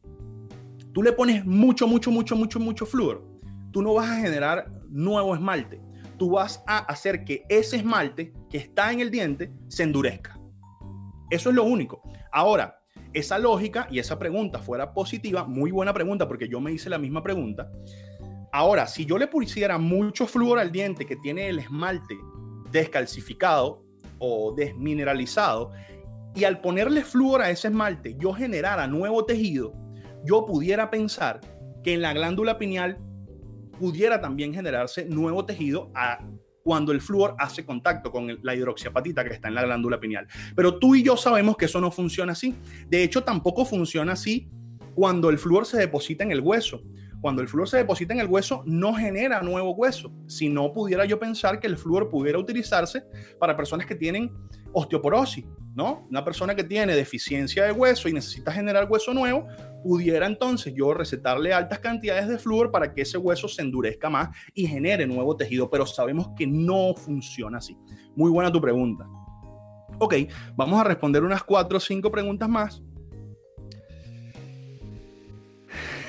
tú 0.94 1.04
le 1.04 1.12
pones 1.12 1.46
mucho, 1.46 1.88
mucho, 1.88 2.10
mucho, 2.10 2.36
mucho, 2.36 2.60
mucho 2.60 2.86
flúor, 2.88 3.24
tú 3.72 3.84
no 3.84 3.94
vas 3.94 4.10
a 4.10 4.22
generar 4.22 4.72
nuevo 4.90 5.36
esmalte. 5.36 5.80
Tú 6.18 6.32
vas 6.32 6.64
a 6.66 6.80
hacer 6.80 7.24
que 7.24 7.44
ese 7.50 7.78
esmalte 7.78 8.34
que 8.50 8.58
está 8.58 8.92
en 8.92 9.02
el 9.02 9.12
diente 9.12 9.52
se 9.68 9.84
endurezca. 9.84 10.39
Eso 11.30 11.50
es 11.50 11.56
lo 11.56 11.64
único. 11.64 12.02
Ahora, 12.32 12.80
esa 13.14 13.38
lógica 13.38 13.88
y 13.90 14.00
esa 14.00 14.20
pregunta 14.20 14.60
fuera 14.60 14.94
positiva, 14.94 15.44
muy 15.44 15.72
buena 15.72 15.94
pregunta 15.94 16.28
porque 16.28 16.48
yo 16.48 16.60
me 16.60 16.72
hice 16.72 16.90
la 16.90 16.98
misma 16.98 17.24
pregunta. 17.24 17.72
Ahora, 18.52 18.88
si 18.88 19.06
yo 19.06 19.18
le 19.18 19.28
pusiera 19.28 19.78
mucho 19.78 20.26
flúor 20.26 20.60
al 20.60 20.72
diente 20.72 21.06
que 21.06 21.16
tiene 21.16 21.50
el 21.50 21.60
esmalte 21.60 22.18
descalcificado 22.72 23.84
o 24.18 24.54
desmineralizado 24.56 25.72
y 26.36 26.44
al 26.44 26.62
ponerle 26.62 27.04
flúor 27.04 27.42
a 27.42 27.50
ese 27.50 27.68
esmalte 27.68 28.16
yo 28.20 28.34
generara 28.34 28.88
nuevo 28.88 29.26
tejido, 29.26 29.74
yo 30.24 30.46
pudiera 30.46 30.90
pensar 30.90 31.42
que 31.84 31.94
en 31.94 32.02
la 32.02 32.14
glándula 32.14 32.58
pineal 32.58 32.98
pudiera 33.80 34.20
también 34.20 34.54
generarse 34.54 35.06
nuevo 35.06 35.46
tejido 35.46 35.92
a 35.96 36.20
cuando 36.64 36.92
el 36.92 37.02
flúor 37.02 37.36
hace 37.40 37.66
contacto 37.66 38.12
con 38.12 38.40
la 38.42 38.56
hidroxiapatita 38.56 39.24
que 39.24 39.34
está 39.34 39.48
en 39.48 39.56
la 39.56 39.64
glándula 39.64 40.00
pineal. 40.00 40.28
Pero 40.56 40.78
tú 40.80 40.96
y 40.96 41.04
yo 41.04 41.18
sabemos 41.18 41.58
que 41.58 41.66
eso 41.66 41.82
no 41.82 41.92
funciona 41.92 42.34
así. 42.34 42.56
De 42.88 43.04
hecho, 43.04 43.24
tampoco 43.24 43.66
funciona 43.66 44.14
así 44.14 44.50
cuando 44.96 45.30
el 45.30 45.38
flúor 45.38 45.66
se 45.66 45.78
deposita 45.78 46.24
en 46.24 46.32
el 46.32 46.42
hueso. 46.42 46.82
Cuando 47.22 47.42
el 47.42 47.50
flúor 47.50 47.68
se 47.68 47.78
deposita 47.78 48.14
en 48.14 48.22
el 48.22 48.28
hueso, 48.28 48.64
no 48.66 48.94
genera 48.94 49.42
nuevo 49.42 49.74
hueso. 49.74 50.12
Si 50.28 50.48
no 50.48 50.72
pudiera 50.72 51.06
yo 51.06 51.20
pensar 51.20 51.60
que 51.60 51.68
el 51.68 51.78
flúor 51.78 52.10
pudiera 52.10 52.40
utilizarse 52.40 53.04
para 53.40 53.58
personas 53.58 53.86
que 53.86 53.96
tienen 53.96 54.32
osteoporosis, 54.72 55.46
¿no? 55.80 56.04
Una 56.10 56.26
persona 56.26 56.54
que 56.54 56.66
tiene 56.66 56.94
deficiencia 56.94 57.64
de 57.64 57.72
hueso 57.72 58.10
y 58.10 58.14
necesita 58.14 58.52
generar 58.52 58.92
hueso 58.92 59.14
nuevo, 59.14 59.48
pudiera 59.82 60.28
entonces 60.28 60.74
yo 60.76 60.94
recetarle 60.94 61.54
altas 61.54 61.80
cantidades 61.80 62.28
de 62.28 62.38
flúor 62.38 62.70
para 62.70 62.94
que 62.94 63.04
ese 63.04 63.18
hueso 63.18 63.48
se 63.48 63.62
endurezca 63.62 64.10
más 64.10 64.28
y 64.54 64.68
genere 64.68 65.08
nuevo 65.08 65.38
tejido, 65.38 65.70
pero 65.70 65.86
sabemos 65.86 66.32
que 66.38 66.46
no 66.46 66.94
funciona 66.96 67.60
así. 67.60 67.78
Muy 68.14 68.30
buena 68.30 68.52
tu 68.52 68.60
pregunta. 68.60 69.08
Ok, 70.00 70.16
vamos 70.58 70.82
a 70.82 70.84
responder 70.84 71.24
unas 71.24 71.44
cuatro 71.44 71.78
o 71.78 71.80
cinco 71.80 72.12
preguntas 72.12 72.50
más. 72.50 72.84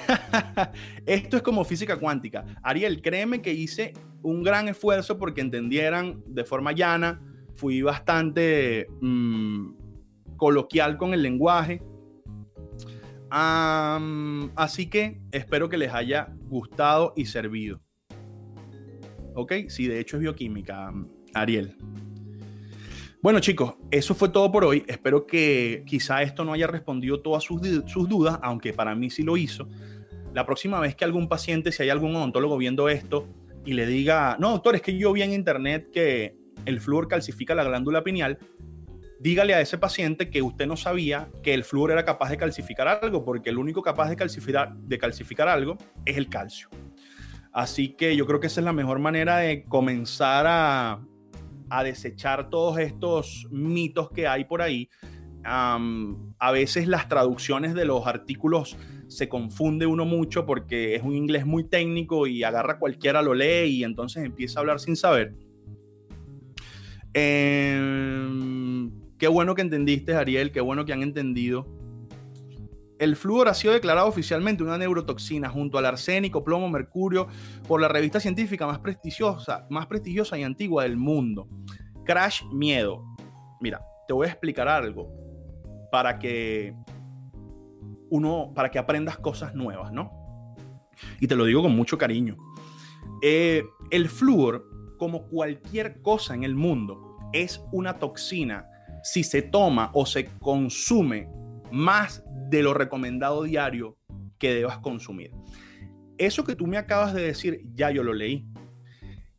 Esto 1.07 1.37
es 1.37 1.43
como 1.45 1.65
física 1.65 1.97
cuántica. 1.97 2.45
Ariel, 2.61 3.01
créeme 3.01 3.41
que 3.41 3.53
hice 3.53 3.93
un 4.21 4.43
gran 4.43 4.67
esfuerzo 4.67 5.17
porque 5.17 5.43
entendieran 5.43 6.25
de 6.27 6.45
forma 6.45 6.73
llana 6.73 7.21
fui 7.61 7.83
bastante 7.83 8.87
mm, 9.03 9.73
coloquial 10.39 10.97
con 10.97 11.13
el 11.13 11.23
lenguaje. 11.23 11.83
así 13.31 14.89
que 14.89 15.21
espero 15.31 15.69
que 15.69 15.77
les 15.77 15.93
haya 15.93 16.33
gustado 16.49 17.13
y 17.17 17.27
servido. 17.27 17.83
¿Ok? 19.35 19.53
Sí, 19.69 19.87
de 19.89 20.01
hecho 20.01 20.17
es 20.17 20.23
bioquímica, 20.23 20.91
Ariel. 21.35 21.77
Bueno 23.23 23.41
chicos, 23.41 23.75
eso 23.91 24.15
fue 24.15 24.31
todo 24.31 24.51
por 24.51 24.65
hoy. 24.65 24.83
Espero 24.87 25.27
que 25.27 25.85
quizá 25.87 26.23
esto 26.23 26.47
no 26.47 26.55
haya 26.55 26.67
respondido 26.67 27.21
todas 27.21 27.45
sus, 27.45 27.61
sus, 27.87 28.09
dudas, 28.09 28.39
aunque 28.43 28.73
para 28.73 28.95
mí 28.95 29.11
sí 29.11 29.23
lo 29.23 29.37
hizo. 29.37 29.69
La 30.33 30.47
próxima 30.47 30.81
vez 30.81 30.95
que 30.95 31.05
algún 31.05 31.29
paciente, 31.29 31.73
si 31.73 31.83
hay 31.83 31.91
algún 31.91 32.17
odontólogo 32.17 32.57
viendo 32.57 32.89
esto 32.89 33.29
y 33.67 33.75
le 33.75 33.85
diga, 33.85 34.39
no 34.41 34.53
doctor, 34.53 34.77
es 34.77 34.81
que 34.81 34.97
yo 34.97 35.13
vi 35.13 35.21
en 35.21 35.35
internet 35.35 35.91
que 35.93 36.40
el 36.65 36.81
flúor 36.81 37.09
calcifica 37.09 37.55
la 37.55 37.65
glándula 37.65 38.03
pineal, 38.03 38.39
dígale 39.19 39.55
a 39.55 39.61
ese 39.61 39.79
paciente 39.79 40.31
que 40.31 40.43
usted 40.43 40.67
no 40.67 40.77
sabía 40.77 41.29
que 41.43 41.55
el 41.55 41.65
flúor 41.65 41.91
era 41.91 42.05
capaz 42.05 42.31
de 42.31 42.37
calcificar 42.37 42.89
algo, 42.89 43.25
porque 43.25 43.51
el 43.51 43.59
único 43.59 43.83
capaz 43.83 44.09
de 44.09 44.17
calcificar, 44.17 44.75
de 44.75 44.99
calcificar 44.99 45.49
algo 45.49 45.77
es 46.05 46.17
el 46.17 46.29
calcio. 46.29 46.69
Así 47.53 47.91
que 47.97 48.17
yo 48.17 48.27
creo 48.27 48.41
que 48.41 48.47
esa 48.47 48.61
es 48.61 48.65
la 48.65 48.73
mejor 48.73 48.99
manera 48.99 49.39
de 49.39 49.65
comenzar 49.65 50.47
a, 50.49 51.05
a 51.71 51.85
desechar 51.85 52.51
todos 52.51 52.79
estos 52.79 53.47
mitos 53.51 54.11
que 54.11 54.27
hay 54.27 54.45
por 54.45 54.63
ahí. 54.63 54.89
a 55.45 56.51
veces 56.53 56.87
las 56.87 57.09
traducciones 57.09 57.75
de 57.75 57.85
los 57.85 58.07
artículos 58.07 58.77
se 59.09 59.29
confunde 59.29 59.87
uno 59.87 60.05
mucho 60.05 60.47
porque 60.47 60.95
es 60.95 61.03
un 61.03 61.17
inglés 61.17 61.45
muy 61.45 61.65
técnico 61.65 62.27
y 62.27 62.45
agarra 62.45 62.79
cualquiera 62.79 63.23
lo 63.23 63.35
lee 63.35 63.69
y 63.69 63.85
entonces 63.85 64.25
empieza 64.25 64.59
a 64.59 64.61
hablar 64.61 64.81
sin 64.81 64.97
saber. 64.97 65.35
Em, 67.13 68.91
qué 69.19 69.29
bueno 69.29 69.55
que 69.55 69.63
entendiste, 69.63 70.15
Ariel, 70.15 70.53
qué 70.53 70.61
bueno 70.61 70.85
que 70.85 70.93
han 70.93 71.03
entendido. 71.03 71.67
El 72.99 73.17
flúor 73.17 73.49
ha 73.49 73.55
sido 73.55 73.73
declarado 73.73 74.07
oficialmente 74.09 74.63
una 74.63 74.77
neurotoxina 74.77 75.49
junto 75.49 75.79
al 75.79 75.87
arsénico, 75.87 76.45
plomo, 76.45 76.69
mercurio 76.69 77.29
por 77.67 77.81
la 77.81 77.89
revista 77.89 78.21
científica 78.21 78.67
más 78.67 78.79
prestigiosa, 78.79 79.67
más 79.71 79.87
prestigiosa 79.87 80.39
y 80.39 80.43
antigua 80.43 80.83
del 80.83 80.99
mundo. 80.99 81.49
Crash 82.05 82.45
Miedo. 82.53 83.03
Mira, 83.61 83.81
te 84.07 84.13
voy 84.13 84.27
a 84.27 84.31
explicar 84.31 84.69
algo 84.69 85.11
para 85.91 86.19
que 86.19 86.75
uno, 88.11 88.53
para 88.55 88.71
que 88.71 88.79
aprendas 88.79 89.17
cosas 89.17 89.55
nuevas, 89.55 89.93
¿no? 89.93 90.13
Y 91.21 91.27
te 91.27 91.37
lo 91.37 91.47
digo 91.47 91.63
con 91.63 91.75
mucho 91.75 91.97
cariño. 91.97 92.37
Eh, 93.23 93.65
el 93.91 94.09
flúor 94.09 94.70
como 95.01 95.23
cualquier 95.29 96.03
cosa 96.03 96.35
en 96.35 96.45
el 96.45 96.55
mundo, 96.55 97.17
es 97.33 97.65
una 97.73 97.99
toxina 97.99 98.69
si 99.03 99.25
se 99.25 99.41
toma 99.41 99.91
o 99.95 100.05
se 100.05 100.27
consume 100.41 101.27
más 101.73 102.23
de 102.51 102.63
lo 102.63 102.75
recomendado 102.75 103.45
diario 103.45 103.97
que 104.39 104.53
debas 104.53 104.77
consumir. 104.81 105.31
Eso 106.19 106.45
que 106.45 106.55
tú 106.55 106.67
me 106.67 106.77
acabas 106.77 107.15
de 107.15 107.23
decir, 107.23 107.63
ya 107.73 107.91
yo 107.91 108.03
lo 108.03 108.13
leí. 108.13 108.47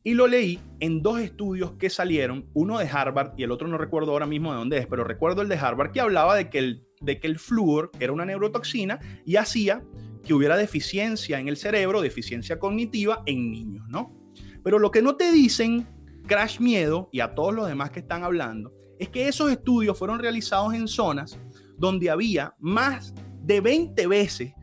Y 0.02 0.15
lo 0.15 0.26
leí 0.26 0.60
en 0.80 1.04
dos 1.04 1.19
estudios 1.19 1.74
que 1.74 1.91
salieron, 1.91 2.50
uno 2.56 2.80
de 2.80 2.89
Harvard 2.89 3.34
y 3.38 3.43
el 3.43 3.52
otro 3.52 3.67
no 3.67 3.78
recuerdo 3.78 4.13
ahora 4.13 4.26
mismo 4.26 4.52
de 4.52 4.58
dónde 4.58 4.80
es, 4.80 4.88
pero 4.88 5.04
recuerdo 5.04 5.43
el 5.43 5.47
de 5.47 5.60
Harvard 5.60 5.91
que 5.91 6.02
hablaba 6.02 6.36
de 6.36 6.50
que 6.50 6.58
el, 6.58 6.88
de 7.02 7.19
que 7.19 7.28
el 7.28 7.38
flúor 7.38 7.91
era 8.00 8.12
una 8.12 8.26
neurotoxina 8.26 9.00
y 9.28 9.36
hacía 9.36 9.84
que 10.26 10.34
hubiera 10.34 10.58
deficiencia 10.58 11.39
en 11.39 11.47
el 11.47 11.56
cerebro, 11.56 12.02
deficiencia 12.02 12.58
cognitiva 12.58 13.21
en 13.28 13.52
niños, 13.52 13.88
¿no? 13.89 14.20
Pero 14.63 14.80
lo 14.80 14.91
que 14.91 15.02
no 15.02 15.15
te 15.15 15.32
dicen, 15.32 15.88
Crash 16.28 16.60
Miedo 16.60 17.10
y 17.12 17.19
a 17.19 17.34
todos 17.34 17.54
los 17.54 17.67
demás 17.67 17.91
que 17.91 18.00
están 18.00 18.24
hablando, 18.24 18.74
es 19.00 19.10
que 19.10 19.28
esos 19.28 19.52
estudios 19.52 19.97
fueron 19.97 20.19
realizados 20.19 20.74
en 20.74 20.88
zonas 20.88 21.39
donde 21.78 22.10
había 22.10 22.56
más 22.60 23.13
de 23.41 23.62
20 23.62 24.08
veces 24.08 24.54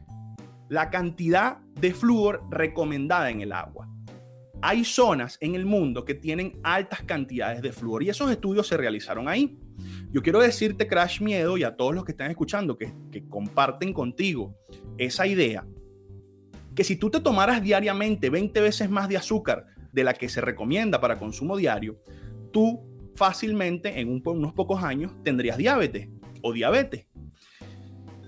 la 0.69 0.91
cantidad 0.91 1.59
de 1.81 1.93
flúor 1.93 2.43
recomendada 2.51 3.31
en 3.31 3.41
el 3.41 3.53
agua 3.53 3.89
hay 4.61 4.85
zonas 4.85 5.39
en 5.41 5.55
el 5.55 5.67
mundo 5.67 6.05
que 6.05 6.15
tienen 6.15 6.59
altas 6.63 7.03
cantidades 7.03 7.63
de 7.63 7.73
flúor 7.73 8.03
y 8.03 8.11
esos 8.11 8.31
estudios 8.31 8.67
se 8.67 8.77
realizaron 8.77 9.29
ahí. 9.29 9.59
Yo 10.11 10.23
quiero 10.23 10.41
decirte, 10.41 10.89
Crash 10.89 11.21
Miedo, 11.21 11.57
y 11.57 11.63
a 11.63 11.77
todos 11.77 11.95
los 11.95 12.05
que 12.05 12.13
están 12.13 12.31
escuchando, 12.31 12.77
que, 12.77 12.93
que 13.13 13.29
comparten 13.29 13.93
contigo 13.93 14.57
esa 14.97 15.27
idea, 15.27 15.67
que 16.75 16.83
si 16.83 16.97
tú 16.97 17.11
te 17.11 17.21
tomaras 17.21 17.63
diariamente 17.63 18.31
20 18.31 18.61
veces 18.61 18.91
más 18.91 19.09
de 19.09 19.17
azúcar 19.17 19.67
de 19.99 20.05
la 20.05 20.15
que 20.15 20.29
se 20.29 20.41
recomienda 20.41 21.01
para 21.01 21.19
consumo 21.19 21.57
diario, 21.57 22.01
tú 22.53 22.81
fácilmente 23.17 23.99
en 23.99 24.23
unos 24.25 24.53
pocos 24.53 24.85
años 24.85 25.11
tendrías 25.25 25.57
diabetes 25.57 26.09
o 26.41 26.53
diabetes. 26.53 27.07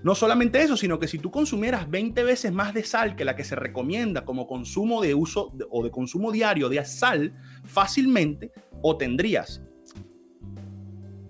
No 0.02 0.16
solamente 0.16 0.61
eso, 0.61 0.76
sino 0.76 0.98
que 0.98 1.06
si 1.06 1.20
tú 1.20 1.30
consumieras 1.30 1.88
20 1.88 2.24
veces 2.24 2.52
más 2.52 2.74
de 2.74 2.83
sal 2.83 3.14
que 3.14 3.24
la 3.24 3.37
que 3.37 3.44
se 3.44 3.54
recomienda 3.54 4.24
como 4.24 4.48
consumo 4.48 5.00
de 5.00 5.14
uso 5.14 5.56
o 5.70 5.85
de 5.85 5.92
consumo 5.92 6.33
diario 6.33 6.68
de 6.68 6.85
sal, 6.85 7.35
fácilmente 7.64 8.50
o 8.83 8.96
tendrías 8.96 9.62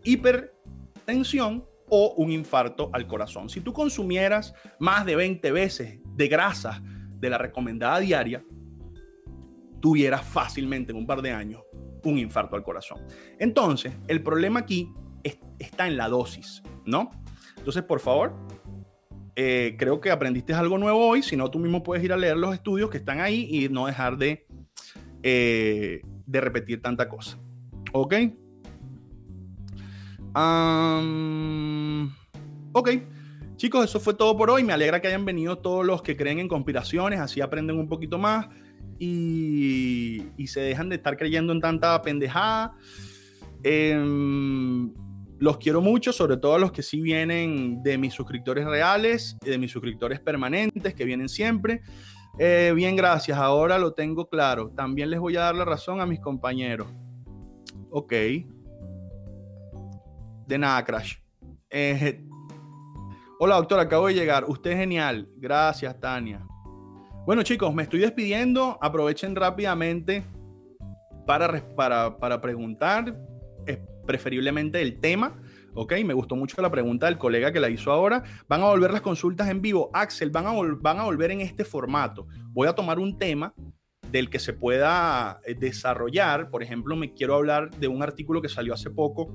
hipertensión 0.04 1.66
o 1.90 2.14
un 2.16 2.30
infarto 2.30 2.88
al 2.94 3.06
corazón. 3.06 3.50
Si 3.50 3.60
tú 3.60 3.74
consumieras 3.74 4.54
más 4.78 5.04
de 5.04 5.16
20 5.16 5.52
veces 5.52 5.98
de 6.16 6.28
grasa 6.28 6.82
de 6.82 7.28
la 7.28 7.36
recomendada 7.36 7.98
diaria, 7.98 8.42
tuvieras 9.80 10.24
fácilmente 10.24 10.92
en 10.92 10.98
un 10.98 11.06
par 11.06 11.22
de 11.22 11.32
años 11.32 11.62
un 12.04 12.18
infarto 12.18 12.56
al 12.56 12.62
corazón. 12.62 12.98
Entonces, 13.38 13.94
el 14.08 14.22
problema 14.22 14.60
aquí 14.60 14.92
está 15.58 15.86
en 15.86 15.96
la 15.96 16.08
dosis, 16.08 16.62
¿no? 16.86 17.10
Entonces, 17.56 17.82
por 17.82 18.00
favor, 18.00 18.34
eh, 19.36 19.76
creo 19.78 20.00
que 20.00 20.10
aprendiste 20.10 20.54
algo 20.54 20.78
nuevo 20.78 21.06
hoy. 21.06 21.22
Si 21.22 21.36
no, 21.36 21.50
tú 21.50 21.58
mismo 21.58 21.82
puedes 21.82 22.04
ir 22.04 22.12
a 22.12 22.16
leer 22.16 22.36
los 22.36 22.54
estudios 22.54 22.90
que 22.90 22.98
están 22.98 23.20
ahí 23.20 23.48
y 23.50 23.68
no 23.68 23.86
dejar 23.86 24.16
de, 24.16 24.46
eh, 25.22 26.02
de 26.26 26.40
repetir 26.40 26.80
tanta 26.80 27.08
cosa. 27.08 27.38
¿Ok? 27.92 28.14
ok. 32.72 32.90
Chicos, 33.56 33.84
eso 33.84 34.00
fue 34.00 34.14
todo 34.14 34.36
por 34.36 34.48
hoy. 34.50 34.64
Me 34.64 34.72
alegra 34.72 35.00
que 35.00 35.08
hayan 35.08 35.24
venido 35.24 35.58
todos 35.58 35.84
los 35.84 36.02
que 36.02 36.16
creen 36.16 36.38
en 36.38 36.48
conspiraciones. 36.48 37.20
Así 37.20 37.40
aprenden 37.40 37.78
un 37.78 37.88
poquito 37.88 38.16
más 38.18 38.46
y, 38.98 40.22
y 40.36 40.46
se 40.46 40.60
dejan 40.60 40.88
de 40.88 40.96
estar 40.96 41.16
creyendo 41.16 41.52
en 41.52 41.60
tanta 41.60 42.00
pendejada. 42.02 42.74
Eh, 43.62 43.96
los 45.40 45.56
quiero 45.56 45.80
mucho, 45.80 46.12
sobre 46.12 46.36
todo 46.36 46.54
a 46.54 46.58
los 46.58 46.70
que 46.70 46.82
sí 46.82 47.00
vienen 47.00 47.82
de 47.82 47.96
mis 47.96 48.12
suscriptores 48.12 48.66
reales, 48.66 49.38
de 49.42 49.56
mis 49.56 49.72
suscriptores 49.72 50.20
permanentes, 50.20 50.94
que 50.94 51.04
vienen 51.06 51.30
siempre. 51.30 51.80
Eh, 52.38 52.72
bien, 52.76 52.94
gracias. 52.94 53.38
Ahora 53.38 53.78
lo 53.78 53.94
tengo 53.94 54.28
claro. 54.28 54.70
También 54.70 55.08
les 55.08 55.18
voy 55.18 55.36
a 55.36 55.40
dar 55.40 55.54
la 55.54 55.64
razón 55.64 56.00
a 56.00 56.06
mis 56.06 56.20
compañeros. 56.20 56.88
Ok. 57.90 58.12
De 60.46 60.58
nada, 60.58 60.84
Crash. 60.84 61.14
Eh, 61.70 62.22
hola, 63.40 63.56
doctor. 63.56 63.80
Acabo 63.80 64.08
de 64.08 64.14
llegar. 64.14 64.44
Usted 64.46 64.72
es 64.72 64.76
genial. 64.76 65.26
Gracias, 65.38 65.98
Tania. 65.98 66.46
Bueno, 67.26 67.42
chicos, 67.42 67.74
me 67.74 67.82
estoy 67.82 68.00
despidiendo. 68.00 68.78
Aprovechen 68.80 69.36
rápidamente 69.36 70.24
para, 71.26 71.62
para, 71.76 72.16
para 72.16 72.40
preguntar 72.40 73.14
preferiblemente 74.06 74.80
el 74.82 74.98
tema. 74.98 75.40
Ok, 75.74 75.92
me 76.04 76.14
gustó 76.14 76.34
mucho 76.34 76.60
la 76.60 76.70
pregunta 76.70 77.06
del 77.06 77.18
colega 77.18 77.52
que 77.52 77.60
la 77.60 77.68
hizo 77.68 77.92
ahora. 77.92 78.24
Van 78.48 78.62
a 78.62 78.64
volver 78.64 78.90
las 78.90 79.02
consultas 79.02 79.48
en 79.48 79.62
vivo. 79.62 79.90
Axel, 79.92 80.30
van 80.30 80.46
a, 80.46 80.52
van 80.80 80.98
a 80.98 81.04
volver 81.04 81.30
en 81.30 81.42
este 81.42 81.64
formato. 81.64 82.26
Voy 82.48 82.66
a 82.66 82.72
tomar 82.72 82.98
un 82.98 83.18
tema 83.18 83.54
del 84.10 84.28
que 84.28 84.40
se 84.40 84.52
pueda 84.52 85.40
eh, 85.44 85.54
desarrollar. 85.54 86.50
Por 86.50 86.62
ejemplo, 86.64 86.96
me 86.96 87.12
quiero 87.12 87.36
hablar 87.36 87.70
de 87.70 87.86
un 87.86 88.02
artículo 88.02 88.42
que 88.42 88.48
salió 88.48 88.74
hace 88.74 88.90
poco 88.90 89.32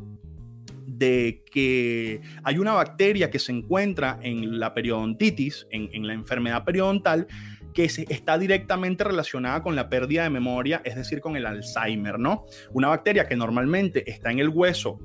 de 0.85 1.43
que 1.51 2.21
hay 2.43 2.57
una 2.57 2.73
bacteria 2.73 3.29
que 3.29 3.39
se 3.39 3.51
encuentra 3.51 4.19
en 4.21 4.59
la 4.59 4.73
periodontitis, 4.73 5.67
en, 5.69 5.89
en 5.93 6.07
la 6.07 6.13
enfermedad 6.13 6.63
periodontal, 6.63 7.27
que 7.75 7.83
está 7.83 8.37
directamente 8.37 9.03
relacionada 9.03 9.61
con 9.61 9.75
la 9.75 9.89
pérdida 9.89 10.23
de 10.23 10.29
memoria, 10.29 10.81
es 10.85 10.95
decir, 10.95 11.19
con 11.19 11.35
el 11.35 11.45
Alzheimer, 11.45 12.17
¿no? 12.17 12.45
Una 12.71 12.87
bacteria 12.87 13.27
que 13.27 13.35
normalmente 13.35 14.09
está 14.09 14.31
en 14.31 14.39
el 14.39 14.47
hueso 14.47 14.97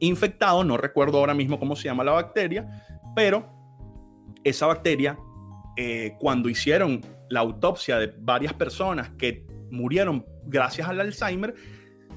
infectado, 0.00 0.64
no 0.64 0.76
recuerdo 0.76 1.18
ahora 1.18 1.34
mismo 1.34 1.60
cómo 1.60 1.76
se 1.76 1.84
llama 1.84 2.02
la 2.02 2.10
bacteria, 2.10 2.68
pero 3.14 3.48
esa 4.42 4.66
bacteria, 4.66 5.16
eh, 5.76 6.16
cuando 6.18 6.48
hicieron 6.48 7.00
la 7.30 7.40
autopsia 7.40 8.00
de 8.00 8.12
varias 8.18 8.52
personas 8.52 9.10
que 9.10 9.46
murieron 9.70 10.26
gracias 10.46 10.88
al 10.88 11.00
Alzheimer, 11.00 11.54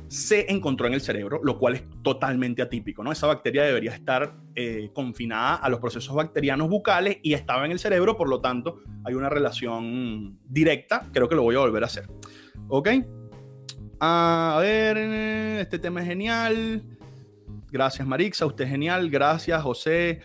se 0.08 0.52
encontró 0.52 0.88
en 0.88 0.94
el 0.94 1.02
cerebro, 1.02 1.42
lo 1.44 1.58
cual 1.58 1.76
es 1.76 1.84
totalmente 2.02 2.62
atípico, 2.62 3.04
¿no? 3.04 3.12
Esa 3.12 3.28
bacteria 3.28 3.64
debería 3.64 3.94
estar 3.94 4.36
eh, 4.56 4.90
confinada 4.94 5.56
a 5.56 5.70
los 5.70 5.80
procesos 5.80 6.16
bacterianos 6.16 6.70
bucales 6.70 7.18
y 7.22 7.34
estaba 7.34 7.66
en 7.66 7.72
el 7.72 7.80
cerebro, 7.80 8.16
por 8.16 8.30
lo 8.30 8.42
tanto 8.42 8.80
hay 9.04 9.14
una 9.14 9.30
relación 9.30 10.40
directa, 10.48 11.10
creo 11.12 11.28
que 11.28 11.36
lo 11.36 11.44
voy 11.44 11.56
a 11.56 11.60
volver 11.60 11.84
a 11.84 11.88
hacer. 11.88 12.08
¿Ok? 12.70 12.90
A 14.00 14.58
ver, 14.62 14.98
este 14.98 15.80
tema 15.80 16.02
es 16.02 16.08
genial. 16.08 16.84
Gracias 17.72 18.08
Marixa, 18.08 18.46
usted 18.46 18.66
es 18.66 18.70
genial. 18.72 19.10
Gracias 19.10 19.62
José. 19.62 20.22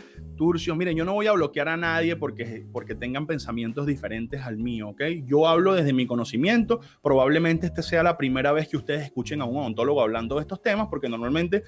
Miren, 0.77 0.97
yo 0.97 1.05
no 1.05 1.15
voy 1.15 1.27
a 1.27 1.33
bloquear 1.33 1.69
a 1.69 1.77
nadie 1.77 2.17
porque, 2.17 2.67
porque 2.73 2.95
tengan 2.95 3.27
pensamientos 3.27 3.87
diferentes 3.87 4.43
al 4.43 4.59
mío. 4.59 4.95
Yo 5.25 5.47
hablo 5.47 5.75
desde 5.75 5.93
mi 5.93 6.07
conocimiento, 6.07 6.81
probablemente 7.03 7.67
este 7.67 7.83
sea 7.83 8.03
la 8.03 8.17
primera 8.17 8.53
vez 8.53 8.69
que 8.69 8.77
ustedes 8.77 9.03
escuchen 9.05 9.41
a 9.41 9.45
un 9.45 9.57
odontólogo 9.57 10.03
hablando 10.03 10.37
de 10.37 10.43
estos 10.43 10.61
temas, 10.61 10.89
porque 10.89 11.09
normalmente 11.09 11.63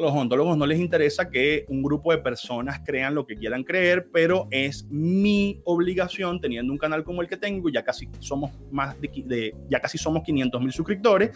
los 0.00 0.12
odontólogos 0.12 0.56
no 0.56 0.66
les 0.66 0.80
interesa 0.80 1.28
que 1.28 1.64
un 1.68 1.82
grupo 1.82 2.12
de 2.12 2.18
personas 2.18 2.80
crean 2.84 3.14
lo 3.14 3.26
que 3.26 3.36
quieran 3.36 3.64
creer, 3.64 4.08
pero 4.12 4.48
es 4.50 4.86
mi 4.90 5.60
obligación 5.64 6.40
teniendo 6.40 6.72
un 6.72 6.78
canal 6.78 7.04
como 7.04 7.22
el 7.22 7.28
que 7.28 7.36
tengo, 7.36 7.68
ya 7.68 7.84
casi 7.84 8.08
somos 8.18 8.50
más 8.70 8.96
de, 9.00 9.54
ya 9.68 9.80
casi 9.80 9.98
somos 9.98 10.22
500 10.22 10.60
mil 10.60 10.72
suscriptores, 10.72 11.30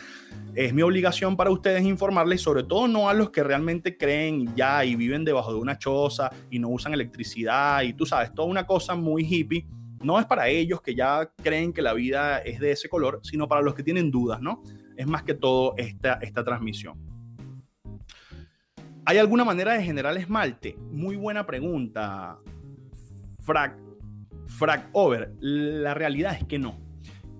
es 0.54 0.72
mi 0.72 0.82
obligación 0.82 1.36
para 1.36 1.50
ustedes 1.50 1.84
informarles, 1.84 2.40
sobre 2.40 2.62
todo 2.62 2.88
no 2.88 3.08
a 3.08 3.14
los 3.14 3.30
que 3.30 3.42
realmente 3.42 3.96
creen 3.96 4.54
ya 4.54 4.84
y 4.84 4.96
viven 4.96 5.24
debajo 5.24 5.52
de 5.52 5.58
una 5.58 5.78
choza 5.78 6.30
y 6.50 6.58
no 6.58 6.68
usan 6.68 6.94
electricidad 6.94 7.82
y 7.82 7.92
tú 7.92 8.06
sabes, 8.06 8.32
toda 8.34 8.48
una 8.48 8.66
cosa 8.66 8.94
muy 8.94 9.24
hippie. 9.24 9.66
No 10.02 10.20
es 10.20 10.26
para 10.26 10.48
ellos 10.48 10.82
que 10.82 10.94
ya 10.94 11.30
creen 11.42 11.72
que 11.72 11.80
la 11.80 11.94
vida 11.94 12.38
es 12.38 12.60
de 12.60 12.72
ese 12.72 12.90
color, 12.90 13.20
sino 13.22 13.48
para 13.48 13.62
los 13.62 13.74
que 13.74 13.82
tienen 13.82 14.10
dudas, 14.10 14.38
¿no? 14.40 14.62
Es 14.96 15.06
más 15.06 15.22
que 15.22 15.32
todo 15.32 15.74
esta, 15.78 16.18
esta 16.20 16.44
transmisión. 16.44 17.13
¿Hay 19.06 19.18
alguna 19.18 19.44
manera 19.44 19.74
de 19.74 19.82
generar 19.82 20.16
esmalte? 20.16 20.78
Muy 20.90 21.16
buena 21.16 21.44
pregunta, 21.44 22.38
Frac, 23.42 23.76
Frac 24.46 24.88
Over. 24.92 25.34
La 25.40 25.92
realidad 25.92 26.34
es 26.40 26.44
que 26.44 26.58
no. 26.58 26.78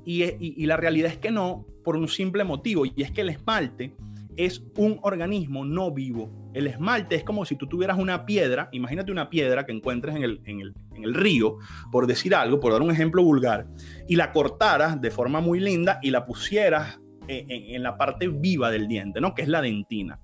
Y, 0.05 0.67
la 0.67 0.77
realidad 0.77 1.11
es 1.11 1.17
que 1.17 1.31
no 1.31 1.65
por 1.83 1.97
un 1.97 2.09
simple 2.09 2.45
motivo, 2.45 2.85
y 2.85 2.93
es 2.99 3.11
que 3.11 3.23
el 3.23 3.31
esmalte 3.31 3.95
es 4.37 4.63
un 4.77 4.99
organismo 5.03 5.65
no 5.65 5.91
vivo. 5.91 6.51
El 6.53 6.67
esmalte 6.67 7.15
es 7.15 7.25
como 7.25 7.47
si 7.47 7.57
tú 7.57 7.67
tuvieras 7.67 7.99
una 7.99 8.27
piedra, 8.27 8.69
imagínate 8.73 9.11
una 9.11 9.31
piedra 9.31 9.65
que 9.65 9.73
encuentres 9.73 10.17
en 10.17 10.23
el, 10.23 11.15
río, 11.15 11.57
por 11.91 12.07
decir 12.07 12.35
algo, 12.35 12.61
por 12.61 12.73
dar 12.73 12.83
un 12.83 12.91
ejemplo 12.91 13.23
vulgar, 13.23 13.67
y 14.07 14.17
la 14.17 14.33
cortaras 14.33 15.01
de 15.01 15.11
forma 15.11 15.41
muy 15.41 15.61
linda 15.61 15.99
y 16.03 16.11
la 16.11 16.27
pusieras 16.27 17.01
en, 17.27 17.51
en 17.51 17.83
la 17.83 17.97
parte 17.97 18.29
viva 18.29 18.71
del 18.71 18.87
diente, 18.87 19.21
¿no? 19.21 19.35
Que 19.35 19.43
es 19.43 19.49
la 19.49 19.63
dentina. 19.63 20.21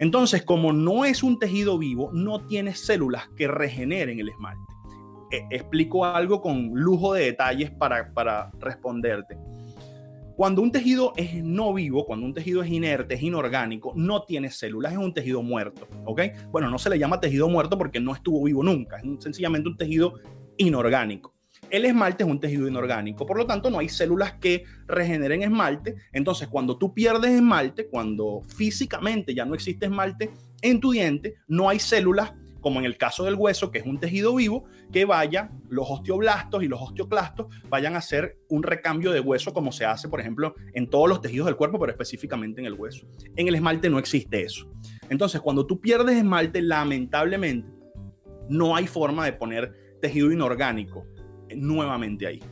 Entonces, 0.00 0.42
como 0.42 0.72
no 0.72 1.04
es 1.04 1.22
un 1.22 1.38
tejido 1.38 1.78
vivo, 1.78 2.10
no 2.14 2.46
tiene 2.46 2.74
células 2.74 3.28
que 3.36 3.46
regeneren 3.46 4.18
el 4.18 4.30
esmalte. 4.30 4.72
E, 5.30 5.46
explico 5.50 6.06
algo 6.06 6.40
con 6.40 6.70
lujo 6.72 7.12
de 7.12 7.26
detalles 7.26 7.70
para, 7.70 8.12
para 8.12 8.50
responderte. 8.58 9.38
Cuando 10.36 10.62
un 10.62 10.72
tejido 10.72 11.12
es 11.16 11.44
no 11.44 11.74
vivo, 11.74 12.06
cuando 12.06 12.24
un 12.24 12.32
tejido 12.32 12.62
es 12.62 12.70
inerte, 12.70 13.14
es 13.14 13.22
inorgánico, 13.22 13.92
no 13.94 14.22
tiene 14.22 14.50
células, 14.50 14.92
es 14.92 14.98
un 14.98 15.12
tejido 15.12 15.42
muerto, 15.42 15.86
¿ok? 16.06 16.22
Bueno, 16.50 16.70
no 16.70 16.78
se 16.78 16.88
le 16.88 16.98
llama 16.98 17.20
tejido 17.20 17.46
muerto 17.50 17.76
porque 17.76 18.00
no 18.00 18.14
estuvo 18.14 18.42
vivo 18.42 18.62
nunca, 18.62 18.96
es 18.96 19.04
sencillamente 19.22 19.68
un 19.68 19.76
tejido 19.76 20.14
inorgánico. 20.56 21.34
El 21.70 21.84
esmalte 21.84 22.24
es 22.24 22.28
un 22.28 22.40
tejido 22.40 22.66
inorgánico, 22.66 23.24
por 23.24 23.38
lo 23.38 23.46
tanto 23.46 23.70
no 23.70 23.78
hay 23.78 23.88
células 23.88 24.32
que 24.34 24.64
regeneren 24.88 25.42
esmalte. 25.42 25.94
Entonces, 26.12 26.48
cuando 26.48 26.76
tú 26.76 26.92
pierdes 26.92 27.30
esmalte, 27.30 27.86
cuando 27.86 28.42
físicamente 28.56 29.34
ya 29.34 29.44
no 29.44 29.54
existe 29.54 29.86
esmalte 29.86 30.30
en 30.62 30.80
tu 30.80 30.90
diente, 30.90 31.36
no 31.46 31.68
hay 31.68 31.78
células 31.78 32.32
como 32.60 32.78
en 32.78 32.84
el 32.84 32.96
caso 32.96 33.24
del 33.24 33.36
hueso, 33.36 33.70
que 33.70 33.78
es 33.78 33.86
un 33.86 33.98
tejido 33.98 34.34
vivo, 34.34 34.64
que 34.92 35.04
vaya, 35.04 35.48
los 35.68 35.86
osteoblastos 35.88 36.62
y 36.62 36.68
los 36.68 36.80
osteoclastos 36.82 37.46
vayan 37.68 37.94
a 37.94 37.98
hacer 37.98 38.38
un 38.48 38.62
recambio 38.62 39.12
de 39.12 39.20
hueso 39.20 39.52
como 39.52 39.72
se 39.72 39.86
hace, 39.86 40.08
por 40.08 40.20
ejemplo, 40.20 40.54
en 40.74 40.90
todos 40.90 41.08
los 41.08 41.20
tejidos 41.20 41.46
del 41.46 41.56
cuerpo, 41.56 41.78
pero 41.78 41.92
específicamente 41.92 42.60
en 42.60 42.66
el 42.66 42.74
hueso. 42.74 43.06
En 43.36 43.48
el 43.48 43.54
esmalte 43.54 43.88
no 43.88 43.98
existe 43.98 44.42
eso. 44.42 44.70
Entonces, 45.08 45.40
cuando 45.40 45.66
tú 45.66 45.80
pierdes 45.80 46.18
esmalte, 46.18 46.60
lamentablemente, 46.60 47.68
no 48.48 48.76
hay 48.76 48.86
forma 48.86 49.24
de 49.24 49.32
poner 49.32 49.98
tejido 50.00 50.32
inorgánico 50.32 51.06
nuevamente 51.56 52.26
ahí. 52.26 52.42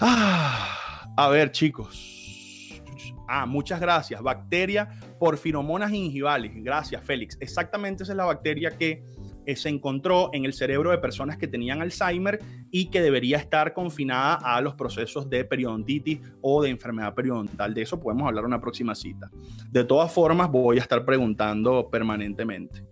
Ah, 0.00 1.12
a 1.16 1.28
ver, 1.28 1.50
chicos. 1.52 2.80
Ah, 3.28 3.46
muchas 3.46 3.80
gracias. 3.80 4.20
Bacteria 4.20 4.88
porfiromonas 5.18 5.90
gingivalis. 5.90 6.52
Gracias, 6.64 7.02
Félix. 7.04 7.38
Exactamente 7.40 8.02
esa 8.02 8.12
es 8.12 8.16
la 8.16 8.24
bacteria 8.24 8.76
que 8.76 9.04
eh, 9.46 9.56
se 9.56 9.68
encontró 9.68 10.30
en 10.32 10.44
el 10.44 10.52
cerebro 10.52 10.90
de 10.90 10.98
personas 10.98 11.36
que 11.36 11.48
tenían 11.48 11.80
Alzheimer 11.80 12.40
y 12.70 12.90
que 12.90 13.00
debería 13.00 13.38
estar 13.38 13.72
confinada 13.72 14.34
a 14.34 14.60
los 14.60 14.74
procesos 14.74 15.30
de 15.30 15.44
periodontitis 15.44 16.20
o 16.40 16.62
de 16.62 16.70
enfermedad 16.70 17.14
periodontal. 17.14 17.72
De 17.74 17.82
eso 17.82 18.00
podemos 18.00 18.26
hablar 18.26 18.42
en 18.42 18.48
una 18.48 18.60
próxima 18.60 18.94
cita. 18.94 19.30
De 19.70 19.84
todas 19.84 20.12
formas, 20.12 20.50
voy 20.50 20.78
a 20.78 20.82
estar 20.82 21.04
preguntando 21.04 21.88
permanentemente 21.90 22.84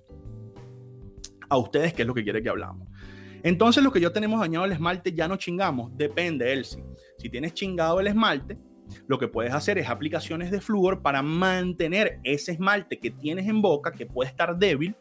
a 1.48 1.56
ustedes 1.56 1.92
qué 1.92 2.02
es 2.02 2.08
lo 2.08 2.14
que 2.14 2.24
quiere 2.24 2.42
que 2.42 2.48
hablamos. 2.48 2.88
Entonces, 3.42 3.82
lo 3.82 3.92
que 3.92 4.00
yo 4.00 4.12
tenemos 4.12 4.40
dañado 4.40 4.64
el 4.64 4.72
esmalte 4.72 5.12
ya 5.12 5.28
no 5.28 5.36
chingamos. 5.36 5.96
Depende, 5.96 6.52
Elsie. 6.52 6.84
Si 7.18 7.28
tienes 7.28 7.54
chingado 7.54 8.00
el 8.00 8.06
esmalte, 8.06 8.56
lo 9.06 9.18
que 9.18 9.28
puedes 9.28 9.52
hacer 9.52 9.78
es 9.78 9.88
aplicaciones 9.88 10.50
de 10.50 10.60
flúor 10.60 11.02
para 11.02 11.22
mantener 11.22 12.18
ese 12.24 12.52
esmalte 12.52 12.98
que 12.98 13.10
tienes 13.10 13.46
en 13.46 13.62
boca, 13.62 13.92
que 13.92 14.06
puede 14.06 14.30
estar 14.30 14.58
débil, 14.58 14.94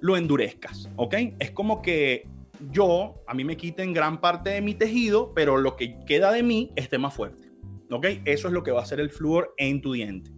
lo 0.00 0.16
endurezcas, 0.16 0.88
¿ok? 0.96 1.14
Es 1.38 1.50
como 1.50 1.82
que 1.82 2.26
yo, 2.72 3.14
a 3.26 3.34
mí 3.34 3.44
me 3.44 3.56
quiten 3.56 3.92
gran 3.92 4.20
parte 4.20 4.50
de 4.50 4.60
mi 4.60 4.74
tejido, 4.74 5.32
pero 5.34 5.56
lo 5.56 5.76
que 5.76 5.98
queda 6.06 6.32
de 6.32 6.42
mí 6.42 6.72
esté 6.76 6.98
más 6.98 7.14
fuerte, 7.14 7.48
¿ok? 7.90 8.06
Eso 8.24 8.48
es 8.48 8.54
lo 8.54 8.62
que 8.62 8.70
va 8.70 8.80
a 8.80 8.84
hacer 8.84 9.00
el 9.00 9.10
flúor 9.10 9.54
en 9.56 9.80
tu 9.80 9.92
diente. 9.92 10.30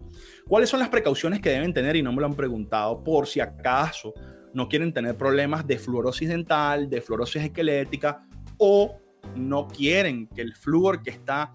¿Cuáles 0.46 0.68
son 0.68 0.80
las 0.80 0.88
precauciones 0.88 1.40
que 1.40 1.50
deben 1.50 1.72
tener? 1.72 1.96
Y 1.96 2.02
no 2.02 2.12
me 2.12 2.20
lo 2.20 2.26
han 2.26 2.34
preguntado, 2.34 3.02
por 3.04 3.26
si 3.26 3.40
acaso 3.40 4.12
no 4.52 4.68
quieren 4.68 4.92
tener 4.92 5.16
problemas 5.16 5.66
de 5.66 5.78
fluorosis 5.78 6.28
dental, 6.28 6.90
de 6.90 7.00
fluorosis 7.00 7.42
esquelética 7.42 8.26
o 8.58 8.96
no 9.36 9.68
quieren 9.68 10.26
que 10.28 10.42
el 10.42 10.54
flúor 10.54 11.02
que 11.02 11.10
está 11.10 11.52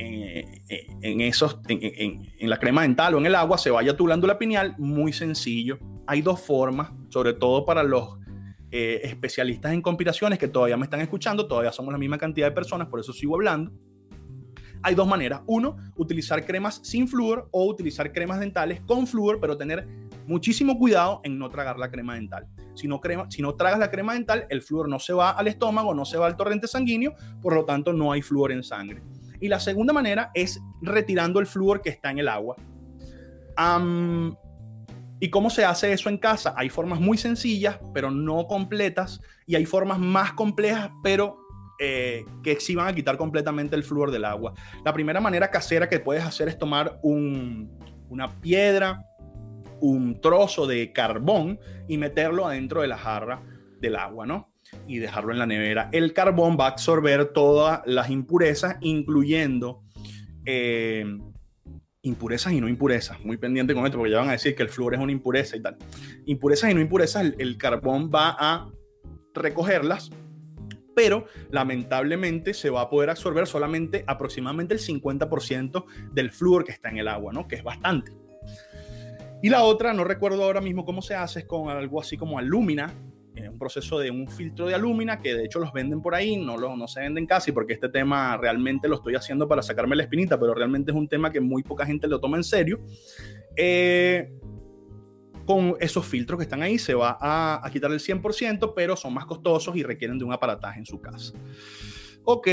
eh, 0.00 0.62
eh, 0.68 0.86
en, 1.02 1.20
esos, 1.20 1.58
en, 1.68 2.48
la 2.48 2.58
crema 2.58 2.82
dental 2.82 3.14
o 3.14 3.18
en 3.18 3.26
el 3.26 3.34
agua 3.34 3.58
se 3.58 3.70
vaya 3.70 3.96
tu 3.96 4.04
glándula 4.04 4.38
pineal, 4.38 4.76
muy 4.78 5.12
sencillo. 5.12 5.78
Hay 6.06 6.22
dos 6.22 6.40
formas, 6.40 6.92
sobre 7.08 7.32
todo 7.32 7.64
para 7.64 7.82
los 7.82 8.16
eh, 8.70 9.00
especialistas 9.02 9.72
en 9.72 9.82
conspiraciones 9.82 10.38
que 10.38 10.46
todavía 10.46 10.76
me 10.76 10.84
están 10.84 11.00
escuchando, 11.00 11.48
todavía 11.48 11.72
somos 11.72 11.90
la 11.90 11.98
misma 11.98 12.16
cantidad 12.16 12.46
de 12.46 12.52
personas, 12.52 12.86
por 12.86 13.00
eso 13.00 13.12
sigo 13.12 13.34
hablando. 13.34 13.72
Hay 14.82 14.94
dos 14.94 15.08
maneras. 15.08 15.40
Uno, 15.46 15.76
utilizar 15.96 16.46
cremas 16.46 16.80
sin 16.84 17.08
flúor 17.08 17.48
o 17.50 17.66
utilizar 17.66 18.12
cremas 18.12 18.38
dentales 18.38 18.80
con 18.82 19.06
flúor, 19.06 19.40
pero 19.40 19.56
tener 19.56 19.88
muchísimo 20.28 20.78
cuidado 20.78 21.20
en 21.24 21.38
no 21.38 21.48
tragar 21.48 21.78
la 21.78 21.90
crema 21.90 22.14
dental. 22.14 22.46
Si 22.74 22.86
no, 22.86 23.00
crema, 23.00 23.28
si 23.30 23.42
no 23.42 23.54
tragas 23.54 23.78
la 23.78 23.90
crema 23.90 24.12
dental, 24.12 24.46
el 24.50 24.62
flúor 24.62 24.88
no 24.88 25.00
se 25.00 25.12
va 25.12 25.30
al 25.30 25.48
estómago, 25.48 25.94
no 25.94 26.04
se 26.04 26.18
va 26.18 26.26
al 26.26 26.36
torrente 26.36 26.68
sanguíneo, 26.68 27.14
por 27.40 27.54
lo 27.54 27.64
tanto 27.64 27.92
no 27.92 28.12
hay 28.12 28.22
flúor 28.22 28.52
en 28.52 28.62
sangre. 28.62 29.02
Y 29.40 29.48
la 29.48 29.58
segunda 29.58 29.92
manera 29.92 30.30
es 30.34 30.60
retirando 30.82 31.40
el 31.40 31.46
flúor 31.46 31.80
que 31.80 31.88
está 31.88 32.10
en 32.10 32.18
el 32.18 32.28
agua. 32.28 32.56
¿Y 35.20 35.30
cómo 35.30 35.50
se 35.50 35.64
hace 35.64 35.92
eso 35.92 36.08
en 36.08 36.18
casa? 36.18 36.54
Hay 36.56 36.68
formas 36.68 37.00
muy 37.00 37.18
sencillas, 37.18 37.80
pero 37.92 38.10
no 38.10 38.46
completas, 38.46 39.20
y 39.46 39.56
hay 39.56 39.66
formas 39.66 39.98
más 39.98 40.34
complejas, 40.34 40.90
pero 41.02 41.38
eh, 41.80 42.24
que 42.42 42.60
sí 42.60 42.74
van 42.74 42.88
a 42.88 42.94
quitar 42.94 43.16
completamente 43.16 43.74
el 43.74 43.82
flúor 43.82 44.10
del 44.10 44.24
agua. 44.24 44.52
La 44.84 44.92
primera 44.92 45.20
manera 45.20 45.50
casera 45.50 45.88
que 45.88 46.00
puedes 46.00 46.24
hacer 46.24 46.48
es 46.48 46.58
tomar 46.58 47.00
una 47.02 48.40
piedra, 48.40 49.04
un 49.80 50.20
trozo 50.20 50.66
de 50.66 50.92
carbón 50.92 51.58
y 51.88 51.98
meterlo 51.98 52.46
adentro 52.46 52.82
de 52.82 52.88
la 52.88 52.98
jarra 52.98 53.42
del 53.80 53.96
agua, 53.96 54.26
¿no? 54.26 54.52
y 54.86 54.98
dejarlo 54.98 55.32
en 55.32 55.38
la 55.38 55.46
nevera. 55.46 55.88
El 55.92 56.12
carbón 56.12 56.56
va 56.58 56.66
a 56.66 56.70
absorber 56.70 57.32
todas 57.32 57.80
las 57.86 58.10
impurezas, 58.10 58.76
incluyendo 58.80 59.82
eh, 60.44 61.04
impurezas 62.02 62.52
y 62.52 62.60
no 62.60 62.68
impurezas. 62.68 63.24
Muy 63.24 63.36
pendiente 63.36 63.74
con 63.74 63.84
esto, 63.84 63.98
porque 63.98 64.12
ya 64.12 64.18
van 64.18 64.28
a 64.28 64.32
decir 64.32 64.54
que 64.54 64.62
el 64.62 64.68
flúor 64.68 64.94
es 64.94 65.00
una 65.00 65.12
impureza 65.12 65.56
y 65.56 65.62
tal. 65.62 65.76
Impurezas 66.26 66.70
y 66.70 66.74
no 66.74 66.80
impurezas, 66.80 67.32
el, 67.38 67.58
carbón 67.58 68.10
va 68.14 68.36
a 68.38 68.70
recogerlas, 69.34 70.10
pero 70.94 71.26
lamentablemente 71.50 72.54
se 72.54 72.70
va 72.70 72.82
a 72.82 72.90
poder 72.90 73.10
absorber 73.10 73.46
solamente 73.46 74.04
aproximadamente 74.06 74.74
el 74.74 74.80
50% 74.80 75.84
del 76.12 76.30
flúor 76.30 76.64
que 76.64 76.72
está 76.72 76.88
en 76.88 76.98
el 76.98 77.08
agua, 77.08 77.32
¿no? 77.32 77.46
Que 77.46 77.56
es 77.56 77.62
bastante. 77.62 78.12
Y 79.42 79.50
la 79.50 79.62
otra, 79.62 79.92
no 79.92 80.04
recuerdo 80.04 80.44
ahora 80.44 80.60
mismo 80.60 80.84
cómo 80.84 81.02
se 81.02 81.14
hace, 81.14 81.40
es 81.40 81.44
con 81.44 81.68
algo 81.68 82.00
así 82.00 82.16
como 82.16 82.38
alúmina, 82.38 82.92
un 83.46 83.58
proceso 83.58 83.98
de 84.00 84.10
un 84.10 84.28
filtro 84.28 84.66
de 84.66 84.74
alúmina 84.74 85.20
que 85.20 85.34
de 85.34 85.44
hecho 85.44 85.60
los 85.60 85.72
venden 85.72 86.02
por 86.02 86.14
ahí, 86.14 86.36
no, 86.36 86.56
lo, 86.56 86.76
no 86.76 86.88
se 86.88 87.00
venden 87.00 87.26
casi 87.26 87.52
porque 87.52 87.74
este 87.74 87.88
tema 87.88 88.36
realmente 88.36 88.88
lo 88.88 88.96
estoy 88.96 89.14
haciendo 89.14 89.46
para 89.46 89.62
sacarme 89.62 89.94
la 89.94 90.02
espinita, 90.02 90.40
pero 90.40 90.54
realmente 90.54 90.90
es 90.90 90.96
un 90.96 91.08
tema 91.08 91.30
que 91.30 91.40
muy 91.40 91.62
poca 91.62 91.86
gente 91.86 92.08
lo 92.08 92.20
toma 92.20 92.36
en 92.36 92.44
serio. 92.44 92.80
Eh, 93.54 94.32
con 95.44 95.76
esos 95.80 96.04
filtros 96.04 96.38
que 96.38 96.42
están 96.42 96.62
ahí 96.62 96.78
se 96.78 96.94
va 96.94 97.16
a, 97.18 97.66
a, 97.66 97.70
quitar 97.70 97.90
el 97.90 98.00
100%, 98.00 98.72
pero 98.76 98.96
son 98.96 99.14
más 99.14 99.24
costosos 99.24 99.74
y 99.76 99.82
requieren 99.82 100.18
de 100.18 100.24
un 100.24 100.32
aparataje 100.32 100.78
en 100.78 100.84
su 100.84 101.00
casa. 101.00 101.32
Ok, 102.24 102.46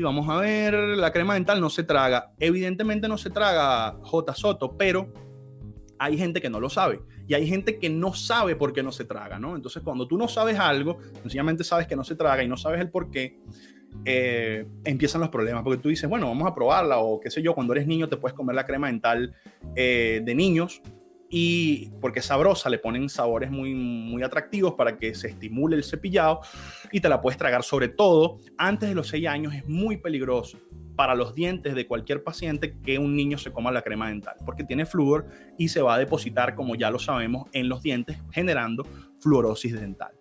vamos 0.00 0.28
a 0.28 0.36
ver, 0.36 0.74
la 0.74 1.10
crema 1.10 1.34
dental 1.34 1.60
no 1.60 1.68
se 1.68 1.82
traga. 1.82 2.32
Evidentemente 2.38 3.08
no 3.08 3.18
se 3.18 3.30
traga 3.30 3.98
J. 4.02 4.34
Soto, 4.36 4.76
pero 4.76 5.12
hay 6.00 6.16
gente 6.16 6.40
que 6.40 6.48
no 6.48 6.60
lo 6.60 6.70
sabe 6.70 7.02
y 7.28 7.34
hay 7.34 7.46
gente 7.46 7.78
que 7.78 7.90
no 7.90 8.14
sabe 8.14 8.56
por 8.56 8.72
qué 8.72 8.82
no 8.82 8.90
se 8.90 9.04
traga, 9.04 9.38
¿no? 9.38 9.54
Entonces, 9.54 9.82
cuando 9.82 10.08
tú 10.08 10.16
no 10.16 10.28
sabes 10.28 10.58
algo, 10.58 10.98
sencillamente 11.20 11.62
sabes 11.62 11.86
que 11.86 11.94
no 11.94 12.04
se 12.04 12.16
traga 12.16 12.42
y 12.42 12.48
no 12.48 12.56
sabes 12.56 12.80
el 12.80 12.88
por 12.88 13.10
qué, 13.10 13.38
eh, 14.06 14.66
empiezan 14.84 15.20
los 15.20 15.28
problemas, 15.28 15.62
porque 15.62 15.80
tú 15.82 15.90
dices, 15.90 16.08
bueno, 16.08 16.26
vamos 16.26 16.48
a 16.48 16.54
probarla 16.54 17.00
o 17.00 17.20
qué 17.20 17.30
sé 17.30 17.42
yo, 17.42 17.54
cuando 17.54 17.74
eres 17.74 17.86
niño 17.86 18.08
te 18.08 18.16
puedes 18.16 18.34
comer 18.34 18.56
la 18.56 18.64
crema 18.64 18.86
dental 18.86 19.34
eh, 19.76 20.22
de 20.24 20.34
niños 20.34 20.80
y 21.28 21.90
porque 22.00 22.20
es 22.20 22.24
sabrosa, 22.24 22.70
le 22.70 22.78
ponen 22.78 23.10
sabores 23.10 23.50
muy, 23.50 23.74
muy 23.74 24.22
atractivos 24.22 24.72
para 24.72 24.96
que 24.96 25.14
se 25.14 25.28
estimule 25.28 25.76
el 25.76 25.84
cepillado 25.84 26.40
y 26.90 27.00
te 27.00 27.10
la 27.10 27.20
puedes 27.20 27.36
tragar 27.36 27.62
sobre 27.62 27.88
todo 27.88 28.38
antes 28.56 28.88
de 28.88 28.94
los 28.94 29.08
6 29.08 29.28
años, 29.28 29.54
es 29.54 29.68
muy 29.68 29.98
peligroso 29.98 30.58
para 31.00 31.14
los 31.14 31.34
dientes 31.34 31.74
de 31.74 31.86
cualquier 31.86 32.22
paciente 32.22 32.76
que 32.84 32.98
un 32.98 33.16
niño 33.16 33.38
se 33.38 33.50
coma 33.50 33.72
la 33.72 33.80
crema 33.80 34.10
dental, 34.10 34.34
porque 34.44 34.64
tiene 34.64 34.84
flúor 34.84 35.26
y 35.56 35.68
se 35.68 35.80
va 35.80 35.94
a 35.94 35.98
depositar, 35.98 36.54
como 36.54 36.74
ya 36.74 36.90
lo 36.90 36.98
sabemos, 36.98 37.48
en 37.54 37.70
los 37.70 37.82
dientes, 37.82 38.18
generando 38.32 38.86
fluorosis 39.18 39.80
dental. 39.80 40.12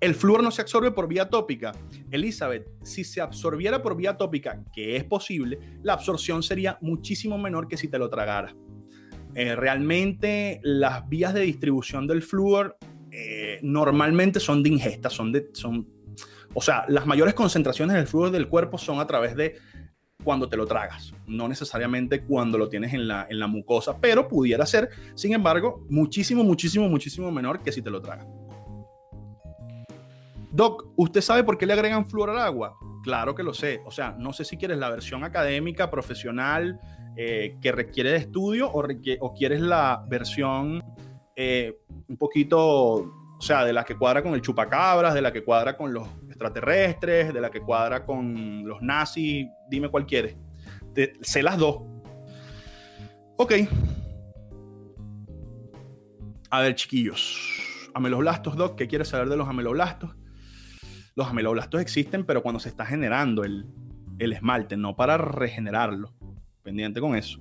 El 0.00 0.14
flúor 0.14 0.42
no 0.42 0.50
se 0.50 0.62
absorbe 0.62 0.92
por 0.92 1.08
vía 1.08 1.28
tópica. 1.28 1.72
Elizabeth, 2.10 2.70
si 2.82 3.04
se 3.04 3.20
absorbiera 3.20 3.82
por 3.82 3.98
vía 3.98 4.16
tópica, 4.16 4.64
que 4.72 4.96
es 4.96 5.04
posible, 5.04 5.58
la 5.82 5.92
absorción 5.92 6.42
sería 6.42 6.78
muchísimo 6.80 7.36
menor 7.36 7.68
que 7.68 7.76
si 7.76 7.88
te 7.88 7.98
lo 7.98 8.08
tragara. 8.08 8.56
Eh, 9.34 9.54
realmente 9.54 10.58
las 10.62 11.06
vías 11.06 11.34
de 11.34 11.42
distribución 11.42 12.06
del 12.06 12.22
flúor 12.22 12.78
eh, 13.10 13.60
normalmente 13.62 14.40
son 14.40 14.62
de 14.62 14.70
ingesta, 14.70 15.10
son, 15.10 15.32
de, 15.32 15.50
son 15.52 15.97
o 16.54 16.60
sea, 16.60 16.84
las 16.88 17.06
mayores 17.06 17.34
concentraciones 17.34 17.96
del 17.96 18.06
flúor 18.06 18.30
del 18.30 18.48
cuerpo 18.48 18.78
son 18.78 19.00
a 19.00 19.06
través 19.06 19.36
de 19.36 19.56
cuando 20.24 20.48
te 20.48 20.56
lo 20.56 20.66
tragas, 20.66 21.14
no 21.26 21.48
necesariamente 21.48 22.22
cuando 22.22 22.58
lo 22.58 22.68
tienes 22.68 22.92
en 22.92 23.06
la, 23.08 23.26
en 23.30 23.38
la 23.38 23.46
mucosa, 23.46 23.98
pero 24.00 24.28
pudiera 24.28 24.66
ser, 24.66 24.90
sin 25.14 25.32
embargo, 25.32 25.86
muchísimo, 25.88 26.42
muchísimo, 26.42 26.88
muchísimo 26.88 27.30
menor 27.30 27.62
que 27.62 27.72
si 27.72 27.82
te 27.82 27.90
lo 27.90 28.02
tragas. 28.02 28.26
Doc, 30.50 30.86
¿usted 30.96 31.20
sabe 31.20 31.44
por 31.44 31.56
qué 31.56 31.66
le 31.66 31.74
agregan 31.74 32.06
flúor 32.06 32.30
al 32.30 32.38
agua? 32.38 32.76
Claro 33.04 33.34
que 33.34 33.42
lo 33.42 33.54
sé. 33.54 33.80
O 33.86 33.90
sea, 33.90 34.16
no 34.18 34.32
sé 34.32 34.44
si 34.44 34.56
quieres 34.56 34.78
la 34.78 34.90
versión 34.90 35.22
académica, 35.22 35.90
profesional, 35.90 36.80
eh, 37.16 37.56
que 37.60 37.70
requiere 37.70 38.10
de 38.10 38.16
estudio 38.16 38.70
o, 38.70 38.82
o 39.20 39.34
quieres 39.34 39.60
la 39.60 40.04
versión 40.08 40.82
eh, 41.36 41.78
un 42.08 42.16
poquito, 42.16 42.60
o 42.60 43.40
sea, 43.40 43.64
de 43.64 43.72
la 43.72 43.84
que 43.84 43.96
cuadra 43.96 44.22
con 44.22 44.34
el 44.34 44.42
chupacabras, 44.42 45.14
de 45.14 45.22
la 45.22 45.32
que 45.32 45.44
cuadra 45.44 45.76
con 45.76 45.92
los 45.92 46.08
extraterrestres, 46.38 47.34
de 47.34 47.40
la 47.40 47.50
que 47.50 47.60
cuadra 47.60 48.06
con 48.06 48.64
los 48.64 48.80
nazis, 48.80 49.48
dime 49.68 49.88
cuál 49.88 50.06
quieres. 50.06 50.36
sé 51.20 51.42
las 51.42 51.58
dos. 51.58 51.80
Ok. 53.36 53.54
A 56.50 56.60
ver, 56.60 56.76
chiquillos. 56.76 57.90
ameloblastos, 57.92 58.56
Doc, 58.56 58.76
¿qué 58.76 58.86
quieres 58.86 59.08
saber 59.08 59.28
de 59.28 59.36
los 59.36 59.48
ameloblastos? 59.48 60.14
Los 61.16 61.26
ameloblastos 61.26 61.80
existen, 61.80 62.24
pero 62.24 62.42
cuando 62.42 62.60
se 62.60 62.68
está 62.68 62.86
generando 62.86 63.42
el, 63.42 63.66
el 64.20 64.32
esmalte, 64.32 64.76
no 64.76 64.94
para 64.94 65.18
regenerarlo. 65.18 66.14
Pendiente 66.62 67.00
con 67.00 67.16
eso. 67.16 67.40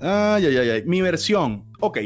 Ay, 0.00 0.46
ay, 0.46 0.56
ay, 0.56 0.70
ay. 0.70 0.82
Mi 0.86 1.02
versión. 1.02 1.66
Ok. 1.80 1.98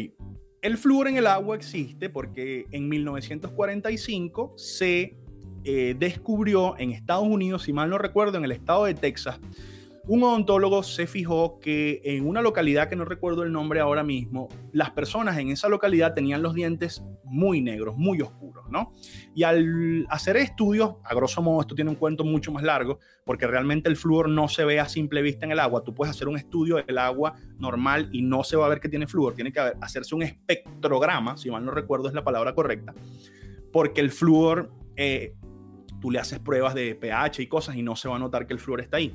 El 0.69 0.77
flúor 0.77 1.09
en 1.09 1.17
el 1.17 1.27
agua 1.27 1.57
existe 1.57 2.11
porque 2.11 2.67
en 2.73 2.91
1945 2.91 4.53
se 4.59 5.17
eh, 5.65 5.97
descubrió 5.99 6.79
en 6.79 6.91
Estados 6.91 7.27
Unidos, 7.27 7.63
si 7.63 7.73
mal 7.73 7.89
no 7.89 7.97
recuerdo, 7.97 8.37
en 8.37 8.45
el 8.45 8.53
estado 8.53 8.85
de 8.85 8.93
Texas, 8.93 9.41
un 10.09 10.23
odontólogo 10.23 10.83
se 10.83 11.07
fijó 11.07 11.61
que 11.61 12.01
en 12.03 12.27
una 12.27 12.41
localidad 12.41 12.89
que 12.89 12.97
no 12.97 13.05
recuerdo 13.05 13.43
el 13.43 13.53
nombre 13.53 13.81
ahora 13.81 14.03
mismo, 14.03 14.49
las 14.73 14.91
personas 14.91 15.37
en 15.37 15.51
esa 15.51 15.69
localidad 15.69 16.15
tenían 16.15 16.43
los 16.43 16.55
dientes 16.55 17.05
muy 17.25 17.61
negros, 17.61 17.95
muy 17.99 18.23
oscuros, 18.23 18.65
¿no? 18.71 18.95
Y 19.35 19.43
al 19.43 20.07
hacer 20.09 20.39
estudios, 20.39 20.95
a 21.05 21.15
grosso 21.15 21.43
modo 21.43 21.61
esto 21.61 21.75
tiene 21.75 21.91
un 21.91 21.97
cuento 21.97 22.25
mucho 22.25 22.51
más 22.51 22.63
largo, 22.63 23.01
porque 23.27 23.47
realmente 23.47 23.91
el 23.91 23.99
flúor 23.99 24.31
no 24.31 24.49
se 24.49 24.65
ve 24.65 24.81
a 24.81 24.89
simple 24.89 25.21
vista 25.21 25.45
en 25.45 25.53
el 25.53 25.59
agua. 25.59 25.85
Tú 25.85 25.95
puedes 25.95 26.15
hacer 26.15 26.27
un 26.27 26.39
estudio 26.39 26.77
del 26.77 26.97
agua 26.97 27.35
normal 27.59 28.09
y 28.11 28.23
no 28.23 28.45
se 28.45 28.57
va 28.57 28.65
a 28.65 28.71
ver 28.71 28.81
que 28.81 28.89
tiene 28.89 29.07
flúor, 29.07 29.35
tiene 29.35 29.53
que 29.53 29.61
hacerse 29.61 30.15
un 30.15 30.23
espectrograma, 30.23 31.37
si 31.37 31.51
mal 31.51 31.67
no 31.67 31.71
recuerdo 31.71 32.09
es 32.09 32.15
la 32.15 32.25
palabra 32.25 32.55
correcta, 32.55 32.95
porque 33.71 34.01
el 34.01 34.11
flúor, 34.11 34.73
eh, 34.97 35.35
tú 36.01 36.11
le 36.11 36.19
haces 36.19 36.39
pruebas 36.39 36.75
de 36.75 36.95
pH 36.95 37.43
y 37.43 37.47
cosas 37.47 37.77
y 37.77 37.83
no 37.83 37.95
se 37.95 38.09
va 38.09 38.17
a 38.17 38.19
notar 38.19 38.47
que 38.47 38.55
el 38.55 38.59
flúor 38.59 38.81
está 38.81 38.97
ahí. 38.97 39.15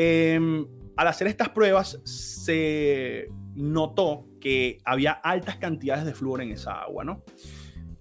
Em, 0.00 0.64
al 0.96 1.08
hacer 1.08 1.26
estas 1.26 1.48
pruebas 1.48 2.00
se 2.04 3.26
notó 3.56 4.28
que 4.40 4.78
había 4.84 5.10
altas 5.10 5.56
cantidades 5.56 6.04
de 6.04 6.14
flúor 6.14 6.40
en 6.40 6.52
esa 6.52 6.82
agua, 6.82 7.02
¿no? 7.02 7.24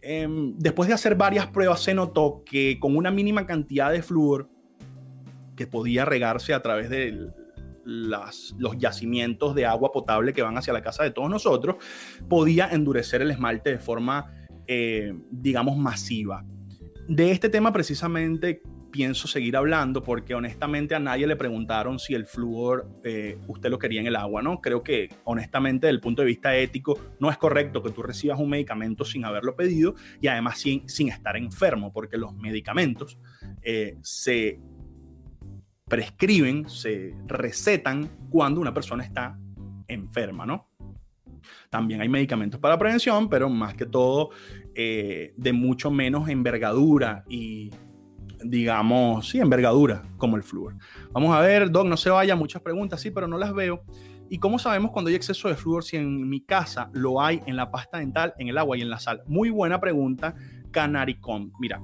Em, 0.04 0.56
después 0.60 0.88
de 0.88 0.94
hacer 0.94 1.16
varias 1.16 1.48
pruebas 1.48 1.82
se 1.82 1.96
notó 1.96 2.44
que 2.46 2.78
con 2.80 2.96
una 2.96 3.10
mínima 3.10 3.48
cantidad 3.48 3.92
de 3.92 4.04
flúor 4.04 4.48
que 5.56 5.66
podía 5.66 6.06
regarse 6.06 6.54
a 6.54 6.62
través 6.62 6.92
de 6.92 7.34
los 7.84 8.78
yacimientos 8.78 9.56
de 9.56 9.66
agua 9.66 9.92
potable 9.92 10.34
que 10.34 10.44
van 10.44 10.56
hacia 10.56 10.74
la 10.74 10.84
casa 10.84 11.04
de 11.04 11.10
todos 11.10 11.32
nosotros, 11.32 11.78
podía 12.30 12.70
endurecer 12.70 13.24
el 13.24 13.32
esmalte 13.32 13.72
de 13.72 13.80
forma, 13.80 14.32
eh, 14.68 15.18
digamos, 15.32 15.76
masiva. 15.78 16.46
De 17.08 17.32
este 17.32 17.50
tema 17.50 17.74
precisamente 17.74 18.62
pienso 18.98 19.28
seguir 19.28 19.56
hablando 19.56 20.02
porque 20.02 20.34
honestamente 20.34 20.96
a 20.96 21.00
nadie 21.00 21.28
le 21.28 21.36
preguntaron 21.36 22.00
si 22.00 22.16
el 22.16 22.26
flúor 22.26 22.90
eh, 23.04 23.38
usted 23.46 23.70
lo 23.70 23.78
quería 23.78 24.02
en 24.02 24.08
el 24.08 24.16
agua, 24.16 24.42
¿no? 24.42 24.60
Creo 24.60 24.82
que 24.82 25.08
honestamente 25.24 25.86
desde 25.86 25.94
el 25.94 26.02
punto 26.02 26.24
de 26.24 26.26
vista 26.26 26.56
ético 26.56 26.98
no 27.20 27.30
es 27.30 27.38
correcto 27.38 27.84
que 27.84 27.92
tú 27.92 28.02
recibas 28.02 28.40
un 28.40 28.50
medicamento 28.50 29.06
sin 29.06 29.24
haberlo 29.24 29.56
pedido 29.56 29.94
y 30.20 30.30
además 30.30 30.58
sin, 30.58 30.90
sin 30.90 31.10
estar 31.10 31.38
enfermo 31.38 31.94
porque 31.94 32.18
los 32.18 32.34
medicamentos 32.38 33.20
eh, 33.62 34.00
se 34.02 34.60
prescriben, 35.86 36.68
se 36.68 37.14
recetan 37.28 38.10
cuando 38.32 38.60
una 38.60 38.74
persona 38.74 39.04
está 39.04 39.38
enferma, 39.88 40.48
¿no? 40.48 40.72
También 41.70 42.02
hay 42.02 42.10
medicamentos 42.10 42.60
para 42.60 42.80
prevención, 42.80 43.30
pero 43.30 43.48
más 43.48 43.76
que 43.76 43.86
todo 43.86 44.32
eh, 44.74 45.36
de 45.38 45.54
mucho 45.54 45.92
menos 45.92 46.30
envergadura 46.30 47.24
y 47.30 47.70
digamos, 48.44 49.30
sí, 49.30 49.40
envergadura, 49.40 50.04
como 50.18 50.36
el 50.36 50.44
flúor. 50.44 50.76
Vamos 51.12 51.36
a 51.36 51.42
ver, 51.42 51.72
Doc, 51.72 51.88
no 51.88 51.98
se 51.98 52.10
vaya, 52.10 52.36
muchas 52.36 52.62
preguntas, 52.62 53.02
sí, 53.02 53.12
pero 53.12 53.28
no 53.28 53.38
las 53.38 53.54
veo. 53.54 53.84
¿Y 54.30 54.40
cómo 54.40 54.60
sabemos 54.60 54.92
cuando 54.92 55.10
hay 55.10 55.16
exceso 55.16 55.48
de 55.48 55.56
flúor 55.56 55.84
si 55.84 55.96
en 55.98 56.28
mi 56.28 56.42
casa 56.42 56.90
lo 56.94 57.22
hay 57.22 57.42
en 57.46 57.56
la 57.56 57.72
pasta 57.72 58.00
dental, 58.00 58.34
en 58.38 58.50
el 58.50 58.58
agua 58.58 58.78
y 58.78 58.82
en 58.82 58.90
la 58.90 59.00
sal? 59.00 59.24
Muy 59.26 59.50
buena 59.50 59.80
pregunta, 59.80 60.36
Canaricom. 60.72 61.52
Mira, 61.60 61.82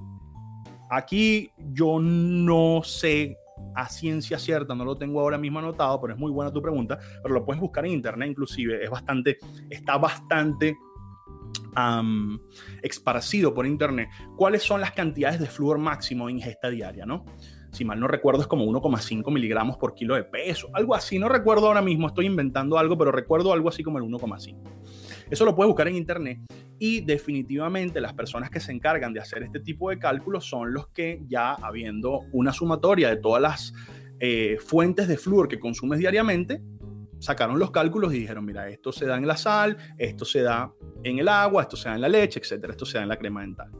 aquí 0.89 1.49
yo 1.71 1.99
no 2.01 2.81
sé 2.83 3.37
a 3.75 3.87
ciencia 3.87 4.37
cierta, 4.37 4.75
no 4.75 4.85
lo 4.85 4.95
tengo 4.95 5.21
ahora 5.21 5.37
mismo 5.37 5.59
anotado, 5.59 5.99
pero 6.01 6.13
es 6.13 6.19
muy 6.19 6.31
buena 6.31 6.51
tu 6.51 6.61
pregunta, 6.61 6.99
pero 7.21 7.33
lo 7.33 7.45
puedes 7.45 7.61
buscar 7.61 7.85
en 7.85 7.93
internet 7.93 8.29
inclusive, 8.29 8.83
es 8.83 8.89
bastante, 8.89 9.37
está 9.69 9.97
bastante 9.97 10.77
um, 11.77 12.39
esparcido 12.81 13.53
por 13.53 13.65
internet 13.65 14.09
cuáles 14.35 14.63
son 14.63 14.81
las 14.81 14.91
cantidades 14.91 15.39
de 15.39 15.47
flúor 15.47 15.77
máximo 15.77 16.29
ingesta 16.29 16.69
diaria, 16.69 17.05
¿no? 17.05 17.25
Si 17.71 17.83
mal 17.85 17.99
no 17.99 18.07
recuerdo 18.07 18.41
es 18.41 18.47
como 18.47 18.65
1,5 18.65 19.31
miligramos 19.31 19.77
por 19.77 19.95
kilo 19.95 20.13
de 20.15 20.23
peso, 20.23 20.69
algo 20.73 20.93
así, 20.93 21.17
no 21.17 21.27
recuerdo 21.27 21.67
ahora 21.67 21.81
mismo, 21.81 22.07
estoy 22.07 22.27
inventando 22.27 22.77
algo, 22.77 22.97
pero 22.97 23.11
recuerdo 23.11 23.51
algo 23.51 23.69
así 23.69 23.81
como 23.83 23.97
el 23.97 24.03
1,5. 24.03 24.57
Eso 25.31 25.45
lo 25.45 25.55
puedes 25.55 25.69
buscar 25.69 25.87
en 25.87 25.95
internet 25.95 26.39
y 26.77 27.01
definitivamente 27.01 27.99
las 27.99 28.13
personas 28.13 28.51
que 28.51 28.59
se 28.59 28.71
encargan 28.71 29.13
de 29.13 29.21
hacer 29.21 29.41
este 29.41 29.59
tipo 29.59 29.89
de 29.89 29.97
cálculos 29.97 30.45
son 30.45 30.73
los 30.73 30.87
que 30.89 31.23
ya 31.27 31.53
habiendo 31.53 32.21
una 32.31 32.53
sumatoria 32.53 33.09
de 33.09 33.17
todas 33.17 33.41
las 33.41 33.73
eh, 34.19 34.57
fuentes 34.63 35.07
de 35.07 35.17
flúor 35.17 35.47
que 35.47 35.59
consumes 35.59 35.97
diariamente, 35.97 36.61
sacaron 37.23 37.57
los 37.57 37.71
cálculos 37.71 38.13
y 38.13 38.19
dijeron, 38.19 38.43
mira, 38.43 38.67
esto 38.67 38.91
se 38.91 39.05
da 39.05 39.17
en 39.17 39.25
la 39.25 39.37
sal, 39.37 39.77
esto 39.97 40.25
se 40.25 40.41
da 40.41 40.73
en 41.05 41.19
el 41.19 41.29
agua, 41.29 41.61
esto 41.61 41.77
se 41.77 41.87
da 41.87 41.95
en 41.95 42.01
la 42.01 42.09
leche, 42.09 42.41
etcétera, 42.41 42.73
esto 42.73 42.85
se 42.85 42.97
da 42.97 43.03
en 43.03 43.07
la 43.07 43.17
crema 43.17 43.39
dental. 43.39 43.71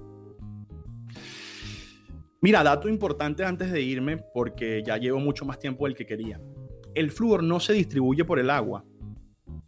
Mira, 2.39 2.63
dato 2.63 2.87
importante 2.87 3.43
antes 3.43 3.69
de 3.69 3.81
irme, 3.81 4.15
porque 4.33 4.81
ya 4.85 4.95
llevo 4.95 5.19
mucho 5.19 5.43
más 5.43 5.59
tiempo 5.59 5.85
del 5.85 5.93
que 5.93 6.05
quería. 6.05 6.39
El 6.95 7.11
flúor 7.11 7.43
no 7.43 7.59
se 7.59 7.73
distribuye 7.73 8.23
por 8.23 8.39
el 8.39 8.49
agua 8.49 8.85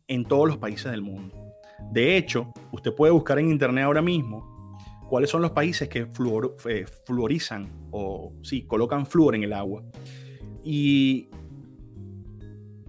en 0.08 0.24
todos 0.24 0.48
los 0.48 0.58
países 0.58 0.90
del 0.90 1.02
mundo. 1.02 1.36
De 1.92 2.16
hecho, 2.16 2.54
usted 2.72 2.94
puede 2.94 3.12
buscar 3.12 3.40
en 3.40 3.52
internet 3.52 3.84
ahora 3.84 4.02
mismo 4.02 4.80
cuáles 5.10 5.30
son 5.30 5.42
los 5.42 5.52
países 5.52 5.90
que 5.90 6.08
eh, 6.70 6.86
fluorizan 7.06 7.90
o 7.92 8.32
sí, 8.42 8.66
colocan 8.66 9.06
flúor 9.06 9.36
en 9.36 9.44
el 9.44 9.52
agua. 9.52 9.84
Y 10.64 11.30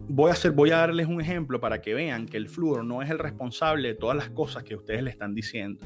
voy 0.09 0.31
a, 0.31 0.33
hacer, 0.33 0.53
voy 0.53 0.71
a 0.71 0.79
darles 0.79 1.07
un 1.07 1.21
ejemplo 1.21 1.61
para 1.61 1.81
que 1.81 1.95
vean 1.95 2.27
que 2.27 2.37
el 2.37 2.49
flúor 2.49 2.85
no 2.85 3.03
es 3.03 3.11
el 3.11 3.19
responsable 3.19 3.89
de 3.89 3.95
todas 3.95 4.17
las 4.17 4.31
cosas 4.31 4.63
que 4.63 4.77
ustedes 4.77 5.03
le 5.03 5.11
están 5.11 5.35
diciendo. 5.35 5.85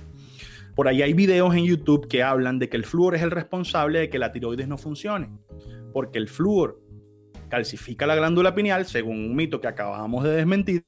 Por 0.75 0.89
ahí 0.89 1.03
hay 1.03 1.13
videos 1.13 1.55
en 1.55 1.65
YouTube 1.65 2.09
que 2.09 2.23
hablan 2.23 2.59
de 2.59 2.69
que 2.69 2.77
el 2.77 2.85
flúor 2.85 3.15
es 3.15 3.23
el 3.23 3.31
responsable 3.31 3.99
de 4.01 4.11
que 4.11 4.19
la 4.19 4.33
tiroides 4.33 4.69
no 4.69 4.79
funcione, 4.79 5.31
porque 5.93 6.19
el 6.19 6.29
flúor 6.29 6.81
calcifica 7.49 8.07
la 8.07 8.15
glándula 8.15 8.55
pineal, 8.55 8.87
según 8.87 9.19
un 9.19 9.35
mito 9.35 9.61
que 9.61 9.69
acabamos 9.69 10.25
de 10.25 10.31
desmentir, 10.31 10.85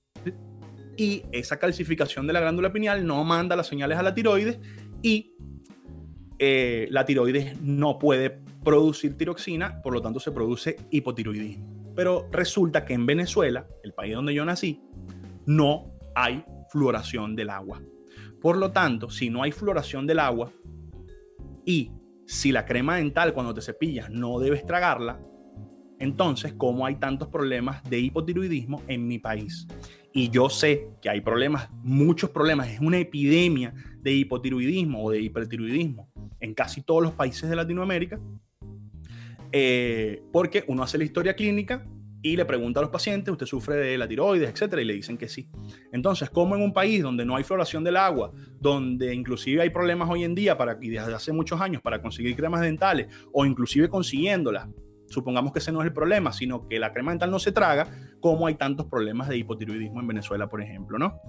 y 0.97 1.25
esa 1.33 1.59
calcificación 1.59 2.27
de 2.27 2.33
la 2.33 2.41
glándula 2.41 2.73
pineal 2.73 3.07
no 3.07 3.25
manda 3.25 3.57
las 3.57 3.67
señales 3.67 3.99
a 3.99 4.03
la 4.03 4.15
tiroides 4.15 4.61
y 5.03 5.35
eh, 6.39 6.87
la 6.91 7.05
tiroides 7.05 7.61
no 7.61 7.99
puede 7.99 8.43
producir 8.63 9.17
tiroxina, 9.17 9.81
por 9.83 9.93
lo 9.95 10.03
tanto 10.03 10.21
se 10.21 10.31
produce 10.31 10.77
hipotiroidismo. 10.91 11.82
Pero 11.95 12.29
resulta 12.31 12.85
que 12.85 12.95
en 12.95 13.07
Venezuela, 13.07 13.67
el 13.83 13.93
país 13.93 14.15
donde 14.15 14.35
yo 14.35 14.45
nací, 14.45 14.81
no 15.47 15.93
hay 16.15 16.45
fluoración 16.71 17.37
del 17.37 17.51
agua. 17.51 17.81
Por 18.41 18.57
lo 18.57 18.73
tanto, 18.73 19.11
si 19.11 19.31
no 19.31 19.43
hay 19.43 19.53
fluoración 19.53 20.07
del 20.07 20.19
agua 20.19 20.53
y 21.65 21.93
si 22.27 22.51
la 22.51 22.65
crema 22.65 22.97
dental 22.97 23.35
cuando 23.35 23.55
te 23.55 23.61
cepillas 23.61 24.11
no 24.11 24.39
debes 24.39 24.67
tragarla, 24.67 25.21
entonces, 26.03 26.53
¿cómo 26.55 26.85
hay 26.85 26.97
tantos 26.97 27.29
problemas 27.29 27.85
de 27.85 28.01
hipotiroidismo 28.01 28.83
en 28.89 29.07
mi 29.07 29.21
país? 29.21 29.69
Y 30.13 30.31
yo 30.31 30.51
sé 30.51 30.89
que 31.01 31.09
hay 31.09 31.21
problemas, 31.21 31.71
muchos 31.85 32.31
problemas, 32.31 32.69
es 32.69 32.81
una 32.81 32.99
epidemia 32.99 33.73
de 34.01 34.13
hipotiroidismo 34.13 35.05
o 35.05 35.13
de 35.13 35.21
hipertiroidismo 35.21 36.11
en 36.41 36.55
casi 36.55 36.83
todos 36.83 37.05
los 37.05 37.13
países 37.13 37.49
de 37.49 37.55
Latinoamérica 37.55 38.19
eh, 39.53 40.23
porque 40.33 40.65
uno 40.67 40.83
hace 40.83 40.99
la 40.99 41.05
historia 41.05 41.35
clínica 41.35 41.87
y 42.23 42.37
le 42.37 42.45
pregunta 42.45 42.79
a 42.79 42.83
los 42.83 42.91
pacientes, 42.91 43.33
usted 43.33 43.47
sufre 43.47 43.77
de 43.77 43.99
la 43.99 44.07
tiroides, 44.07 44.49
etcétera, 44.49 44.81
y 44.81 44.85
le 44.85 44.95
dicen 44.95 45.19
que 45.19 45.29
sí. 45.29 45.49
Entonces, 45.93 46.31
como 46.31 46.55
en 46.55 46.63
un 46.63 46.73
país 46.73 47.03
donde 47.03 47.25
no 47.25 47.35
hay 47.35 47.43
floración 47.43 47.83
del 47.83 47.97
agua, 47.97 48.33
donde 48.61 49.13
inclusive 49.13 49.61
hay 49.61 49.71
problemas 49.71 50.09
hoy 50.09 50.23
en 50.23 50.35
día 50.35 50.57
para, 50.57 50.79
y 50.81 50.89
desde 50.89 51.13
hace 51.15 51.33
muchos 51.33 51.61
años 51.61 51.83
para 51.83 52.01
conseguir 52.01 52.37
cremas 52.37 52.61
dentales, 52.61 53.09
o 53.33 53.45
inclusive 53.45 53.89
consiguiéndolas, 53.89 54.69
supongamos 55.09 55.53
que 55.53 55.59
ese 55.59 55.73
no 55.73 55.81
es 55.81 55.87
el 55.87 55.93
problema, 55.93 56.33
sino 56.33 56.67
que 56.69 56.79
la 56.79 56.93
crema 56.93 57.11
dental 57.11 57.31
no 57.31 57.41
se 57.41 57.51
traga, 57.51 57.91
como 58.21 58.47
hay 58.47 58.55
tantos 58.55 58.87
problemas 58.87 59.29
de 59.29 59.39
hipotiroidismo 59.39 60.01
en 60.01 60.07
Venezuela, 60.07 60.49
por 60.49 60.63
ejemplo, 60.63 60.99
¿no? 60.99 61.21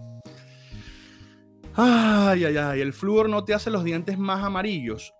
Ay, 1.75 2.45
ay, 2.45 2.55
ay, 2.55 2.81
el 2.81 2.93
flúor 2.93 3.29
no 3.29 3.43
te 3.43 3.55
hace 3.55 3.71
los 3.71 3.83
dientes 3.83 4.19
más 4.19 4.43
amarillos. 4.43 5.11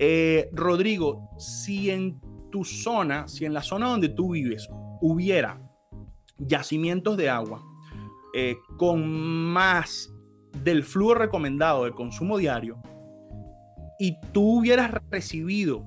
Eh, 0.00 0.50
Rodrigo, 0.52 1.30
si 1.38 1.90
en 1.90 2.20
tu 2.56 2.64
zona, 2.64 3.28
si 3.28 3.44
en 3.44 3.52
la 3.52 3.60
zona 3.60 3.88
donde 3.88 4.08
tú 4.08 4.30
vives 4.30 4.66
hubiera 5.02 5.60
yacimientos 6.38 7.18
de 7.18 7.28
agua 7.28 7.62
eh, 8.32 8.56
con 8.78 9.06
más 9.06 10.10
del 10.64 10.82
flujo 10.82 11.16
recomendado 11.16 11.84
de 11.84 11.90
consumo 11.90 12.38
diario 12.38 12.78
y 13.98 14.18
tú 14.32 14.60
hubieras 14.60 14.90
recibido 15.10 15.84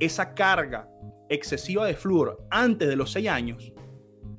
esa 0.00 0.34
carga 0.34 0.88
excesiva 1.28 1.86
de 1.86 1.94
flúor 1.94 2.44
antes 2.50 2.88
de 2.88 2.96
los 2.96 3.12
6 3.12 3.28
años, 3.28 3.72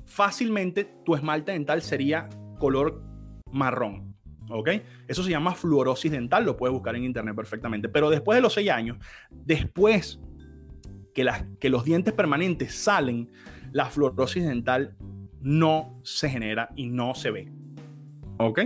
fácilmente 0.06 0.84
tu 1.06 1.16
esmalte 1.16 1.54
dental 1.54 1.82
sería 1.82 2.28
color 2.60 3.02
marrón. 3.50 4.14
¿Ok? 4.50 4.72
Eso 5.08 5.24
se 5.24 5.30
llama 5.30 5.56
fluorosis 5.56 6.12
dental, 6.12 6.44
lo 6.44 6.58
puedes 6.58 6.74
buscar 6.74 6.98
en 6.98 7.06
internet 7.06 7.34
perfectamente. 7.34 7.88
Pero 7.88 8.10
después 8.10 8.36
de 8.36 8.42
los 8.42 8.54
seis 8.54 8.70
años, 8.70 8.98
después 9.30 10.20
que, 11.14 11.70
los 11.70 11.84
dientes 11.84 12.14
permanentes 12.14 12.76
salen, 12.76 13.30
la 13.72 13.86
fluorosis 13.86 14.44
dental 14.44 14.96
no 15.40 16.00
se 16.04 16.30
genera 16.30 16.70
y 16.76 16.88
no 16.88 17.16
se 17.16 17.32
ve. 17.32 17.52
¿Ok? 18.38 18.62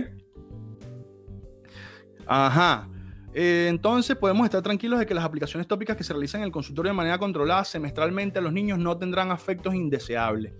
Ajá. 2.26 2.88
Eh, 3.34 3.66
entonces 3.68 4.16
podemos 4.16 4.46
estar 4.46 4.62
tranquilos 4.62 4.98
de 4.98 5.06
que 5.06 5.14
las 5.14 5.24
aplicaciones 5.24 5.66
tópicas 5.68 5.96
que 5.96 6.04
se 6.04 6.12
realizan 6.12 6.40
en 6.40 6.46
el 6.46 6.52
consultorio 6.52 6.90
de 6.90 6.96
manera 6.96 7.18
controlada 7.18 7.64
semestralmente 7.64 8.38
a 8.38 8.42
los 8.42 8.52
niños 8.52 8.78
no 8.78 8.96
tendrán 8.96 9.30
efectos 9.30 9.74
indeseables. 9.74 10.54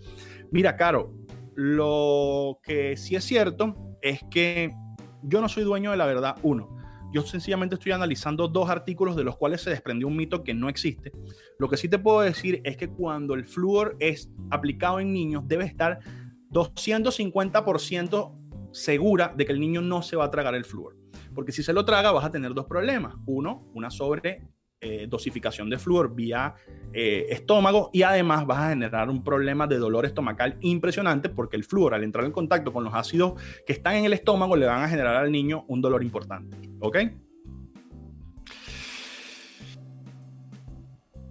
Mira, 0.50 0.76
Caro, 0.76 1.14
lo 1.54 2.60
que 2.62 2.96
sí 2.96 3.16
es 3.16 3.24
cierto 3.24 3.96
es 4.02 4.20
que 4.30 4.74
yo 5.22 5.40
no 5.40 5.48
soy 5.48 5.64
dueño 5.64 5.90
de 5.90 5.96
la 5.96 6.06
verdad, 6.06 6.36
uno. 6.42 6.76
Yo 7.16 7.22
sencillamente 7.22 7.76
estoy 7.76 7.92
analizando 7.92 8.46
dos 8.46 8.68
artículos 8.68 9.16
de 9.16 9.24
los 9.24 9.38
cuales 9.38 9.62
se 9.62 9.70
desprendió 9.70 10.06
un 10.06 10.14
mito 10.14 10.44
que 10.44 10.52
no 10.52 10.68
existe. 10.68 11.12
Lo 11.58 11.66
que 11.66 11.78
sí 11.78 11.88
te 11.88 11.98
puedo 11.98 12.20
decir 12.20 12.60
es 12.62 12.76
que 12.76 12.88
cuando 12.88 13.32
el 13.32 13.46
flúor 13.46 13.96
es 14.00 14.28
aplicado 14.50 15.00
en 15.00 15.14
niños 15.14 15.48
debe 15.48 15.64
estar 15.64 16.00
250% 16.50 18.38
segura 18.70 19.32
de 19.34 19.46
que 19.46 19.52
el 19.52 19.60
niño 19.60 19.80
no 19.80 20.02
se 20.02 20.14
va 20.14 20.26
a 20.26 20.30
tragar 20.30 20.54
el 20.54 20.66
flúor. 20.66 20.98
Porque 21.34 21.52
si 21.52 21.62
se 21.62 21.72
lo 21.72 21.86
traga 21.86 22.12
vas 22.12 22.26
a 22.26 22.30
tener 22.30 22.52
dos 22.52 22.66
problemas. 22.66 23.14
Uno, 23.24 23.60
una 23.72 23.88
sobre 23.88 24.42
eh, 24.82 25.06
dosificación 25.08 25.70
de 25.70 25.78
flúor 25.78 26.14
vía 26.14 26.54
eh, 26.92 27.28
estómago 27.30 27.88
y 27.94 28.02
además 28.02 28.46
vas 28.46 28.58
a 28.58 28.68
generar 28.68 29.08
un 29.08 29.24
problema 29.24 29.66
de 29.66 29.78
dolor 29.78 30.04
estomacal 30.04 30.58
impresionante 30.60 31.30
porque 31.30 31.56
el 31.56 31.64
flúor 31.64 31.94
al 31.94 32.04
entrar 32.04 32.26
en 32.26 32.32
contacto 32.32 32.74
con 32.74 32.84
los 32.84 32.92
ácidos 32.92 33.40
que 33.66 33.72
están 33.72 33.94
en 33.94 34.04
el 34.04 34.12
estómago 34.12 34.54
le 34.54 34.66
van 34.66 34.82
a 34.82 34.88
generar 34.90 35.16
al 35.16 35.32
niño 35.32 35.64
un 35.68 35.80
dolor 35.80 36.02
importante. 36.02 36.58
¿Ok? 36.80 36.98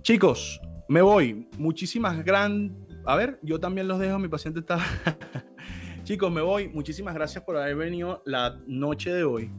Chicos, 0.01 0.61
me 0.87 1.01
voy. 1.01 1.47
Muchísimas 1.57 2.23
gran... 2.23 2.75
A 3.05 3.15
ver, 3.15 3.39
yo 3.41 3.59
también 3.59 3.87
los 3.87 3.99
dejo, 3.99 4.19
mi 4.19 4.27
paciente 4.27 4.59
está... 4.59 4.79
Chicos, 6.03 6.31
me 6.31 6.41
voy. 6.41 6.67
Muchísimas 6.67 7.15
gracias 7.15 7.43
por 7.43 7.57
haber 7.57 7.75
venido 7.75 8.21
la 8.25 8.59
noche 8.67 9.11
de 9.11 9.23
hoy. 9.23 9.49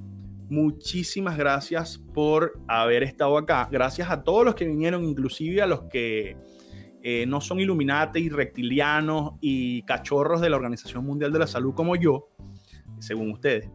Muchísimas 0.48 1.36
gracias 1.36 1.98
por 2.14 2.60
haber 2.68 3.02
estado 3.02 3.36
acá. 3.36 3.68
Gracias 3.70 4.08
a 4.10 4.22
todos 4.22 4.44
los 4.44 4.54
que 4.54 4.64
vinieron, 4.64 5.02
inclusive 5.02 5.60
a 5.60 5.66
los 5.66 5.82
que 5.90 6.36
eh, 7.02 7.26
no 7.26 7.40
son 7.40 7.58
Illuminati, 7.58 8.28
reptilianos 8.28 9.32
y 9.40 9.82
cachorros 9.82 10.40
de 10.40 10.50
la 10.50 10.56
Organización 10.56 11.04
Mundial 11.04 11.32
de 11.32 11.40
la 11.40 11.48
Salud 11.48 11.74
como 11.74 11.96
yo, 11.96 12.28
según 13.00 13.32
ustedes. 13.32 13.68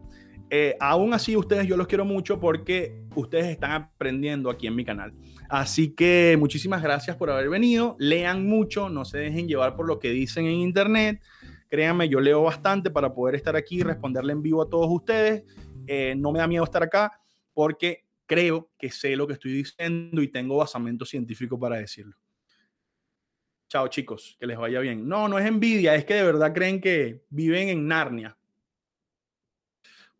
Eh, 0.54 0.76
aún 0.80 1.14
así, 1.14 1.34
ustedes 1.34 1.66
yo 1.66 1.78
los 1.78 1.86
quiero 1.86 2.04
mucho 2.04 2.38
porque 2.38 3.06
ustedes 3.14 3.46
están 3.46 3.70
aprendiendo 3.70 4.50
aquí 4.50 4.66
en 4.66 4.76
mi 4.76 4.84
canal. 4.84 5.14
Así 5.48 5.94
que 5.94 6.36
muchísimas 6.38 6.82
gracias 6.82 7.16
por 7.16 7.30
haber 7.30 7.48
venido. 7.48 7.96
Lean 7.98 8.46
mucho, 8.46 8.90
no 8.90 9.06
se 9.06 9.16
dejen 9.16 9.48
llevar 9.48 9.74
por 9.76 9.86
lo 9.86 9.98
que 9.98 10.10
dicen 10.10 10.44
en 10.44 10.56
internet. 10.56 11.22
Créanme, 11.70 12.06
yo 12.10 12.20
leo 12.20 12.42
bastante 12.42 12.90
para 12.90 13.14
poder 13.14 13.34
estar 13.36 13.56
aquí 13.56 13.76
y 13.76 13.82
responderle 13.82 14.34
en 14.34 14.42
vivo 14.42 14.60
a 14.60 14.68
todos 14.68 14.88
ustedes. 14.90 15.42
Eh, 15.86 16.14
no 16.18 16.32
me 16.32 16.40
da 16.40 16.46
miedo 16.46 16.64
estar 16.64 16.82
acá 16.82 17.18
porque 17.54 18.04
creo 18.26 18.70
que 18.76 18.90
sé 18.90 19.16
lo 19.16 19.26
que 19.26 19.32
estoy 19.32 19.52
diciendo 19.52 20.20
y 20.20 20.28
tengo 20.28 20.58
basamento 20.58 21.06
científico 21.06 21.58
para 21.58 21.78
decirlo. 21.78 22.14
Chao 23.70 23.88
chicos, 23.88 24.36
que 24.38 24.46
les 24.46 24.58
vaya 24.58 24.80
bien. 24.80 25.08
No, 25.08 25.28
no 25.28 25.38
es 25.38 25.46
envidia, 25.46 25.94
es 25.94 26.04
que 26.04 26.12
de 26.12 26.24
verdad 26.24 26.52
creen 26.52 26.78
que 26.78 27.24
viven 27.30 27.70
en 27.70 27.88
Narnia. 27.88 28.36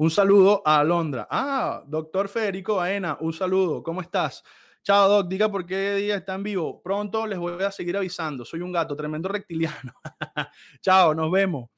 Un 0.03 0.11
saludo 0.11 0.63
a 0.65 0.81
Alondra. 0.81 1.29
Ah, 1.31 1.85
doctor 1.87 2.29
Federico 2.29 2.75
Baena, 2.75 3.17
un 3.21 3.33
saludo. 3.33 3.85
¿Cómo 3.85 4.01
estás? 4.01 4.43
Chao, 4.83 5.09
Doc. 5.09 5.29
Diga 5.29 5.49
por 5.49 5.65
qué 5.65 5.95
día 5.95 6.17
está 6.17 6.35
en 6.35 6.43
vivo. 6.43 6.83
Pronto 6.83 7.25
les 7.25 7.39
voy 7.39 7.63
a 7.63 7.71
seguir 7.71 7.97
avisando. 7.97 8.45
Soy 8.45 8.63
un 8.63 8.73
gato, 8.73 8.97
tremendo 8.97 9.29
reptiliano. 9.29 9.93
Chao, 10.83 11.15
nos 11.15 11.31
vemos. 11.31 11.72